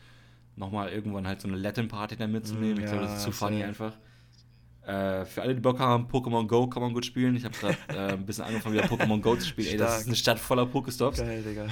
[0.56, 2.76] Nochmal irgendwann halt so eine Latin Party dann mitzunehmen.
[2.76, 3.68] Mm, ich glaube, ja, das ist zu funny safe.
[3.68, 3.92] einfach.
[4.86, 7.36] Äh, für alle, die Bock haben, Pokémon Go kann man gut spielen.
[7.36, 9.68] Ich habe gerade äh, ein bisschen angefangen, wieder Pokémon Go zu spielen.
[9.68, 11.18] Ey, das ist eine Stadt voller Pokestops.
[11.18, 11.66] Geil, Digga.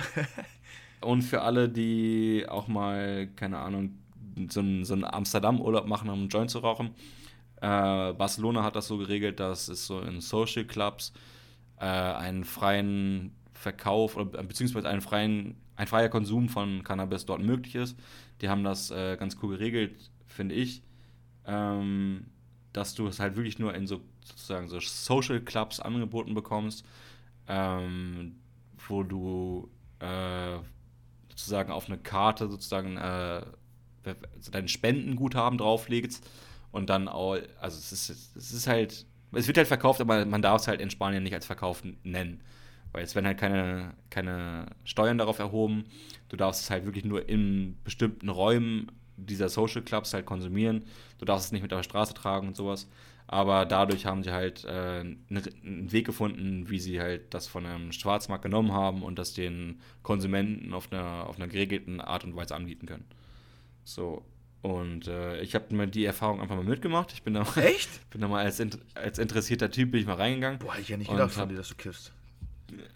[1.00, 3.98] Und für alle, die auch mal, keine Ahnung,
[4.50, 6.90] so einen, so einen Amsterdam-Urlaub machen, um einen Joint zu rauchen.
[7.56, 11.12] Äh, Barcelona hat das so geregelt, dass es so in Social Clubs
[11.78, 17.74] äh, einen freien, Verkauf oder beziehungsweise einen freien, ein freier Konsum von Cannabis dort möglich
[17.76, 17.96] ist.
[18.40, 20.82] Die haben das äh, ganz cool geregelt, finde ich.
[21.46, 22.26] Ähm,
[22.72, 26.84] dass du es halt wirklich nur in so sozusagen so Social Clubs angeboten bekommst,
[27.46, 28.36] ähm,
[28.88, 29.70] wo du
[30.00, 30.58] äh,
[31.28, 33.42] sozusagen auf eine Karte sozusagen äh,
[34.50, 36.28] dein Spendenguthaben drauflegst
[36.72, 40.42] und dann auch, also es ist, es ist halt, es wird halt verkauft, aber man
[40.42, 42.42] darf es halt in Spanien nicht als Verkauf nennen.
[42.94, 45.84] Weil es werden halt keine, keine Steuern darauf erhoben.
[46.28, 50.84] Du darfst es halt wirklich nur in bestimmten Räumen dieser Social Clubs halt konsumieren.
[51.18, 52.88] Du darfst es nicht mit auf der Straße tragen und sowas.
[53.26, 57.90] Aber dadurch haben sie halt äh, einen Weg gefunden, wie sie halt das von einem
[57.90, 62.54] Schwarzmarkt genommen haben und das den Konsumenten auf einer, auf einer geregelten Art und Weise
[62.54, 63.06] anbieten können.
[63.82, 64.24] So.
[64.62, 67.12] Und äh, ich habe mir die Erfahrung einfach mal mitgemacht.
[67.12, 67.90] Ich bin da Echt?
[68.10, 68.62] bin da mal als,
[68.94, 70.60] als interessierter Typ bin ich mal reingegangen.
[70.60, 72.12] Boah, hätte ich ja nicht gedacht von dir, dass du kiffst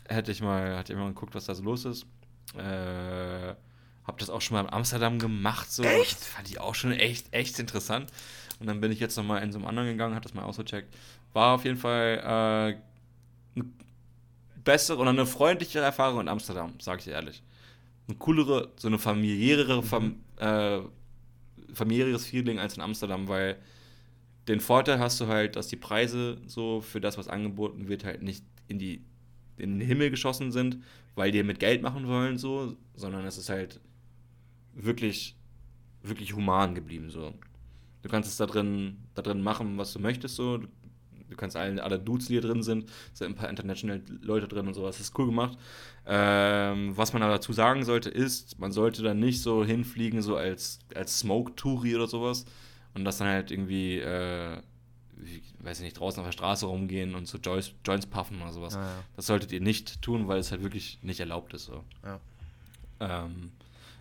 [0.09, 2.07] hätte ich mal, hätte ich mal geguckt, was da so los ist.
[2.57, 3.55] Äh,
[4.05, 5.71] hab das auch schon mal in Amsterdam gemacht.
[5.71, 5.83] So.
[5.83, 6.21] Echt?
[6.21, 8.11] Das fand ich auch schon echt, echt interessant.
[8.59, 10.95] Und dann bin ich jetzt nochmal in so einem anderen gegangen, hat das mal ausgecheckt.
[11.33, 13.69] War auf jeden Fall äh, eine
[14.65, 17.43] bessere und eine freundlichere Erfahrung in Amsterdam, sag ich dir ehrlich.
[18.09, 20.81] Eine coolere, so eine familiärere, fam, äh,
[21.75, 23.57] familiäres Feeling als in Amsterdam, weil
[24.49, 28.23] den Vorteil hast du halt, dass die Preise so für das, was angeboten wird, halt
[28.23, 29.05] nicht in die
[29.61, 30.79] in den Himmel geschossen sind,
[31.15, 33.81] weil die mit Geld machen wollen, so, sondern es ist halt
[34.75, 35.37] wirklich,
[36.03, 37.35] wirklich human geblieben, so.
[38.03, 40.59] Du kannst es da drin, da drin machen, was du möchtest, so.
[40.59, 44.67] Du kannst alle, alle Dudes, die hier drin sind, sind ein paar international Leute drin
[44.67, 44.97] und sowas.
[44.97, 45.59] Das ist cool gemacht.
[46.07, 50.37] Ähm, was man aber dazu sagen sollte, ist, man sollte dann nicht so hinfliegen, so
[50.37, 52.47] als, als Smoke-Touri oder sowas.
[52.95, 54.63] Und das dann halt irgendwie äh,
[55.61, 58.75] weiß ich nicht, draußen auf der Straße rumgehen und so Joints, Joints puffen oder sowas.
[58.75, 59.05] Ja, ja.
[59.17, 61.67] Das solltet ihr nicht tun, weil es halt wirklich nicht erlaubt ist.
[61.67, 61.85] So.
[62.05, 62.21] Ja.
[63.01, 63.51] Ähm,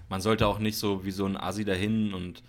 [0.10, 2.44] man sollte auch nicht so wie so ein Asi dahin und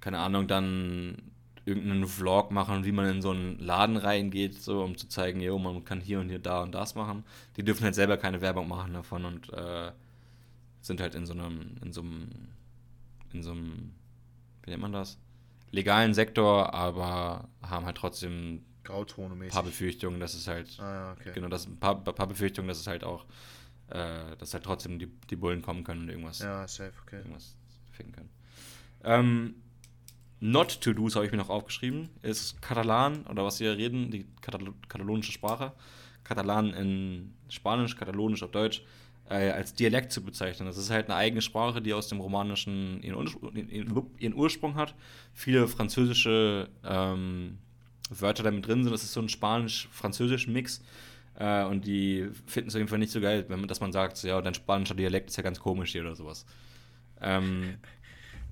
[0.00, 1.16] keine Ahnung, dann
[1.64, 5.58] irgendeinen Vlog machen, wie man in so einen Laden reingeht, so um zu zeigen, jo,
[5.58, 7.24] man kann hier und hier da und das machen.
[7.56, 9.90] Die dürfen halt selber keine Werbung machen davon und äh,
[10.80, 12.28] sind halt in so einem, in so einem,
[13.32, 13.92] in so einem,
[14.62, 15.18] wie nennt man das?
[15.70, 21.32] Legalen Sektor, aber haben halt trotzdem ein paar Befürchtungen, dass es halt, ah, okay.
[21.34, 23.24] genau, das ein paar, paar Befürchtungen, dass es halt auch,
[23.88, 27.18] äh, dass halt trotzdem die, die Bullen kommen können und irgendwas, ja, safe, okay.
[27.18, 27.56] irgendwas
[27.92, 28.30] finden können.
[29.04, 29.54] Ähm,
[30.38, 34.26] Not to do's habe ich mir noch aufgeschrieben, ist Katalan oder was wir reden, die
[34.42, 35.72] Katal katalonische Sprache.
[36.24, 38.82] Katalan in Spanisch, Katalonisch auf Deutsch
[39.28, 40.66] äh, als Dialekt zu bezeichnen.
[40.66, 44.94] Das ist halt eine eigene Sprache, die aus dem Romanischen ihren, Ursprung hat.
[45.34, 47.58] Viele französische ähm,
[48.10, 48.92] Wörter damit drin sind.
[48.92, 50.82] Das ist so ein Spanisch-Französisch-Mix.
[51.38, 54.22] Äh, und die finden es auf jeden Fall nicht so geil, wenn dass man sagt,
[54.22, 56.46] ja, dein spanischer Dialekt ist ja ganz komisch hier oder sowas.
[57.20, 57.78] Ähm,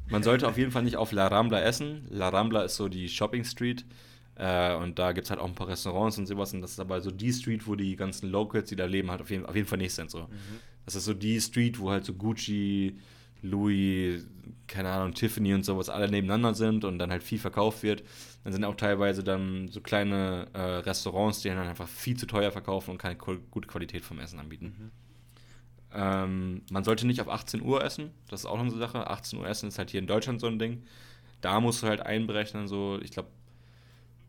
[0.08, 2.06] man sollte auf jeden Fall nicht auf La Rambla essen.
[2.10, 3.84] La Rambla ist so die Shopping Street.
[4.36, 6.52] Äh, und da gibt es halt auch ein paar Restaurants und sowas.
[6.52, 9.20] Und das ist aber so die Street, wo die ganzen Locals, die da leben, halt
[9.20, 10.10] auf jeden, auf jeden Fall nicht sind.
[10.10, 10.22] So.
[10.22, 10.60] Mhm.
[10.84, 12.98] Das ist so die Street, wo halt so Gucci,
[13.42, 14.26] Louis,
[14.66, 18.02] keine Ahnung, Tiffany und sowas alle nebeneinander sind und dann halt viel verkauft wird.
[18.42, 22.50] Dann sind auch teilweise dann so kleine äh, Restaurants, die dann einfach viel zu teuer
[22.50, 24.74] verkaufen und keine gute Qualität vom Essen anbieten.
[24.78, 24.90] Mhm.
[25.96, 29.08] Ähm, man sollte nicht auf 18 Uhr essen, das ist auch noch so eine Sache.
[29.08, 30.82] 18 Uhr essen ist halt hier in Deutschland so ein Ding.
[31.40, 33.28] Da musst du halt einberechnen, so, ich glaube,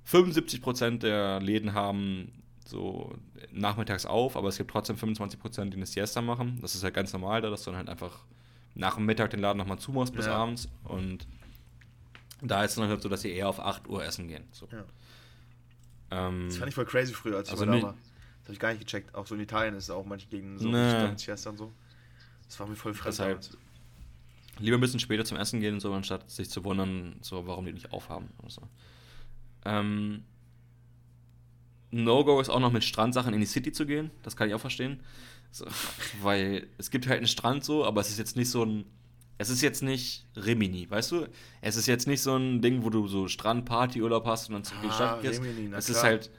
[0.08, 2.32] 75% der Läden haben
[2.66, 3.16] so
[3.52, 6.60] nachmittags auf, aber es gibt trotzdem 25% die eine Siesta machen.
[6.62, 8.26] Das ist halt ganz normal da, dass du dann halt einfach
[8.74, 10.36] nach dem Mittag den Laden nochmal zumachst bis ja.
[10.36, 10.68] abends.
[10.84, 11.28] Und
[12.42, 14.44] da ist es dann halt so, dass sie eher auf 8 Uhr essen gehen.
[14.52, 14.68] So.
[14.72, 14.84] Ja.
[16.12, 17.96] Ähm, das fand ich voll crazy früher, als ich also da war.
[18.40, 19.16] Das habe ich gar nicht gecheckt.
[19.16, 21.14] Auch so in Italien ist es auch manche Gegenden so ne.
[21.18, 21.72] Siesta und so.
[22.48, 23.14] Das war mir voll fremd.
[23.14, 23.40] Deshalb
[24.60, 27.74] lieber ein bisschen später zum Essen gehen, so anstatt sich zu wundern, so warum die
[27.74, 28.30] nicht aufhaben.
[28.40, 28.62] Oder so.
[29.66, 30.24] Ähm,
[31.92, 34.12] No-Go ist auch noch mit Strandsachen in die City zu gehen.
[34.24, 35.02] Das kann ich auch verstehen.
[35.52, 35.66] So,
[36.22, 38.86] weil es gibt halt einen Strand so, aber es ist jetzt nicht so ein.
[39.38, 41.28] Es ist jetzt nicht Rimini, weißt du?
[41.60, 44.84] Es ist jetzt nicht so ein Ding, wo du so Strandparty-Urlaub hast und dann zurück
[44.84, 45.42] in die Stadt gehst.
[45.42, 45.98] Rimini, es klar.
[45.98, 46.32] ist halt.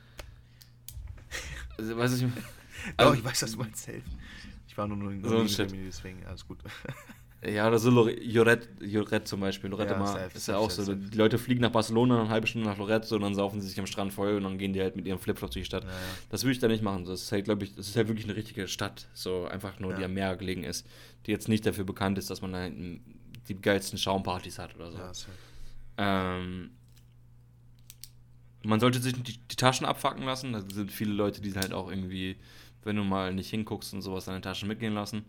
[1.77, 2.27] Also, weiß ich,
[2.97, 3.89] also, oh, ich weiß, was du meinst.
[4.67, 6.59] Ich war nur, nur in so Rimini, deswegen alles gut.
[7.47, 9.71] Ja, oder so Lorette, Lorette zum Beispiel.
[9.71, 10.95] Lorette ja, safe, ist ja auch so.
[10.95, 13.79] Die Leute fliegen nach Barcelona, eine halbe Stunde nach Lorette und dann saufen sie sich
[13.79, 15.85] am Strand voll und dann gehen die halt mit ihrem Flipflop durch die Stadt.
[15.85, 15.97] Ja, ja.
[16.31, 17.05] Das würde ich da nicht machen.
[17.05, 19.09] Das ist halt, glaube ich, das ist halt wirklich eine richtige Stadt.
[19.15, 20.87] So einfach nur, die am Meer gelegen ist.
[21.27, 24.99] Die jetzt nicht dafür bekannt ist, dass man da die geilsten Schaumpartys hat oder so.
[25.99, 26.71] Ähm,
[28.63, 30.53] man sollte sich die, die Taschen abfacken lassen.
[30.53, 32.37] Da sind viele Leute, die halt auch irgendwie
[32.87, 35.25] wenn du mal nicht hinguckst und sowas deine Taschen mitgehen lassen.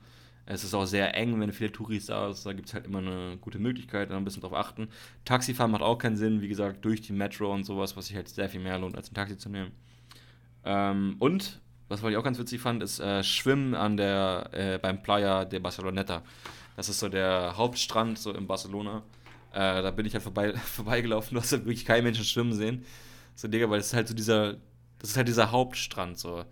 [0.49, 2.45] Es ist auch sehr eng, wenn viele Touris da sind.
[2.45, 4.87] Da gibt es halt immer eine gute Möglichkeit, da ein bisschen drauf achten.
[5.25, 8.29] Taxifahren macht auch keinen Sinn, wie gesagt, durch die Metro und sowas, was sich halt
[8.29, 9.71] sehr viel mehr lohnt, als ein Taxi zu nehmen.
[10.63, 15.03] Ähm, und, was ich auch ganz witzig fand, ist äh, Schwimmen an der, äh, beim
[15.03, 16.23] Playa de Barceloneta.
[16.77, 19.03] Das ist so der Hauptstrand so in Barcelona.
[19.51, 22.85] Äh, da bin ich halt vorbei, vorbeigelaufen, du hast halt wirklich keinen Menschen schwimmen sehen.
[23.35, 24.53] So, Digga, weil das ist halt so dieser,
[24.99, 26.45] das ist halt dieser Hauptstrand so.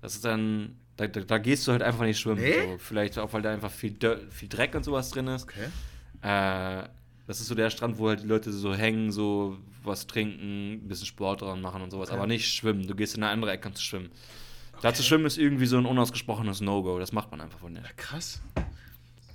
[0.00, 2.40] Das ist dann, da, da, da gehst du halt einfach nicht schwimmen.
[2.40, 2.52] Nee?
[2.72, 2.78] So.
[2.78, 3.96] Vielleicht auch, weil da einfach viel,
[4.30, 5.44] viel Dreck und sowas drin ist.
[5.44, 5.66] Okay.
[6.22, 6.88] Äh,
[7.26, 10.88] das ist so der Strand, wo halt die Leute so hängen, so was trinken, ein
[10.88, 12.18] bisschen Sport dran machen und sowas, Okay.
[12.18, 12.86] aber nicht schwimmen.
[12.86, 14.10] Du gehst in eine andere Ecke und zu schwimmen.
[14.82, 16.98] Da zu schwimmen ist irgendwie so ein unausgesprochenes No-Go.
[16.98, 17.96] Das macht man einfach von nicht.
[17.96, 18.40] Krass.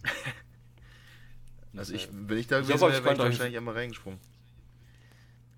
[1.75, 4.19] Also ich, äh, wenn ich da gewesen wäre, wäre ich wahrscheinlich einmal reingesprungen.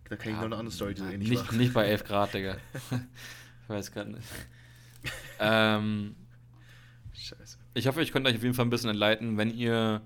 [0.09, 1.53] Da kann ich noch eine andere Story, so ähnlich nicht, war.
[1.57, 2.57] nicht bei 11 Grad, Digga.
[2.91, 4.27] ich weiß gerade nicht.
[5.39, 6.15] Ähm,
[7.13, 7.57] Scheiße.
[7.73, 10.01] ich hoffe, ich konnte euch auf jeden Fall ein bisschen entleiten, wenn ihr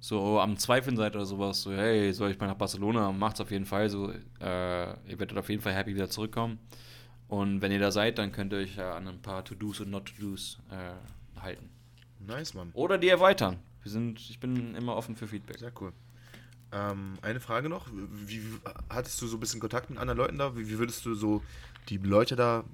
[0.00, 3.12] so am Zweifeln seid oder sowas, so, hey, soll ich mal nach Barcelona?
[3.12, 4.10] Macht's auf jeden Fall so.
[4.40, 6.58] Äh, ihr werdet auf jeden Fall happy wieder zurückkommen.
[7.28, 9.90] Und wenn ihr da seid, dann könnt ihr euch ja an ein paar To-Dos und
[9.90, 11.70] Not-To-Dos äh, halten.
[12.20, 12.70] Nice, Mann.
[12.74, 13.58] Oder die erweitern.
[13.82, 15.58] Wir sind, ich bin immer offen für Feedback.
[15.58, 15.92] Sehr cool.
[16.72, 17.88] Ähm, eine Frage noch.
[18.26, 18.58] Wie, wie,
[18.90, 20.56] hattest du so ein bisschen Kontakt mit anderen Leuten da?
[20.56, 21.42] Wie, wie würdest du so
[21.88, 22.64] die Leute da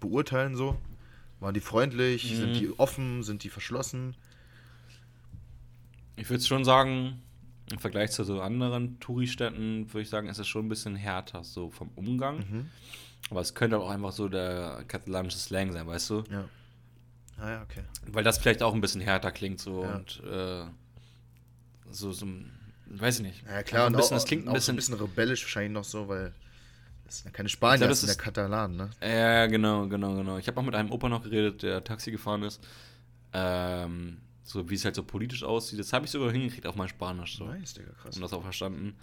[0.00, 0.76] beurteilen so?
[1.40, 2.30] Waren die freundlich?
[2.32, 2.36] Mhm.
[2.36, 3.22] Sind die offen?
[3.22, 4.16] Sind die verschlossen?
[6.16, 7.20] Ich würde schon sagen,
[7.70, 11.44] im Vergleich zu so anderen Touristädten, würde ich sagen, ist es schon ein bisschen härter,
[11.44, 12.38] so vom Umgang.
[12.38, 12.70] Mhm.
[13.30, 16.24] Aber es könnte auch einfach so der katalanische Slang sein, weißt du?
[16.30, 16.48] Ja.
[17.38, 17.82] Ah ja, okay.
[18.06, 19.96] Weil das vielleicht auch ein bisschen härter klingt so Ja.
[19.96, 20.64] und äh,
[21.90, 22.26] so, so,
[22.86, 23.44] weiß ich nicht.
[23.46, 25.42] Ja klar, ein und bisschen, auch, das klingt ein auch so bisschen, ein bisschen rebellisch
[25.42, 26.32] wahrscheinlich noch so, weil
[27.06, 28.90] das sind ja keine Spanier, glaub, das das sind ja Katalanen, ne?
[29.00, 30.38] Ja, genau, genau, genau.
[30.38, 32.60] Ich habe auch mit einem Opa noch geredet, der Taxi gefahren ist.
[33.32, 35.78] Ähm, so wie es halt so politisch aussieht.
[35.78, 37.36] Das habe ich sogar hingekriegt auf mein Spanisch.
[37.36, 37.46] So.
[37.46, 38.16] Nice, Digga, krass.
[38.16, 38.96] und das auch verstanden,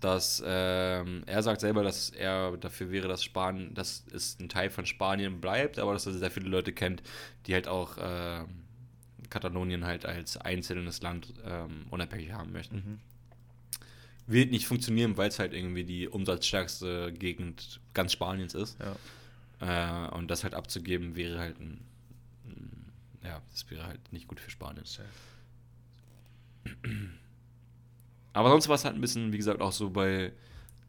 [0.00, 4.70] dass ähm, er sagt selber, dass er dafür wäre, dass Spanien, dass es ein Teil
[4.70, 7.02] von Spanien bleibt, aber dass er sehr viele Leute kennt,
[7.46, 8.64] die halt auch ähm,
[9.30, 12.76] Katalonien halt als einzelnes Land ähm, unabhängig haben möchten.
[12.76, 12.98] Mhm.
[14.32, 18.78] Wird nicht funktionieren, weil es halt irgendwie die umsatzstärkste Gegend ganz Spaniens ist.
[18.80, 18.96] Ja.
[19.62, 21.80] Äh, und das halt abzugeben wäre halt ein,
[22.46, 22.92] ein
[23.24, 24.84] ja, das wäre halt nicht gut für Spanien.
[28.32, 30.32] Aber sonst war es halt ein bisschen, wie gesagt, auch so bei,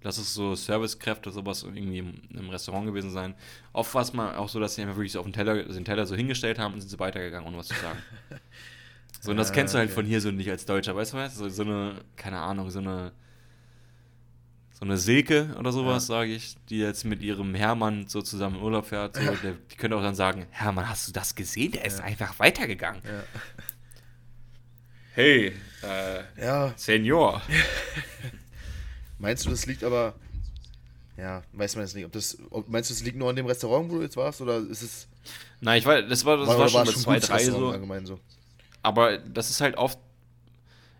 [0.02, 3.36] lass es so Servicekräfte oder sowas irgendwie im, im Restaurant gewesen sein.
[3.74, 5.86] Oft war es mal auch so, dass sie einfach wirklich so auf den Teller, den
[5.86, 8.00] Teller so hingestellt haben und sind sie weitergegangen, ohne was zu sagen.
[9.22, 9.96] so, und das kennst du halt okay.
[9.96, 11.36] von hier so nicht als Deutscher, weißt du was?
[11.36, 13.12] So, so eine, keine Ahnung, so eine,
[14.74, 16.16] so eine Silke oder sowas, Ja.
[16.16, 19.16] sage ich, die jetzt mit ihrem Hermann so zusammen in Urlaub fährt.
[19.16, 19.32] So, Ja.
[19.36, 21.72] der, die könnte auch dann sagen, Hermann, hast du das gesehen?
[21.72, 22.06] Der ist Ja.
[22.06, 23.02] einfach weitergegangen.
[23.06, 23.24] Ja.
[25.16, 25.54] Hey,
[25.84, 27.42] äh, ja, Senior.
[29.20, 30.16] meinst du, das liegt aber.
[31.18, 32.06] Ja, weiß man jetzt nicht.
[32.06, 34.42] Ob das, ob, meinst du, es liegt nur an dem Restaurant, wo du jetzt warst?
[34.42, 35.08] Oder ist es.
[35.62, 37.70] Nein, ich weiß, das war, das oder war schon ein zwei, drei so.
[37.70, 38.20] allgemein so?
[38.82, 40.00] Aber das ist halt oft.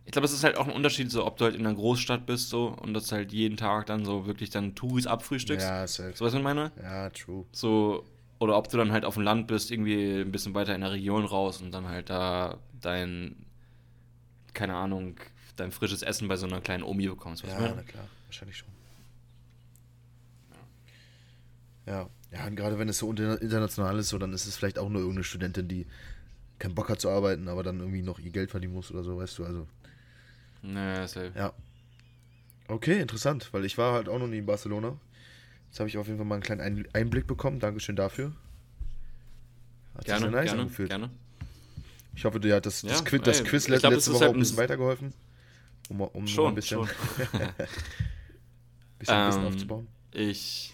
[0.06, 2.26] Ich glaube, es ist halt auch ein Unterschied, so ob du halt in einer Großstadt
[2.26, 5.66] bist so und das halt jeden Tag dann so wirklich dann Touris abfrühstückst.
[5.66, 6.12] Ja, safe.
[6.16, 6.72] So was ich meine?
[6.82, 7.46] Ja, true.
[7.54, 8.06] So,
[8.40, 10.92] oder ob du dann halt auf dem Land bist, irgendwie ein bisschen weiter in der
[10.92, 13.46] Region raus und dann halt da dein,
[14.54, 15.16] keine Ahnung,
[15.56, 17.44] dein frisches Essen bei so einer kleinen Omi bekommst.
[17.44, 17.76] Was Ja, ich meine?
[17.78, 18.70] na klar, wahrscheinlich schon.
[21.86, 24.90] Ja, ja, und gerade wenn es so international ist, so, dann ist es vielleicht auch
[24.90, 25.86] nur irgendeine Studentin, die
[26.60, 29.18] keinen Bock hat zu arbeiten, aber dann irgendwie noch ihr Geld verdienen muss oder so,
[29.18, 29.68] weißt du, also.
[30.64, 31.36] Naja, halt.
[31.36, 31.54] Ja.
[32.68, 34.98] Okay, interessant, weil ich war halt auch noch nie in Barcelona.
[35.70, 37.60] Jetzt habe ich auf jeden Fall mal einen kleinen Ein- Einblick bekommen.
[37.60, 38.32] Dankeschön dafür.
[39.94, 40.90] Hat sich Gerne, sehr nice gerne, angefühlt.
[40.90, 41.10] gerne.
[42.16, 44.34] Ich hoffe, dir hat das, das Ja, Quiz, das Quiz glaub, letzte Woche halt auch
[44.36, 45.14] ein bisschen ein- weitergeholfen.
[45.90, 46.80] Um, um Schon, ein bisschen,
[49.00, 49.88] bisschen Wissen Ähm, aufzubauen.
[50.12, 50.74] Ich,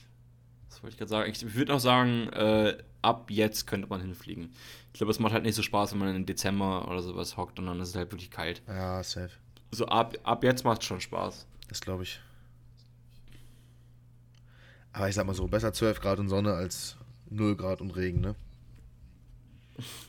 [0.70, 1.32] was wollte ich gerade sagen?
[1.32, 4.53] Ich würde noch sagen, äh, ab jetzt könnte man hinfliegen.
[4.94, 7.57] Ich glaube, es macht halt nicht so Spaß, wenn man im Dezember oder sowas hockt
[7.60, 8.61] und dann ist es halt wirklich kalt.
[8.68, 9.32] Ja, safe.
[9.72, 11.46] So ab, ab jetzt macht es schon Spaß.
[11.68, 12.20] Das glaube ich.
[14.91, 16.98] Aber ich sag mal so, besser 12 Grad und Sonne als
[17.30, 18.36] 0 Grad und Regen, ne?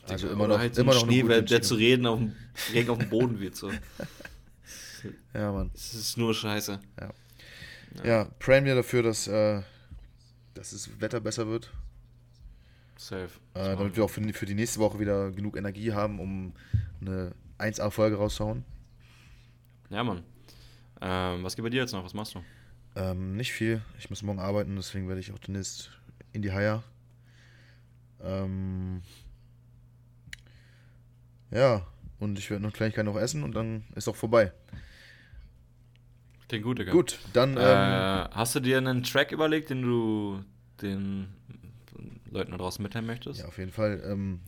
[0.07, 2.35] Also immer noch, halt so immer noch Schnee, gute der, zu reden auf dem
[2.73, 3.55] Regen auf dem Boden wird.
[3.55, 3.71] So.
[5.33, 5.71] Ja, Mann.
[5.73, 6.79] Es ist nur Scheiße.
[8.03, 9.61] Ja, prayen wir dafür, dass, äh,
[10.53, 11.71] dass das Wetter besser wird.
[12.97, 13.29] Safe.
[13.55, 16.53] Äh, damit wir auch für, für die nächste Woche wieder genug Energie haben, um
[16.99, 18.63] eine 1A-Folge rauszuhauen.
[19.91, 20.23] Ja, Mann.
[21.01, 22.03] Ähm, was geht bei dir jetzt noch?
[22.03, 22.43] Was machst du?
[22.95, 23.81] Ähm, nicht viel.
[23.99, 25.91] Ich muss morgen arbeiten, deswegen werde ich auch demnächst
[26.33, 26.83] in die Haier.
[28.23, 29.01] Ähm,
[31.51, 31.85] Ja,
[32.19, 34.53] und ich werde noch Kleinigkeit noch essen und dann ist auch vorbei.
[36.47, 36.91] Klingt gut, Digga.
[36.93, 37.57] Gut, dann.
[37.57, 40.43] Äh, Ähm, hast du dir einen Track überlegt, den du
[40.81, 41.27] den
[42.29, 43.41] Leuten da draußen mitteilen möchtest?
[43.41, 44.01] ja, auf jeden Fall.
[44.05, 44.39] Ähm,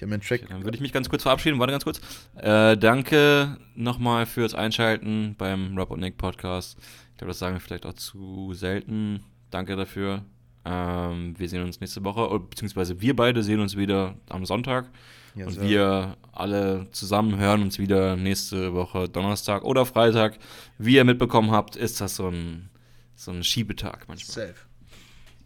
[0.00, 0.40] ich habe mir einen Track.
[0.44, 1.58] Okay, dann würde ich mich ganz kurz verabschieden.
[1.58, 2.00] Warte ganz kurz.
[2.36, 6.78] Äh, danke nochmal fürs Einschalten beim Rob und Nick Podcast.
[7.10, 9.22] Ich glaube, das sagen wir vielleicht auch zu selten.
[9.50, 10.24] Danke dafür.
[10.64, 14.88] Ähm, wir sehen uns nächste Woche, oder beziehungsweise wir beide sehen uns wieder am Sonntag.
[15.34, 20.38] Ja, und wir alle zusammen hören uns wieder nächste Woche Donnerstag oder Freitag.
[20.78, 22.70] Wie ihr mitbekommen habt, ist das so ein,
[23.16, 24.46] so ein Schiebetag manchmal.
[24.46, 24.60] Safe.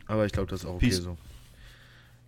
[0.07, 0.99] Aber ich glaube, das ist auch okay Peace.
[0.99, 1.17] so.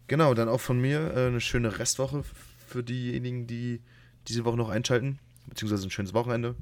[0.08, 2.24] Genau, dann auch von mir äh, eine schöne Restwoche
[2.66, 3.80] für diejenigen, die
[4.28, 5.18] diese Woche noch einschalten.
[5.48, 6.54] Beziehungsweise ein schönes Wochenende,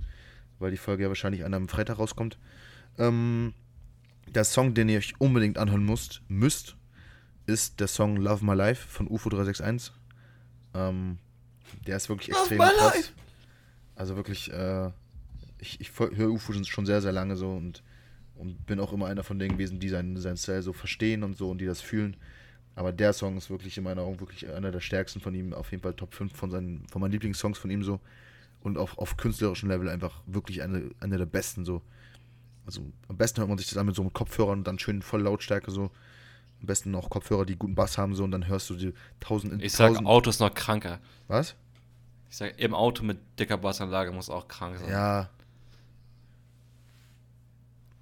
[0.59, 2.39] weil die Folge ja wahrscheinlich an einem Freitag rauskommt.
[2.99, 3.55] Ähm,
[4.29, 6.77] der Song, den ihr euch unbedingt anhören müsst, müsst
[7.47, 9.93] ist der Song Love My Life von UFO 361.
[10.75, 11.19] Ähm,
[11.87, 12.95] der ist wirklich extrem my krass.
[12.95, 13.13] life.
[13.97, 14.91] Also wirklich, äh,
[15.59, 17.83] ich, ich höre UFO schon- sehr, sehr lange so und,
[18.35, 21.37] und bin auch immer einer von denen gewesen, die seinen, seinen Style so verstehen und
[21.37, 22.17] so und die das fühlen.
[22.77, 25.71] Aber der Song ist wirklich in meinen Augen wirklich einer der stärksten von ihm, auf
[25.71, 28.01] jeden Fall Top 5 von, seinen, von meinen Lieblingssongs von ihm so.
[28.63, 31.83] Und auf, auf künstlerischem Level einfach wirklich eine, eine der besten so.
[32.67, 35.03] Also am besten hört man sich das an mit so einem Kopfhörern und dann schön
[35.03, 35.91] voll Lautstärke so.
[36.61, 39.63] Am besten auch Kopfhörer, die guten Bass haben so und dann hörst du die tausend
[39.63, 40.99] Ich sag, tausend, Auto ist noch kranker.
[41.29, 41.55] Was?
[42.31, 44.91] Ich sag, im Auto mit dicker Bassanlage muss auch krank sein.
[44.91, 45.31] Ja.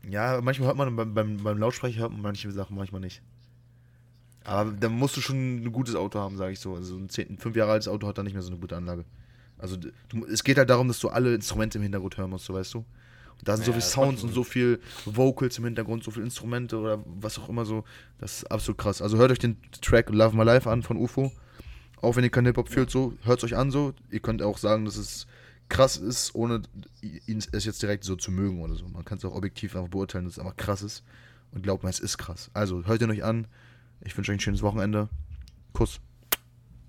[0.09, 3.20] Ja, manchmal hört man beim, beim, beim Lautsprecher hört man manche Sachen, manchmal nicht.
[4.44, 6.74] Aber da musst du schon ein gutes Auto haben, sage ich so.
[6.74, 9.05] Also ein 10, fünf Jahre altes Auto hat da nicht mehr so eine gute Anlage.
[9.59, 12.55] Also du, es geht halt darum, dass du alle Instrumente im Hintergrund hören musst, so
[12.55, 12.78] weißt du.
[12.78, 16.10] Und da sind so Ja, viele das Sounds und so viel Vocals im Hintergrund, so
[16.10, 17.85] viele Instrumente oder was auch immer so.
[18.19, 19.01] Das ist absolut krass.
[19.01, 21.32] Also hört euch den Track Love My Life an von UFO.
[22.01, 23.94] Auch wenn ihr keinen Hip-Hop fühlt, so, hört es euch an so.
[24.10, 25.28] Ihr könnt auch sagen, dass es
[25.69, 26.62] krass ist, ohne
[27.01, 28.86] ihn es jetzt direkt so zu mögen oder so.
[28.89, 31.05] Man kann es auch objektiv einfach beurteilen, dass es einfach krass ist.
[31.52, 32.51] Und glaubt mir, es ist krass.
[32.55, 33.47] Also hört ihn euch an.
[34.04, 35.08] Ich wünsche euch ein schönes Wochenende.
[35.72, 36.00] Kuss.